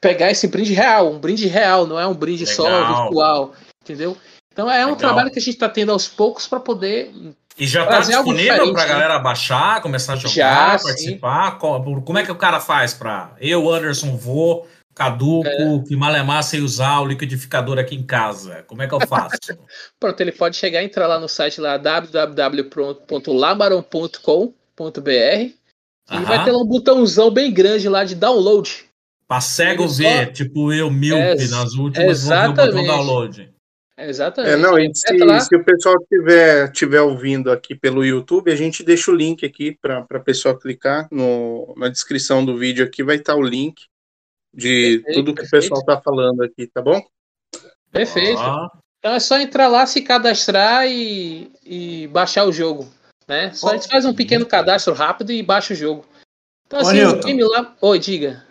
pegar 0.00 0.30
esse 0.30 0.46
brinde 0.46 0.74
real, 0.74 1.10
um 1.10 1.18
brinde 1.18 1.46
real, 1.46 1.86
não 1.86 1.98
é 1.98 2.06
um 2.06 2.14
brinde 2.14 2.44
Legal. 2.44 2.56
só 2.56 3.02
virtual, 3.02 3.54
entendeu? 3.82 4.16
Então 4.52 4.70
é 4.70 4.84
um 4.84 4.90
Legal. 4.90 4.96
trabalho 4.96 5.30
que 5.30 5.38
a 5.38 5.42
gente 5.42 5.54
está 5.54 5.68
tendo 5.68 5.92
aos 5.92 6.06
poucos 6.06 6.46
para 6.46 6.60
poder 6.60 7.12
e 7.58 7.66
já 7.66 7.84
está 7.84 8.00
disponível 8.00 8.72
para 8.72 8.82
a 8.82 8.86
né? 8.86 8.92
galera 8.92 9.18
baixar, 9.18 9.80
começar 9.80 10.12
a 10.12 10.16
jogar, 10.16 10.78
já, 10.78 10.84
participar? 10.84 11.52
Sim. 11.52 12.00
Como 12.04 12.18
é 12.18 12.24
que 12.24 12.30
o 12.30 12.36
cara 12.36 12.60
faz 12.60 12.92
para 12.92 13.34
eu, 13.40 13.70
Anderson, 13.70 14.14
vou, 14.14 14.68
caduco, 14.94 15.48
é. 15.48 15.88
que 15.88 15.96
malemar 15.96 16.42
sem 16.42 16.60
usar 16.60 17.00
o 17.00 17.06
liquidificador 17.06 17.78
aqui 17.78 17.94
em 17.94 18.02
casa? 18.02 18.62
Como 18.66 18.82
é 18.82 18.86
que 18.86 18.92
eu 18.92 19.00
faço? 19.06 19.38
Pronto, 19.98 20.20
ele 20.20 20.32
pode 20.32 20.56
chegar, 20.56 20.84
entrar 20.84 21.06
lá 21.06 21.18
no 21.18 21.28
site 21.28 21.58
lá 21.58 21.78
www.labaron.com.br 24.76 25.54
e 26.08 26.24
vai 26.24 26.44
ter 26.44 26.52
lá 26.52 26.58
um 26.58 26.66
botãozão 26.66 27.30
bem 27.30 27.52
grande 27.52 27.88
lá 27.88 28.04
de 28.04 28.14
download. 28.14 28.86
Para 29.26 29.40
cego 29.40 29.88
ver, 29.88 30.26
só... 30.26 30.32
tipo 30.32 30.72
eu, 30.72 30.88
míope, 30.88 31.42
é, 31.42 31.48
nas 31.48 31.72
últimas, 31.74 32.08
exatamente. 32.08 32.56
vou 32.56 32.66
ver 32.66 32.70
o 32.70 32.74
botão 32.74 32.96
download. 32.96 33.56
Exatamente. 33.98 34.52
É, 34.52 34.56
não, 34.56 34.78
e 34.78 34.94
se, 34.94 35.40
se 35.40 35.56
o 35.56 35.64
pessoal 35.64 35.96
tiver, 36.06 36.70
tiver 36.70 37.00
ouvindo 37.00 37.50
aqui 37.50 37.74
pelo 37.74 38.04
YouTube, 38.04 38.52
a 38.52 38.56
gente 38.56 38.84
deixa 38.84 39.10
o 39.10 39.14
link 39.14 39.44
aqui 39.44 39.76
para 39.80 40.06
a 40.08 40.20
pessoa 40.20 40.58
clicar 40.58 41.08
no, 41.10 41.74
na 41.76 41.88
descrição 41.88 42.44
do 42.44 42.56
vídeo 42.56 42.84
aqui, 42.84 43.02
vai 43.02 43.16
estar 43.16 43.32
tá 43.32 43.38
o 43.38 43.42
link 43.42 43.86
de 44.54 44.98
perfeito, 44.98 45.14
tudo 45.14 45.34
que 45.34 45.40
perfeito. 45.40 45.64
o 45.64 45.68
pessoal 45.68 45.80
está 45.80 46.00
falando 46.00 46.42
aqui, 46.42 46.66
tá 46.66 46.82
bom? 46.82 47.02
Perfeito. 47.90 48.38
Ah. 48.38 48.70
Então 48.98 49.14
é 49.14 49.20
só 49.20 49.38
entrar 49.38 49.68
lá, 49.68 49.86
se 49.86 50.02
cadastrar 50.02 50.86
e, 50.86 51.50
e 51.64 52.06
baixar 52.08 52.44
o 52.44 52.52
jogo. 52.52 52.86
Né? 53.28 53.52
Só 53.52 53.68
oh. 53.68 53.70
a 53.70 53.74
gente 53.74 53.88
faz 53.88 54.04
um 54.04 54.14
pequeno 54.14 54.46
cadastro 54.46 54.94
rápido 54.94 55.32
e 55.32 55.42
baixa 55.42 55.74
o 55.74 55.76
jogo. 55.76 56.04
Então, 56.66 56.80
assim, 56.80 57.02
o 57.02 57.20
game 57.20 57.42
lá. 57.44 57.74
Oi, 57.80 57.98
diga. 57.98 58.44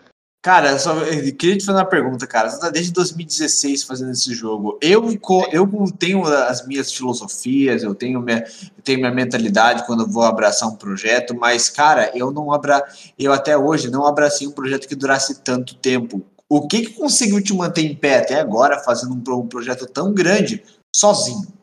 Cara, 0.46 0.78
só 0.78 0.96
eu 0.98 1.34
queria 1.34 1.58
te 1.58 1.64
fazer 1.64 1.78
uma 1.78 1.84
pergunta, 1.84 2.24
cara. 2.24 2.48
Você 2.48 2.60
tá 2.60 2.70
desde 2.70 2.92
2016 2.92 3.82
fazendo 3.82 4.12
esse 4.12 4.32
jogo. 4.32 4.78
Eu, 4.80 5.10
eu 5.50 5.68
tenho 5.98 6.24
as 6.24 6.64
minhas 6.64 6.92
filosofias, 6.92 7.82
eu 7.82 7.96
tenho 7.96 8.20
minha, 8.20 8.44
eu 8.76 8.82
tenho 8.84 9.00
minha 9.00 9.10
mentalidade 9.10 9.84
quando 9.84 10.04
eu 10.04 10.08
vou 10.08 10.22
abraçar 10.22 10.68
um 10.68 10.76
projeto, 10.76 11.34
mas, 11.34 11.68
cara, 11.68 12.12
eu 12.14 12.30
não 12.30 12.52
abra, 12.52 12.80
eu 13.18 13.32
até 13.32 13.58
hoje 13.58 13.90
não 13.90 14.06
abracei 14.06 14.46
um 14.46 14.52
projeto 14.52 14.86
que 14.86 14.94
durasse 14.94 15.42
tanto 15.42 15.74
tempo. 15.74 16.24
O 16.48 16.68
que, 16.68 16.82
que 16.82 16.92
conseguiu 16.92 17.42
te 17.42 17.52
manter 17.52 17.82
em 17.82 17.96
pé 17.96 18.18
até 18.18 18.38
agora, 18.38 18.78
fazendo 18.78 19.14
um, 19.14 19.34
um 19.40 19.48
projeto 19.48 19.84
tão 19.84 20.14
grande, 20.14 20.62
sozinho? 20.94 21.55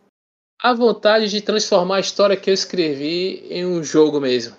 A 0.63 0.73
vontade 0.73 1.27
de 1.29 1.41
transformar 1.41 1.97
a 1.97 1.99
história 1.99 2.37
que 2.37 2.49
eu 2.49 2.53
escrevi 2.53 3.45
em 3.49 3.65
um 3.65 3.83
jogo 3.83 4.21
mesmo. 4.21 4.55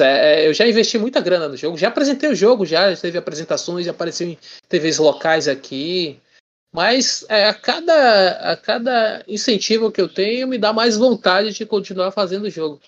É, 0.00 0.46
eu 0.46 0.54
já 0.54 0.66
investi 0.68 0.96
muita 0.98 1.20
grana 1.20 1.48
no 1.48 1.56
jogo, 1.56 1.76
já 1.76 1.88
apresentei 1.88 2.30
o 2.30 2.34
jogo, 2.34 2.64
já, 2.64 2.94
teve 2.96 3.18
apresentações, 3.18 3.86
já 3.86 3.90
apareceu 3.90 4.28
em 4.28 4.38
TVs 4.68 4.98
locais 4.98 5.48
aqui. 5.48 6.20
Mas 6.72 7.24
é, 7.28 7.48
a, 7.48 7.54
cada, 7.54 8.52
a 8.52 8.56
cada 8.56 9.24
incentivo 9.26 9.90
que 9.90 10.00
eu 10.00 10.08
tenho 10.08 10.46
me 10.46 10.58
dá 10.58 10.72
mais 10.72 10.96
vontade 10.96 11.52
de 11.52 11.66
continuar 11.66 12.12
fazendo 12.12 12.44
o 12.44 12.50
jogo. 12.50 12.80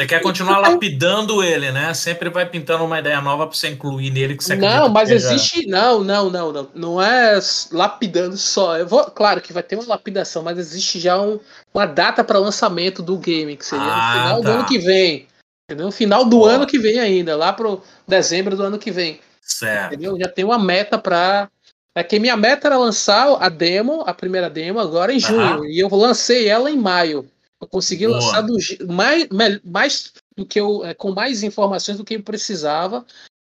Você 0.00 0.06
quer 0.06 0.22
continuar 0.22 0.58
lapidando 0.60 1.44
ele, 1.44 1.70
né? 1.70 1.92
Sempre 1.92 2.30
vai 2.30 2.46
pintando 2.46 2.84
uma 2.84 2.98
ideia 2.98 3.20
nova 3.20 3.46
para 3.46 3.54
você 3.54 3.68
incluir 3.68 4.10
nele 4.10 4.34
que 4.34 4.42
você 4.42 4.56
Não, 4.56 4.88
mas 4.88 5.10
existe. 5.10 5.66
Não, 5.66 6.02
não, 6.02 6.30
não, 6.30 6.50
não. 6.50 6.68
Não 6.74 7.02
é 7.02 7.38
lapidando 7.70 8.34
só. 8.34 8.78
Eu 8.78 8.86
vou, 8.86 9.04
claro 9.04 9.42
que 9.42 9.52
vai 9.52 9.62
ter 9.62 9.76
uma 9.76 9.86
lapidação, 9.86 10.42
mas 10.42 10.56
existe 10.56 10.98
já 10.98 11.20
um, 11.20 11.38
uma 11.74 11.84
data 11.84 12.24
para 12.24 12.38
lançamento 12.38 13.02
do 13.02 13.18
game, 13.18 13.54
que 13.58 13.66
seria 13.66 13.84
ah, 13.84 14.06
no 14.06 14.22
final 14.22 14.40
tá. 14.40 14.48
do 14.48 14.54
ano 14.54 14.64
que 14.64 14.78
vem. 14.78 15.26
Entendeu? 15.68 15.92
Final 15.92 16.24
do 16.24 16.40
oh. 16.40 16.46
ano 16.46 16.66
que 16.66 16.78
vem 16.78 16.98
ainda, 16.98 17.36
lá 17.36 17.52
pro 17.52 17.82
dezembro 18.08 18.56
do 18.56 18.62
ano 18.62 18.78
que 18.78 18.90
vem. 18.90 19.20
Certo. 19.42 19.92
Entendeu? 19.92 20.16
Já 20.18 20.28
tem 20.28 20.46
uma 20.46 20.58
meta 20.58 20.96
para 20.96 21.50
é 21.94 22.02
que 22.02 22.18
minha 22.18 22.38
meta 22.38 22.68
era 22.68 22.78
lançar 22.78 23.36
a 23.38 23.50
demo, 23.50 24.02
a 24.06 24.14
primeira 24.14 24.48
demo, 24.48 24.80
agora 24.80 25.12
em 25.12 25.20
junho. 25.20 25.58
Uhum. 25.58 25.64
E 25.66 25.78
eu 25.78 25.88
lancei 25.90 26.48
ela 26.48 26.70
em 26.70 26.76
maio. 26.78 27.28
Eu 27.60 27.66
consegui 27.66 28.06
Boa. 28.06 28.18
lançar 28.18 28.42
do, 28.42 28.56
mais, 28.88 29.28
mais 29.64 30.12
do 30.36 30.46
que 30.46 30.60
eu, 30.60 30.84
é, 30.84 30.94
com 30.94 31.12
mais 31.12 31.42
informações 31.42 31.98
do 31.98 32.04
que 32.04 32.14
eu 32.14 32.22
precisava. 32.22 33.04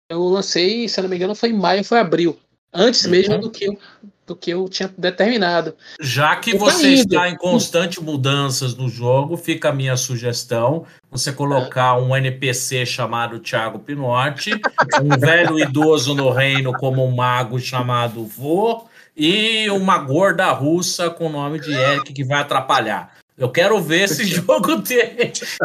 Eu 0.09 0.23
lancei, 0.23 0.87
se 0.87 1.01
não 1.01 1.09
me 1.09 1.15
engano, 1.15 1.35
foi 1.35 1.49
em 1.49 1.57
maio, 1.57 1.83
foi 1.83 1.99
abril. 1.99 2.37
Antes 2.73 3.05
uhum. 3.05 3.11
mesmo 3.11 3.39
do 3.39 3.49
que 3.49 3.65
eu 3.65 3.77
do 4.25 4.35
que 4.35 4.51
eu 4.51 4.67
tinha 4.67 4.91
determinado. 4.97 5.75
Já 5.99 6.35
que 6.35 6.57
você 6.57 6.93
está 6.93 7.29
em 7.29 7.37
constante 7.37 8.01
mudanças 8.01 8.75
no 8.75 8.89
jogo, 8.89 9.37
fica 9.37 9.69
a 9.69 9.73
minha 9.73 9.95
sugestão: 9.95 10.85
você 11.11 11.31
colocar 11.31 11.95
um 11.97 12.15
NPC 12.15 12.85
chamado 12.85 13.39
Thiago 13.39 13.79
Pinotti, 13.79 14.51
um 15.03 15.17
velho 15.19 15.59
idoso 15.59 16.15
no 16.15 16.31
reino 16.31 16.73
como 16.73 17.05
um 17.05 17.15
mago 17.15 17.59
chamado 17.59 18.25
Vô, 18.25 18.87
e 19.15 19.69
uma 19.69 19.99
gorda 19.99 20.51
russa 20.51 21.09
com 21.09 21.27
o 21.27 21.31
nome 21.31 21.59
de 21.59 21.71
Eric 21.71 22.11
que 22.11 22.23
vai 22.23 22.41
atrapalhar. 22.41 23.14
Eu 23.37 23.51
quero 23.51 23.81
ver 23.81 24.03
esse 24.03 24.23
jogo 24.25 24.81
ter 24.81 25.15
esses 25.19 25.57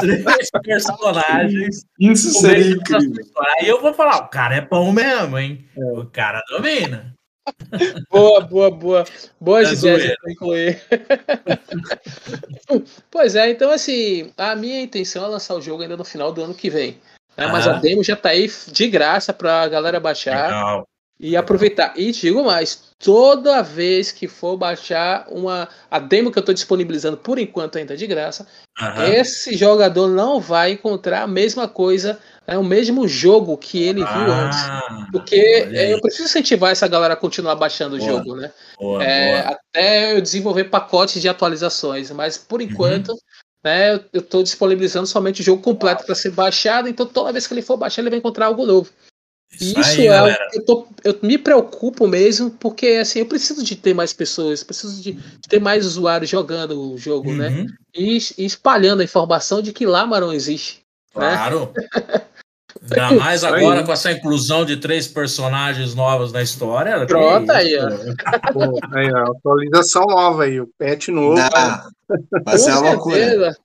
três 0.00 0.50
personagens. 0.62 1.86
Isso 1.98 2.30
seria 2.32 2.72
incrível. 2.72 3.24
Aí 3.56 3.68
eu 3.68 3.80
vou 3.80 3.94
falar, 3.94 4.18
o 4.18 4.28
cara 4.28 4.56
é 4.56 4.60
bom 4.60 4.92
mesmo, 4.92 5.38
hein? 5.38 5.64
É. 5.76 5.84
O 5.98 6.06
cara 6.06 6.42
domina 6.50 7.14
boa, 8.10 8.40
boa, 8.40 8.70
boa. 8.70 9.04
Boas 9.40 9.68
é 9.68 9.72
ideias 9.74 10.16
para 10.20 10.32
incluir. 10.32 10.82
pois 13.10 13.36
é, 13.36 13.50
então 13.50 13.70
assim, 13.70 14.32
a 14.36 14.56
minha 14.56 14.80
intenção 14.80 15.24
é 15.24 15.28
lançar 15.28 15.54
o 15.54 15.62
jogo 15.62 15.82
ainda 15.82 15.96
no 15.96 16.04
final 16.04 16.32
do 16.32 16.42
ano 16.42 16.54
que 16.54 16.68
vem. 16.68 16.98
Né? 17.36 17.46
Mas 17.46 17.68
a 17.68 17.74
demo 17.74 18.02
já 18.02 18.16
tá 18.16 18.30
aí 18.30 18.50
de 18.68 18.88
graça 18.88 19.32
para 19.32 19.62
a 19.62 19.68
galera 19.68 20.00
baixar. 20.00 20.46
Legal. 20.46 20.88
E 21.18 21.34
aproveitar. 21.34 21.94
E 21.96 22.12
digo 22.12 22.44
mais, 22.44 22.92
toda 22.98 23.62
vez 23.62 24.12
que 24.12 24.28
for 24.28 24.56
baixar 24.56 25.26
uma 25.30 25.66
a 25.90 25.98
demo 25.98 26.30
que 26.30 26.38
eu 26.38 26.40
estou 26.40 26.54
disponibilizando 26.54 27.16
por 27.16 27.38
enquanto 27.38 27.78
ainda 27.78 27.96
de 27.96 28.06
graça, 28.06 28.46
uhum. 28.78 29.02
esse 29.04 29.56
jogador 29.56 30.08
não 30.08 30.38
vai 30.38 30.72
encontrar 30.72 31.22
a 31.22 31.26
mesma 31.26 31.66
coisa 31.66 32.18
é 32.46 32.56
o 32.56 32.62
mesmo 32.62 33.08
jogo 33.08 33.56
que 33.58 33.82
ele 33.82 34.02
ah, 34.02 34.06
viu 34.06 34.32
antes. 34.32 35.10
Porque 35.10 35.68
eu 35.72 36.00
preciso 36.00 36.24
incentivar 36.24 36.70
essa 36.70 36.86
galera 36.86 37.14
a 37.14 37.16
continuar 37.16 37.56
baixando 37.56 37.98
boa, 37.98 38.08
o 38.08 38.12
jogo, 38.12 38.36
né? 38.36 38.52
Boa, 38.78 39.02
é, 39.02 39.42
boa. 39.42 39.56
Até 39.56 40.16
eu 40.16 40.20
desenvolver 40.20 40.64
pacotes 40.64 41.20
de 41.20 41.28
atualizações, 41.28 42.10
mas 42.12 42.38
por 42.38 42.60
uhum. 42.60 42.66
enquanto, 42.66 43.08
uhum. 43.08 43.18
né, 43.64 43.94
eu 44.12 44.20
estou 44.20 44.42
disponibilizando 44.44 45.08
somente 45.08 45.40
o 45.40 45.44
jogo 45.44 45.60
completo 45.60 46.04
para 46.04 46.14
ser 46.14 46.30
baixado, 46.30 46.88
então 46.88 47.04
toda 47.04 47.32
vez 47.32 47.46
que 47.46 47.54
ele 47.54 47.62
for 47.62 47.76
baixar, 47.76 48.02
ele 48.02 48.10
vai 48.10 48.18
encontrar 48.20 48.46
algo 48.46 48.64
novo. 48.64 48.90
Isso, 49.52 49.80
Isso 49.80 50.00
aí, 50.00 50.08
é 50.08 50.36
eu, 50.54 50.64
tô, 50.64 50.86
eu, 51.02 51.18
me 51.22 51.38
preocupo 51.38 52.06
mesmo, 52.06 52.50
porque 52.50 52.98
assim, 53.00 53.20
eu 53.20 53.26
preciso 53.26 53.64
de 53.64 53.74
ter 53.74 53.94
mais 53.94 54.12
pessoas, 54.12 54.62
preciso 54.62 55.00
de, 55.00 55.12
de 55.12 55.48
ter 55.48 55.60
mais 55.60 55.86
usuários 55.86 56.28
jogando 56.28 56.92
o 56.92 56.98
jogo, 56.98 57.32
né? 57.32 57.48
uhum. 57.48 57.64
né? 57.64 57.66
E, 57.94 58.18
e, 58.36 58.44
espalhando 58.44 59.00
a 59.00 59.04
informação 59.04 59.62
de 59.62 59.72
que 59.72 59.86
lá 59.86 60.04
Marão 60.04 60.32
existe. 60.32 60.82
Né? 61.14 61.30
Claro. 61.30 61.72
Né? 61.74 62.20
Ainda 62.90 63.12
mais 63.12 63.42
agora 63.42 63.82
com 63.82 63.92
essa 63.92 64.12
inclusão 64.12 64.64
de 64.64 64.76
três 64.76 65.08
personagens 65.08 65.94
novos 65.94 66.32
na 66.32 66.42
história. 66.42 67.06
Pronto 67.06 67.50
aí, 67.50 67.76
ó. 67.78 67.88
Pô, 68.52 68.78
aí, 68.92 69.10
ó, 69.12 69.32
atualização 69.32 70.04
nova 70.06 70.44
aí, 70.44 70.60
o 70.60 70.68
pet 70.78 71.10
novo. 71.10 71.36
Não, 71.36 72.42
vai 72.44 72.58
ser 72.58 72.72
uma 72.72 72.90
loucura. 72.90 73.56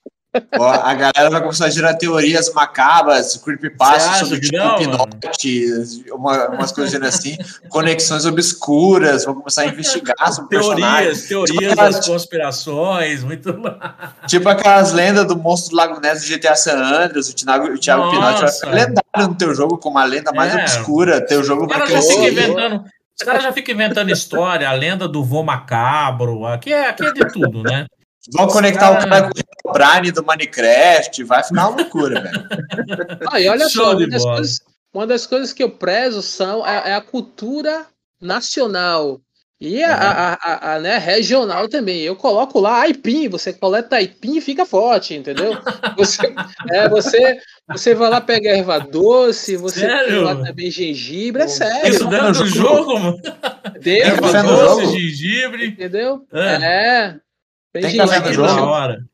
Ó, 0.58 0.70
a 0.70 0.94
galera 0.94 1.30
vai 1.30 1.42
começar 1.42 1.66
a 1.66 1.70
gerar 1.70 1.96
teorias 1.96 2.54
macabras, 2.54 3.36
creepypasta 3.36 4.26
sobre 4.26 4.40
tipo, 4.40 4.78
pinote, 4.78 5.74
uma, 6.12 6.48
umas 6.48 6.72
coisas 6.72 7.02
assim, 7.02 7.38
conexões 7.68 8.26
obscuras, 8.26 9.26
vão 9.26 9.36
começar 9.36 9.64
a 9.64 9.66
investigar 9.68 10.32
sobre 10.32 10.58
teorias, 10.58 11.24
teorias 11.24 11.58
tipo 11.58 11.76
das 11.76 12.08
conspirações, 12.08 13.24
muito 13.24 13.54
Tipo 14.26 14.48
aquelas 14.48 14.94
lendas 14.94 15.28
do 15.28 15.38
monstro 15.38 15.72
do 15.72 15.76
Lago 15.76 16.00
Ness 16.00 16.22
do 16.24 16.34
GTA 16.34 16.56
San 16.56 16.78
Andreas, 16.78 17.28
o 17.28 17.36
Thiago, 17.36 17.68
o 17.68 17.78
Thiago 17.78 18.10
Pinote 18.10 18.42
vai 18.42 18.52
ficar 18.52 18.70
lendário 18.70 19.28
no 19.28 19.36
teu 19.36 19.54
jogo 19.54 19.78
como 19.78 19.98
a 19.98 20.06
lenda 20.06 20.32
mais 20.32 20.56
é, 20.56 20.62
obscura, 20.62 21.20
teu 21.26 21.44
jogo 21.44 21.68
vai 21.68 21.86
crescer. 21.86 22.34
Os 23.20 23.26
caras 23.26 23.44
já 23.44 23.52
ficam 23.52 23.76
inventando 23.76 24.10
história, 24.10 24.68
a 24.70 24.74
lenda 24.74 25.08
do 25.08 25.24
vô 25.24 25.44
macabro, 25.44 26.46
aqui 26.46 26.72
é, 26.72 26.90
aqui 26.90 27.06
é 27.06 27.12
de 27.12 27.28
tudo, 27.34 27.64
né? 27.64 27.86
Vão 28.30 28.47
conectar 28.47 28.91
o 28.91 29.09
cara 29.09 29.30
com 29.63 29.69
o 29.69 29.74
Brine 29.74 30.11
do 30.11 30.24
Minecraft, 30.24 31.24
vai 31.24 31.43
ficar 31.43 31.67
uma 31.67 31.76
loucura, 31.76 32.22
velho. 32.22 32.47
Ah, 33.32 33.39
e 33.39 33.47
olha 33.47 33.67
Show 33.67 33.86
só, 33.86 33.95
uma 33.95 34.07
das, 34.07 34.24
coisas, 34.24 34.59
uma 34.93 35.07
das, 35.07 35.26
coisas, 35.26 35.53
que 35.53 35.63
eu 35.63 35.69
prezo 35.69 36.22
são 36.22 36.65
é, 36.65 36.91
é 36.91 36.93
a 36.93 37.01
cultura 37.01 37.86
nacional. 38.22 39.19
E 39.59 39.84
a, 39.84 39.95
a, 39.95 40.34
a, 40.34 40.74
a, 40.74 40.80
né, 40.80 40.97
regional 40.97 41.69
também. 41.69 42.01
Eu 42.01 42.15
coloco 42.15 42.59
lá 42.59 42.82
aipim, 42.82 43.30
você 43.30 43.53
coleta 43.53 43.97
aipim 43.97 44.38
e 44.38 44.41
fica 44.41 44.65
forte, 44.65 45.13
entendeu? 45.13 45.55
Você, 45.97 46.34
é, 46.72 46.89
você, 46.89 47.39
você 47.67 47.93
vai 47.93 48.09
lá 48.09 48.19
pegar 48.19 48.51
erva 48.51 48.80
doce, 48.80 49.55
você 49.57 49.82
sério? 49.82 50.24
lá 50.24 50.36
também 50.36 50.72
gengibre, 50.72 51.43
é 51.43 51.47
sério. 51.47 51.93
Isso 51.93 52.07
dentro 52.07 52.34
do 52.34 52.47
jogo, 52.47 52.97
mano? 52.97 53.19
Erva 53.86 54.41
doce, 54.41 54.88
gengibre. 54.88 55.67
Entendeu? 55.67 56.26
É. 56.34 56.55
é. 56.55 57.19
Tem, 57.72 57.84
tem 57.84 58.34
jogo? 58.34 58.47
hora. 58.49 59.05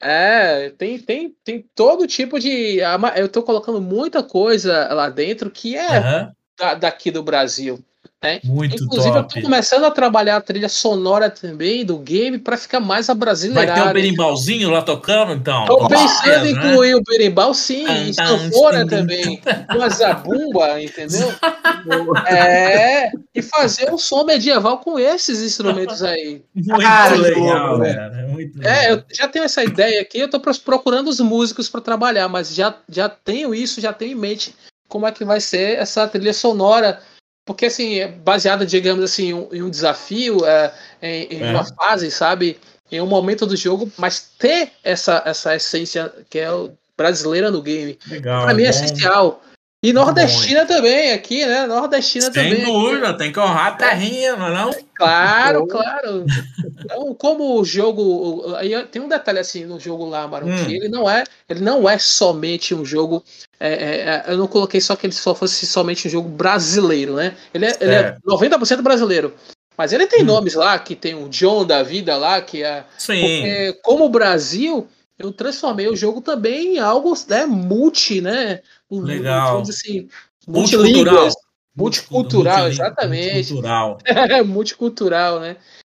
É, 0.00 0.70
tem, 0.70 0.98
tem, 0.98 1.34
tem 1.42 1.64
todo 1.74 2.06
tipo 2.06 2.38
de. 2.38 2.78
Eu 3.16 3.28
tô 3.28 3.42
colocando 3.42 3.80
muita 3.80 4.22
coisa 4.22 4.92
lá 4.94 5.08
dentro 5.08 5.50
que 5.50 5.76
é 5.76 5.98
uhum. 5.98 6.32
da, 6.56 6.74
daqui 6.74 7.10
do 7.10 7.22
Brasil. 7.22 7.82
Né? 8.20 8.40
Muito 8.42 8.82
Inclusive, 8.82 9.14
top. 9.14 9.36
eu 9.36 9.42
tô 9.42 9.48
começando 9.48 9.84
a 9.84 9.92
trabalhar 9.92 10.36
a 10.36 10.40
trilha 10.40 10.68
sonora 10.68 11.30
também 11.30 11.84
do 11.84 11.98
game 11.98 12.36
para 12.36 12.56
ficar 12.56 12.80
mais 12.80 13.08
abrasileirado. 13.08 13.78
Vai 13.78 13.84
ter 13.84 13.90
o 13.90 13.94
berimbalzinho 13.94 14.70
lá 14.70 14.82
tocando, 14.82 15.34
então? 15.34 15.64
Tô 15.66 15.86
pensando 15.86 16.46
em 16.46 16.52
né? 16.52 16.58
incluir 16.58 16.96
o 16.96 17.02
berimbau, 17.04 17.54
sim, 17.54 17.86
e 18.08 18.14
sanfona 18.14 18.84
também, 18.84 19.40
uma 19.72 19.88
zabumba, 19.88 20.82
entendeu? 20.82 21.32
é, 22.26 23.12
e 23.32 23.40
fazer 23.40 23.92
um 23.92 23.98
som 23.98 24.24
medieval 24.24 24.78
com 24.78 24.98
esses 24.98 25.40
instrumentos 25.40 26.02
aí. 26.02 26.42
Muito 26.52 26.84
ah, 26.84 27.08
legal, 27.10 27.78
velho. 27.78 28.28
Muito 28.30 28.58
legal. 28.58 28.74
É, 28.74 28.92
eu 28.94 29.04
já 29.12 29.28
tenho 29.28 29.44
essa 29.44 29.62
ideia 29.62 30.00
aqui, 30.02 30.18
eu 30.18 30.28
tô 30.28 30.40
procurando 30.40 31.06
os 31.06 31.20
músicos 31.20 31.68
para 31.68 31.80
trabalhar, 31.80 32.28
mas 32.28 32.52
já, 32.52 32.74
já 32.88 33.08
tenho 33.08 33.54
isso, 33.54 33.80
já 33.80 33.92
tenho 33.92 34.10
em 34.10 34.20
mente 34.20 34.56
como 34.88 35.06
é 35.06 35.12
que 35.12 35.24
vai 35.24 35.40
ser 35.40 35.78
essa 35.78 36.08
trilha 36.08 36.32
sonora 36.32 37.00
porque 37.48 37.64
assim, 37.64 37.98
é 37.98 38.06
baseada, 38.06 38.66
digamos 38.66 39.02
assim, 39.02 39.30
em 39.50 39.62
um 39.62 39.70
desafio, 39.70 40.44
é, 40.44 40.70
em, 41.00 41.22
em 41.32 41.42
é. 41.42 41.50
uma 41.50 41.64
fase, 41.64 42.10
sabe? 42.10 42.60
Em 42.92 43.00
um 43.00 43.06
momento 43.06 43.46
do 43.46 43.56
jogo, 43.56 43.90
mas 43.96 44.32
ter 44.38 44.72
essa, 44.84 45.22
essa 45.24 45.56
essência 45.56 46.12
que 46.28 46.38
é 46.38 46.48
brasileira 46.94 47.50
no 47.50 47.62
game. 47.62 47.98
Legal. 48.06 48.44
Pra 48.44 48.52
mim 48.52 48.64
é 48.64 48.68
essencial. 48.68 49.42
E 49.80 49.92
nordestina 49.92 50.64
bom, 50.64 50.74
também, 50.74 51.12
aqui, 51.12 51.46
né? 51.46 51.64
Nordestina 51.64 52.24
Sem 52.24 52.32
também. 52.32 52.64
Sem 52.64 52.64
dúvida, 52.64 53.16
tem 53.16 53.32
que 53.32 53.38
honrar 53.38 53.68
a 53.68 53.72
terrinha, 53.72 54.34
não, 54.34 54.48
é 54.48 54.54
não? 54.54 54.70
Claro, 54.92 55.68
claro. 55.68 56.26
Então, 56.84 57.14
como 57.14 57.60
o 57.60 57.64
jogo. 57.64 58.56
Aí 58.56 58.70
tem 58.86 59.00
um 59.00 59.08
detalhe 59.08 59.38
assim 59.38 59.64
no 59.64 59.78
jogo 59.78 60.08
lá, 60.08 60.26
Maru, 60.26 60.48
hum. 60.48 60.68
ele 60.68 60.88
não 60.88 61.08
é, 61.08 61.22
ele 61.48 61.60
não 61.60 61.88
é 61.88 61.96
somente 61.96 62.74
um 62.74 62.84
jogo. 62.84 63.22
É, 63.60 63.72
é, 63.72 64.00
é 64.00 64.24
eu 64.32 64.36
não 64.36 64.48
coloquei 64.48 64.80
só 64.80 64.96
que 64.96 65.06
ele 65.06 65.12
só 65.12 65.32
fosse 65.32 65.64
somente 65.64 66.08
um 66.08 66.10
jogo 66.10 66.28
brasileiro, 66.28 67.14
né? 67.14 67.36
Ele 67.54 67.66
é, 67.66 67.76
ele 67.80 67.94
é 67.94 68.16
90% 68.26 68.82
brasileiro. 68.82 69.32
Mas 69.76 69.92
ele 69.92 70.08
tem 70.08 70.24
hum. 70.24 70.26
nomes 70.26 70.54
lá, 70.54 70.76
que 70.76 70.96
tem 70.96 71.14
o 71.14 71.28
John 71.28 71.64
da 71.64 71.84
vida 71.84 72.16
lá, 72.16 72.40
que 72.40 72.64
é. 72.64 72.82
Sim. 72.98 73.20
Porque, 73.20 73.78
como 73.84 74.06
o 74.06 74.08
Brasil, 74.08 74.88
eu 75.18 75.32
transformei 75.32 75.88
o 75.88 75.96
jogo 75.96 76.20
também 76.20 76.76
em 76.76 76.78
algo 76.78 77.12
né, 77.28 77.44
multi, 77.44 78.20
né? 78.20 78.62
Legal. 78.90 79.62
Assim, 79.62 80.08
multicultural. 80.46 81.28
Multicultural, 81.74 82.68
exatamente. 82.68 83.52
Multicultural. 83.52 83.98
multicultural, 84.46 85.40
né? 85.40 85.56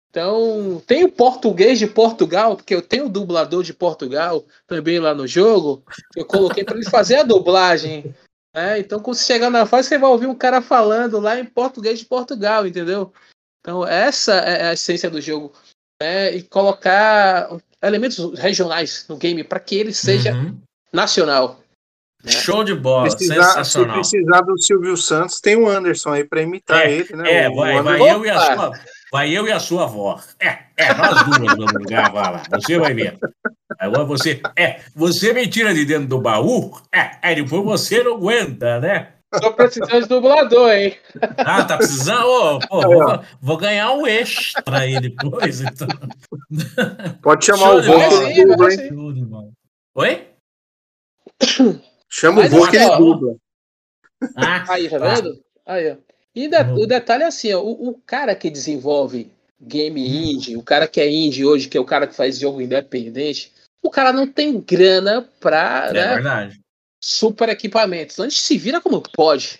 Então, 0.09 0.81
tem 0.87 1.03
o 1.03 1.11
português 1.11 1.77
de 1.77 1.85
Portugal, 1.85 2.55
porque 2.55 2.73
eu 2.73 2.81
tenho 2.81 3.05
o 3.05 3.09
dublador 3.09 3.61
de 3.61 3.73
Portugal 3.73 4.43
também 4.65 4.99
lá 4.99 5.13
no 5.13 5.27
jogo. 5.27 5.83
Eu 6.15 6.25
coloquei 6.25 6.63
para 6.63 6.75
ele 6.75 6.89
fazer 6.89 7.17
a 7.17 7.23
dublagem. 7.23 8.13
Né? 8.55 8.79
Então, 8.79 8.99
quando 8.99 9.15
você 9.15 9.25
chegar 9.25 9.51
na 9.51 9.67
fase, 9.67 9.87
você 9.87 9.97
vai 9.99 10.09
ouvir 10.09 10.25
um 10.25 10.35
cara 10.35 10.61
falando 10.61 11.19
lá 11.19 11.39
em 11.39 11.45
português 11.45 11.99
de 11.99 12.05
Portugal, 12.05 12.65
entendeu? 12.65 13.13
Então, 13.59 13.85
essa 13.85 14.33
é 14.33 14.69
a 14.69 14.73
essência 14.73 15.11
do 15.11 15.21
jogo. 15.21 15.53
Né? 16.01 16.35
E 16.35 16.43
colocar 16.43 17.47
elementos 17.81 18.37
regionais 18.39 19.05
no 19.07 19.17
game 19.17 19.43
para 19.43 19.59
que 19.59 19.75
ele 19.75 19.93
seja 19.93 20.33
uhum. 20.33 20.57
nacional. 20.91 21.59
Né? 22.23 22.31
Show 22.31 22.63
de 22.63 22.75
bola, 22.75 23.03
precisar, 23.03 23.43
sensacional. 23.43 24.03
Se 24.03 24.17
precisar 24.17 24.41
do 24.41 24.61
Silvio 24.61 24.97
Santos, 24.97 25.39
tem 25.39 25.55
o 25.55 25.69
Anderson 25.69 26.09
aí 26.09 26.23
para 26.23 26.41
imitar 26.41 26.85
é, 26.85 26.91
ele, 26.91 27.15
né? 27.15 27.31
É, 27.31 27.49
vai, 27.49 27.81
vai 27.81 28.01
eu 28.01 28.25
e 28.25 28.29
a 28.29 28.39
sua, 28.39 28.79
vai 29.11 29.37
eu 29.37 29.47
e 29.47 29.51
a 29.51 29.59
sua 29.59 29.83
avó. 29.83 30.21
É, 30.39 30.59
é 30.75 30.93
nós 30.93 31.23
duas 31.23 31.55
vamos 31.55 31.85
gravar 31.85 32.29
lá. 32.29 32.43
Você 32.51 32.77
vai 32.77 32.93
ver. 32.93 33.17
Agora 33.79 34.03
você, 34.03 34.41
é, 34.57 34.81
você 34.93 35.31
me 35.31 35.47
tira 35.47 35.73
de 35.73 35.85
dentro 35.85 36.07
do 36.07 36.19
baú, 36.19 36.77
é, 36.93 37.31
é 37.31 37.35
depois 37.35 37.63
você 37.63 38.03
não 38.03 38.15
aguenta, 38.15 38.81
né? 38.81 39.13
Tô 39.31 39.53
precisando 39.53 40.01
de 40.01 40.07
dublador, 40.07 40.71
hein? 40.71 40.97
Ah, 41.37 41.63
tá 41.63 41.77
precisando? 41.77 42.25
Oh, 42.25 42.59
pô, 42.67 42.81
vou, 42.81 43.23
vou, 43.39 43.57
ganhar 43.57 43.91
um 43.93 44.07
extra 44.07 44.79
aí 44.79 44.99
depois, 44.99 45.61
então. 45.61 45.87
Pode 47.21 47.45
chamar 47.45 47.75
o 47.75 47.83
vô 47.83 47.93
Oi? 49.95 50.27
Chama 52.09 52.41
Mas, 52.41 52.53
o 52.53 52.57
vô 52.57 52.69
que 52.69 52.77
ele 52.77 52.97
dubla. 52.97 53.35
Ah, 54.35 54.65
aí, 54.73 54.89
tá 54.89 54.97
vendo? 54.97 55.43
Aí, 55.65 55.91
ó. 55.91 55.95
E 56.35 56.47
de, 56.47 56.57
o 56.73 56.87
detalhe 56.87 57.23
é 57.23 57.27
assim, 57.27 57.53
ó, 57.53 57.61
o, 57.61 57.89
o, 57.89 57.93
cara 58.01 58.35
que 58.35 58.49
desenvolve 58.49 59.31
game 59.59 60.31
indie, 60.31 60.55
o 60.55 60.63
cara 60.63 60.87
que 60.87 61.01
é 61.01 61.09
indie 61.09 61.45
hoje, 61.45 61.67
que 61.67 61.77
é 61.77 61.81
o 61.81 61.85
cara 61.85 62.07
que 62.07 62.15
faz 62.15 62.39
jogo 62.39 62.61
independente, 62.61 63.51
o 63.83 63.89
cara 63.89 64.11
não 64.11 64.25
tem 64.25 64.59
grana 64.59 65.27
pra. 65.39 65.87
É 65.89 65.93
né, 65.93 66.13
verdade. 66.15 66.61
Super 67.01 67.49
equipamentos. 67.49 68.15
Então 68.15 68.25
a 68.25 68.29
gente 68.29 68.41
se 68.41 68.57
vira 68.57 68.81
como 68.81 69.01
pode. 69.01 69.59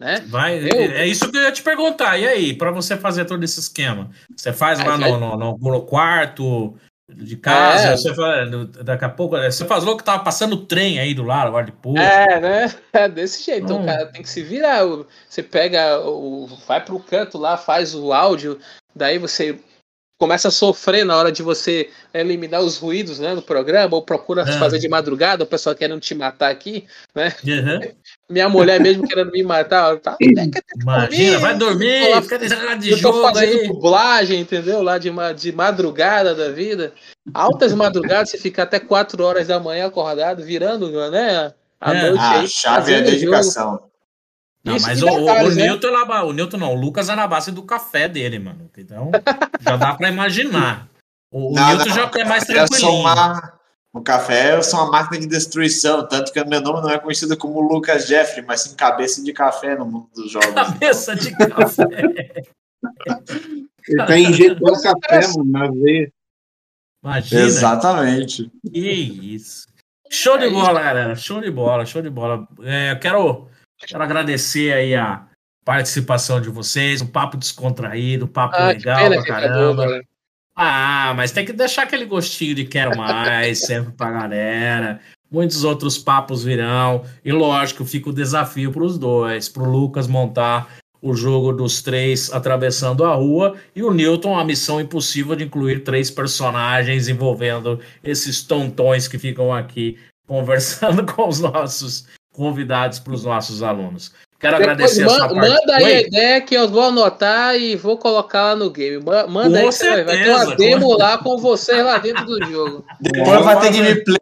Né? 0.00 0.24
Vai, 0.26 0.58
eu... 0.58 0.92
é 0.92 1.06
isso 1.06 1.30
que 1.30 1.36
eu 1.36 1.42
ia 1.42 1.52
te 1.52 1.62
perguntar. 1.62 2.18
E 2.18 2.26
aí, 2.26 2.54
para 2.54 2.70
você 2.70 2.96
fazer 2.96 3.24
todo 3.24 3.44
esse 3.44 3.60
esquema? 3.60 4.10
Você 4.36 4.52
faz 4.52 4.84
lá 4.84 4.98
no, 4.98 5.18
no, 5.18 5.36
no, 5.36 5.58
no 5.58 5.82
quarto, 5.82 6.76
de 7.14 7.36
casa, 7.36 7.88
é. 7.88 7.96
você 7.96 8.14
faz, 8.14 8.50
daqui 8.84 9.04
a 9.04 9.08
pouco, 9.08 9.36
é, 9.36 9.50
você 9.50 9.64
falou 9.64 9.96
que 9.96 10.04
tava 10.04 10.22
passando 10.22 10.56
trem 10.56 10.98
aí 10.98 11.14
do 11.14 11.22
lado, 11.22 11.48
agora 11.48 11.66
de 11.66 11.72
pouco. 11.72 11.98
É, 11.98 12.40
né? 12.40 12.74
É 12.92 13.08
desse 13.08 13.44
jeito, 13.44 13.64
então, 13.64 13.82
hum. 13.82 13.86
cara 13.86 14.06
tem 14.06 14.22
que 14.22 14.28
se 14.28 14.42
virar. 14.42 14.82
Você 15.28 15.42
pega, 15.42 16.00
o, 16.00 16.46
vai 16.66 16.82
pro 16.84 16.98
canto 17.00 17.38
lá, 17.38 17.56
faz 17.56 17.94
o 17.94 18.12
áudio, 18.12 18.58
daí 18.94 19.18
você 19.18 19.58
começa 20.22 20.46
a 20.46 20.52
sofrer 20.52 21.04
na 21.04 21.16
hora 21.16 21.32
de 21.32 21.42
você 21.42 21.90
eliminar 22.14 22.60
os 22.60 22.76
ruídos 22.76 23.18
né, 23.18 23.34
no 23.34 23.42
programa, 23.42 23.96
ou 23.96 24.02
procura 24.02 24.44
uhum. 24.44 24.56
fazer 24.56 24.78
de 24.78 24.88
madrugada, 24.88 25.42
o 25.42 25.46
pessoal 25.48 25.74
querendo 25.74 25.98
te 25.98 26.14
matar 26.14 26.48
aqui, 26.48 26.86
né? 27.12 27.34
Uhum. 27.44 27.80
Minha 28.30 28.48
mulher 28.48 28.80
mesmo 28.80 29.04
querendo 29.04 29.32
me 29.32 29.42
matar, 29.42 29.98
tá, 29.98 30.16
Imagina, 30.80 31.40
vai 31.40 31.56
dormir, 31.56 32.08
lá, 32.08 32.22
fica 32.22 32.38
de 32.38 32.90
eu 32.90 32.96
jogo 32.96 33.18
tô 33.18 33.32
fazendo 33.32 33.62
aí. 33.62 33.66
dublagem, 33.66 34.40
entendeu? 34.40 34.80
Lá 34.80 34.96
de, 34.96 35.10
de 35.36 35.50
madrugada 35.50 36.36
da 36.36 36.50
vida. 36.50 36.92
Altas 37.34 37.74
madrugadas, 37.74 38.30
você 38.30 38.38
fica 38.38 38.62
até 38.62 38.78
4 38.78 39.24
horas 39.24 39.48
da 39.48 39.58
manhã 39.58 39.88
acordado, 39.88 40.44
virando, 40.44 40.88
né? 41.10 41.52
A 41.80 41.94
é. 41.94 42.02
noite 42.02 42.22
a 42.22 42.30
aí, 42.38 42.48
chave 42.48 42.92
é 42.92 42.98
a 42.98 43.00
dedicação. 43.00 43.72
Jogo. 43.72 43.91
Não, 44.64 44.76
Isso 44.76 44.86
mas 44.86 45.02
o, 45.02 45.08
o, 45.08 45.50
né? 45.50 45.66
Newton, 45.66 45.88
é 45.88 46.22
o 46.22 46.32
Newton 46.32 46.56
não, 46.56 46.74
o 46.74 46.80
Lucas 46.80 47.08
é 47.08 47.16
na 47.16 47.26
base 47.26 47.50
do 47.50 47.64
café 47.64 48.08
dele, 48.08 48.38
mano. 48.38 48.70
Então, 48.78 49.10
já 49.60 49.76
dá 49.76 49.94
pra 49.94 50.08
imaginar. 50.08 50.88
O, 51.32 51.52
não, 51.52 51.68
Newton 51.68 51.88
não, 51.88 51.94
já 51.96 52.10
é 52.14 52.24
mais 52.24 52.44
tranquilo. 52.44 53.00
Uma... 53.00 53.60
O 53.92 54.00
café 54.00 54.56
eu 54.56 54.62
sou 54.62 54.80
uma 54.80 54.90
máquina 54.90 55.20
de 55.20 55.26
destruição, 55.26 56.08
tanto 56.08 56.32
que 56.32 56.40
o 56.40 56.48
meu 56.48 56.62
nome 56.62 56.80
não 56.80 56.90
é 56.90 56.98
conhecido 56.98 57.36
como 57.36 57.60
Lucas 57.60 58.06
Jeffrey, 58.06 58.44
mas 58.46 58.62
sim 58.62 58.74
cabeça 58.74 59.22
de 59.22 59.32
café 59.32 59.76
no 59.76 59.84
mundo 59.84 60.08
dos 60.14 60.30
jogos. 60.30 60.54
Cabeça 60.54 61.14
de 61.14 61.36
café. 61.36 61.84
Ele 63.86 64.06
tá 64.06 64.18
injetando 64.18 64.80
café, 64.80 65.26
mano, 65.36 65.50
na 65.50 65.70
veia. 65.70 66.10
Imagina. 67.04 67.42
Exatamente. 67.42 68.50
Que 68.72 68.88
isso. 69.34 69.66
Show 70.08 70.38
de 70.38 70.46
é 70.46 70.50
bola, 70.50 70.80
galera. 70.80 71.16
Show 71.16 71.40
de 71.40 71.50
bola, 71.50 71.84
show 71.84 72.00
de 72.00 72.10
bola. 72.10 72.46
É, 72.62 72.94
quero, 72.96 73.48
quero 73.86 74.02
agradecer 74.02 74.72
aí 74.72 74.94
a 74.94 75.26
participação 75.64 76.40
de 76.40 76.48
vocês, 76.48 77.02
um 77.02 77.06
papo 77.06 77.36
descontraído, 77.36 78.24
um 78.24 78.28
papo 78.28 78.56
ah, 78.56 78.68
legal 78.68 79.08
pra 79.08 79.24
caramba. 79.24 79.84
Acabou, 79.84 80.02
ah, 80.54 81.14
mas 81.16 81.32
tem 81.32 81.44
que 81.44 81.52
deixar 81.52 81.84
aquele 81.84 82.04
gostinho 82.04 82.54
de 82.54 82.64
quero 82.64 82.96
mais 82.96 83.60
sempre 83.66 83.92
pra 83.92 84.10
galera. 84.10 85.00
Muitos 85.30 85.64
outros 85.64 85.96
papos 85.96 86.44
virão. 86.44 87.04
E 87.24 87.32
lógico, 87.32 87.84
fica 87.84 88.10
o 88.10 88.12
desafio 88.12 88.70
para 88.70 88.82
os 88.82 88.98
dois, 88.98 89.48
para 89.48 89.62
o 89.62 89.70
Lucas 89.70 90.06
montar 90.06 90.68
o 91.00 91.14
jogo 91.14 91.52
dos 91.52 91.82
três 91.82 92.32
atravessando 92.32 93.04
a 93.04 93.14
rua 93.14 93.56
e 93.74 93.82
o 93.82 93.92
Newton 93.92 94.38
a 94.38 94.44
missão 94.44 94.80
impossível 94.80 95.34
de 95.34 95.44
incluir 95.44 95.82
três 95.82 96.10
personagens 96.10 97.08
envolvendo 97.08 97.80
esses 98.04 98.42
tontões 98.42 99.08
que 99.08 99.18
ficam 99.18 99.52
aqui 99.52 99.98
conversando 100.28 101.04
com 101.12 101.28
os 101.28 101.40
nossos 101.40 102.06
convidados 102.32 102.98
para 102.98 103.12
os 103.12 103.24
nossos 103.24 103.62
alunos. 103.62 104.12
Quero 104.42 104.58
Depois 104.58 104.72
agradecer 104.72 105.04
man, 105.04 105.12
a 105.12 105.28
sua 105.28 105.34
Manda 105.34 105.76
aí 105.76 105.84
a 105.84 106.00
ideia 106.00 106.40
que 106.40 106.54
eu 106.56 106.68
vou 106.68 106.82
anotar 106.82 107.54
e 107.54 107.76
vou 107.76 107.96
colocar 107.96 108.42
lá 108.42 108.56
no 108.56 108.70
game. 108.70 109.00
Manda 109.28 109.60
com 109.60 109.66
aí 109.66 109.72
certeza, 109.72 110.04
vai 110.04 110.24
ter 110.24 110.30
uma 110.30 110.56
demo 110.56 110.86
com... 110.86 110.98
lá 110.98 111.18
com 111.18 111.38
vocês 111.38 111.84
lá 111.84 111.98
dentro 111.98 112.24
do 112.26 112.44
jogo. 112.46 112.84
Depois 113.00 113.44
vai 113.44 113.60
ter 113.60 113.72
gameplay 113.72 114.18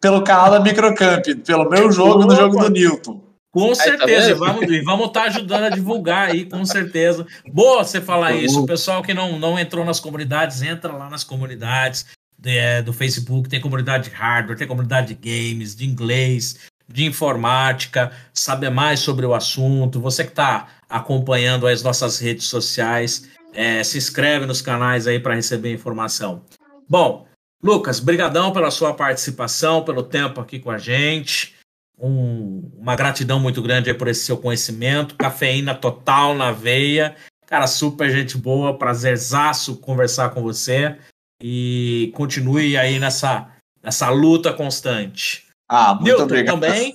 pelo 0.00 0.24
canal 0.24 0.52
da 0.52 0.60
Microcamp, 0.60 1.22
pelo 1.44 1.68
meu 1.68 1.92
jogo 1.92 2.22
e 2.22 2.26
no 2.26 2.34
jogo 2.34 2.58
do 2.58 2.70
Newton. 2.70 3.26
Com 3.52 3.68
tá 3.68 3.74
certeza, 3.74 4.34
tá 4.34 4.38
vamos 4.38 4.84
vamos 4.84 5.06
estar 5.08 5.22
tá 5.22 5.26
ajudando 5.28 5.64
a 5.64 5.68
divulgar 5.70 6.28
aí, 6.28 6.46
com 6.46 6.64
certeza. 6.64 7.26
Boa 7.52 7.84
você 7.84 8.00
falar 8.00 8.32
isso. 8.32 8.62
O 8.62 8.66
pessoal 8.66 9.02
que 9.02 9.12
não, 9.12 9.38
não 9.38 9.58
entrou 9.58 9.84
nas 9.84 10.00
comunidades, 10.00 10.62
entra 10.62 10.92
lá 10.92 11.10
nas 11.10 11.24
comunidades 11.24 12.06
é, 12.44 12.80
do 12.80 12.92
Facebook. 12.92 13.48
Tem 13.48 13.60
comunidade 13.60 14.08
de 14.08 14.16
hardware, 14.16 14.56
tem 14.58 14.66
comunidade 14.66 15.14
de 15.14 15.14
games, 15.14 15.74
de 15.74 15.86
inglês, 15.86 16.68
de 16.88 17.04
informática, 17.04 18.12
saber 18.32 18.70
mais 18.70 19.00
sobre 19.00 19.26
o 19.26 19.34
assunto. 19.34 20.00
Você 20.00 20.24
que 20.24 20.30
está 20.30 20.68
acompanhando 20.88 21.66
as 21.66 21.82
nossas 21.82 22.18
redes 22.18 22.46
sociais, 22.46 23.28
é, 23.52 23.82
se 23.82 23.98
inscreve 23.98 24.46
nos 24.46 24.62
canais 24.62 25.06
aí 25.06 25.18
para 25.18 25.34
receber 25.34 25.72
informação. 25.72 26.42
Bom, 26.88 27.26
Lucas, 27.62 27.98
brigadão 27.98 28.52
pela 28.52 28.70
sua 28.70 28.94
participação, 28.94 29.82
pelo 29.82 30.02
tempo 30.02 30.40
aqui 30.40 30.58
com 30.58 30.70
a 30.70 30.78
gente. 30.78 31.54
Um, 31.98 32.70
uma 32.76 32.94
gratidão 32.94 33.40
muito 33.40 33.62
grande 33.62 33.92
por 33.94 34.06
esse 34.06 34.24
seu 34.26 34.36
conhecimento, 34.36 35.14
cafeína 35.14 35.74
total 35.74 36.34
na 36.34 36.52
veia. 36.52 37.16
Cara, 37.46 37.66
super 37.66 38.10
gente 38.10 38.36
boa, 38.36 38.76
prazerzaço 38.76 39.76
conversar 39.76 40.30
com 40.30 40.42
você 40.42 40.96
e 41.42 42.12
continue 42.14 42.76
aí 42.76 42.98
nessa, 42.98 43.48
nessa 43.82 44.10
luta 44.10 44.52
constante. 44.52 45.45
Ah, 45.68 45.94
muito 45.94 46.04
Newton 46.06 46.22
obrigado. 46.24 46.54
também. 46.54 46.94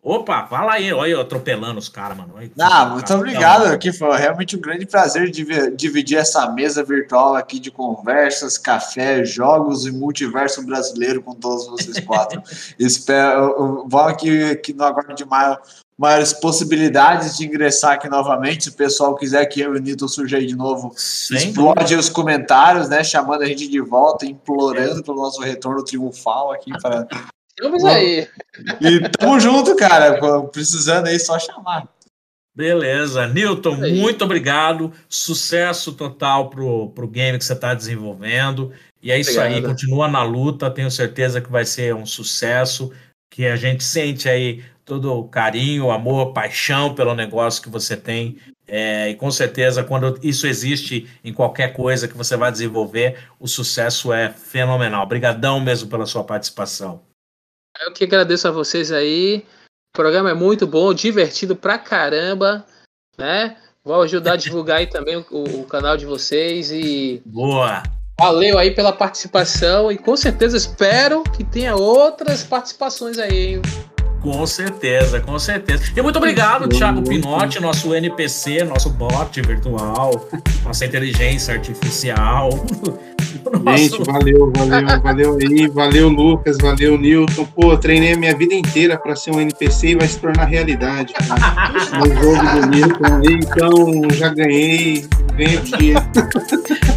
Opa, 0.00 0.46
fala 0.46 0.74
aí, 0.74 0.92
olha 0.92 1.10
eu 1.10 1.20
atropelando 1.20 1.78
os 1.78 1.88
caras, 1.88 2.16
mano. 2.16 2.32
Olha, 2.36 2.50
ah, 2.60 2.86
muito 2.86 3.12
obrigado. 3.12 3.66
Aqui 3.66 3.92
foi 3.92 4.16
realmente 4.16 4.56
um 4.56 4.60
grande 4.60 4.86
prazer 4.86 5.28
dividir 5.30 6.16
essa 6.16 6.48
mesa 6.50 6.84
virtual 6.84 7.34
aqui 7.34 7.58
de 7.58 7.70
conversas, 7.70 8.56
café, 8.56 9.24
jogos 9.24 9.86
e 9.86 9.90
multiverso 9.90 10.64
brasileiro 10.64 11.20
com 11.20 11.34
todos 11.34 11.66
vocês 11.66 11.98
quatro. 12.00 12.40
Espero, 12.78 13.86
vão 13.88 14.06
aqui 14.06 14.54
que 14.56 14.72
no 14.72 14.84
aguardo 14.84 15.14
de 15.14 15.24
maio 15.24 15.58
maiores 15.98 16.32
possibilidades 16.32 17.36
de 17.36 17.44
ingressar 17.44 17.94
aqui 17.94 18.08
novamente. 18.08 18.64
Se 18.64 18.70
o 18.70 18.74
pessoal 18.74 19.16
quiser 19.16 19.44
que 19.46 19.60
eu 19.60 19.74
e 19.74 19.78
o 19.78 19.82
Nito 19.82 20.08
surja 20.08 20.36
aí 20.36 20.46
de 20.46 20.54
novo, 20.54 20.94
explode 20.94 21.96
os 21.96 22.08
comentários, 22.08 22.88
né? 22.88 23.02
Chamando 23.02 23.42
a 23.42 23.46
gente 23.46 23.66
de 23.66 23.80
volta, 23.80 24.24
implorando 24.24 25.02
pelo 25.02 25.20
nosso 25.20 25.40
retorno 25.42 25.84
triunfal 25.84 26.52
aqui 26.52 26.70
para 26.80 27.06
Estamos 27.58 27.84
aí. 27.84 28.28
E 28.80 29.08
tamo 29.18 29.40
junto, 29.40 29.74
cara. 29.74 30.20
Precisando 30.52 31.08
aí, 31.08 31.18
só 31.18 31.36
chamar. 31.40 31.88
Beleza. 32.54 33.26
Newton, 33.26 33.76
muito 33.76 34.24
obrigado. 34.24 34.92
Sucesso 35.08 35.92
total 35.92 36.50
pro, 36.50 36.90
pro 36.90 37.08
game 37.08 37.36
que 37.36 37.44
você 37.44 37.54
está 37.54 37.74
desenvolvendo. 37.74 38.72
E 39.02 39.10
é 39.10 39.18
isso 39.18 39.32
Obrigado. 39.32 39.54
aí, 39.54 39.62
continua 39.62 40.06
na 40.06 40.22
luta. 40.22 40.70
Tenho 40.70 40.90
certeza 40.90 41.40
que 41.40 41.50
vai 41.50 41.64
ser 41.64 41.94
um 41.94 42.06
sucesso. 42.06 42.92
Que 43.28 43.46
a 43.46 43.56
gente 43.56 43.82
sente 43.82 44.28
aí 44.28 44.62
todo 44.84 45.12
o 45.12 45.28
carinho, 45.28 45.90
amor, 45.90 46.32
paixão 46.32 46.94
pelo 46.94 47.14
negócio 47.14 47.62
que 47.62 47.68
você 47.68 47.96
tem. 47.96 48.38
É, 48.68 49.10
e 49.10 49.14
com 49.16 49.30
certeza, 49.30 49.82
quando 49.82 50.18
isso 50.22 50.46
existe 50.46 51.08
em 51.24 51.32
qualquer 51.32 51.72
coisa 51.72 52.06
que 52.06 52.16
você 52.16 52.36
vai 52.36 52.52
desenvolver, 52.52 53.18
o 53.40 53.48
sucesso 53.48 54.12
é 54.12 54.30
fenomenal. 54.30 55.02
Obrigadão 55.02 55.58
mesmo 55.58 55.88
pela 55.88 56.06
sua 56.06 56.22
participação. 56.22 57.07
Eu 57.84 57.92
que 57.92 58.04
agradeço 58.04 58.48
a 58.48 58.50
vocês 58.50 58.90
aí. 58.90 59.44
O 59.94 59.96
programa 59.96 60.30
é 60.30 60.34
muito 60.34 60.66
bom, 60.66 60.92
divertido 60.92 61.54
pra 61.54 61.78
caramba, 61.78 62.64
né? 63.16 63.56
Vou 63.84 64.02
ajudar 64.02 64.32
a 64.32 64.36
divulgar 64.36 64.78
aí 64.78 64.86
também 64.86 65.16
o, 65.16 65.60
o 65.60 65.64
canal 65.64 65.96
de 65.96 66.04
vocês 66.04 66.70
e. 66.70 67.22
Boa! 67.24 67.82
Valeu 68.20 68.58
aí 68.58 68.72
pela 68.72 68.92
participação 68.92 69.92
e 69.92 69.96
com 69.96 70.16
certeza 70.16 70.56
espero 70.56 71.22
que 71.22 71.44
tenha 71.44 71.76
outras 71.76 72.42
participações 72.42 73.16
aí, 73.16 73.54
hein? 73.54 73.62
Com 74.20 74.44
certeza, 74.44 75.20
com 75.20 75.38
certeza. 75.38 75.84
E 75.96 76.02
muito 76.02 76.16
obrigado, 76.16 76.68
Thiago 76.68 77.02
Pinotti, 77.02 77.60
nosso 77.60 77.94
NPC, 77.94 78.64
nosso 78.64 78.90
bot 78.90 79.40
virtual, 79.40 80.28
nossa 80.64 80.84
inteligência 80.84 81.54
artificial. 81.54 82.50
Gente, 83.76 84.02
valeu, 84.04 84.52
valeu, 84.54 85.00
valeu 85.02 85.38
aí, 85.40 85.68
valeu 85.68 86.08
Lucas, 86.08 86.58
valeu 86.58 86.98
Newton. 86.98 87.46
Pô, 87.54 87.76
treinei 87.76 88.12
a 88.12 88.16
minha 88.16 88.36
vida 88.36 88.54
inteira 88.54 88.96
para 88.96 89.14
ser 89.16 89.30
um 89.30 89.40
NPC 89.40 89.88
e 89.88 89.94
vai 89.96 90.08
se 90.08 90.18
tornar 90.18 90.44
realidade, 90.44 91.12
cara. 91.14 91.98
No 91.98 92.14
jogo 92.14 92.60
do 92.60 92.66
Newton 92.66 93.16
aí, 93.16 93.34
então 93.34 94.10
já 94.14 94.28
ganhei, 94.28 95.06
ganhei 95.34 95.56
aqui. 95.56 95.94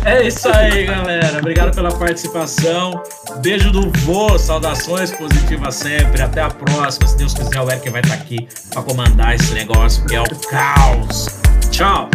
É 0.06 0.28
isso 0.28 0.50
aí, 0.50 0.86
galera. 0.86 1.40
Obrigado 1.40 1.76
pela 1.76 1.92
participação. 1.92 3.02
Beijo 3.42 3.72
do 3.72 3.92
vô, 4.00 4.38
saudações 4.38 5.12
positivas 5.12 5.76
sempre. 5.76 6.22
Até 6.22 6.42
a 6.42 6.50
próxima. 6.50 7.08
Se 7.08 7.18
Deus 7.18 7.34
quiser, 7.34 7.62
o 7.62 7.70
Eric 7.70 7.90
vai 7.90 8.02
estar 8.02 8.16
aqui 8.16 8.48
para 8.72 8.82
comandar 8.82 9.36
esse 9.36 9.54
negócio 9.54 10.06
que 10.06 10.16
é 10.16 10.22
o 10.22 10.36
caos. 10.50 11.28
Tchau. 11.70 12.10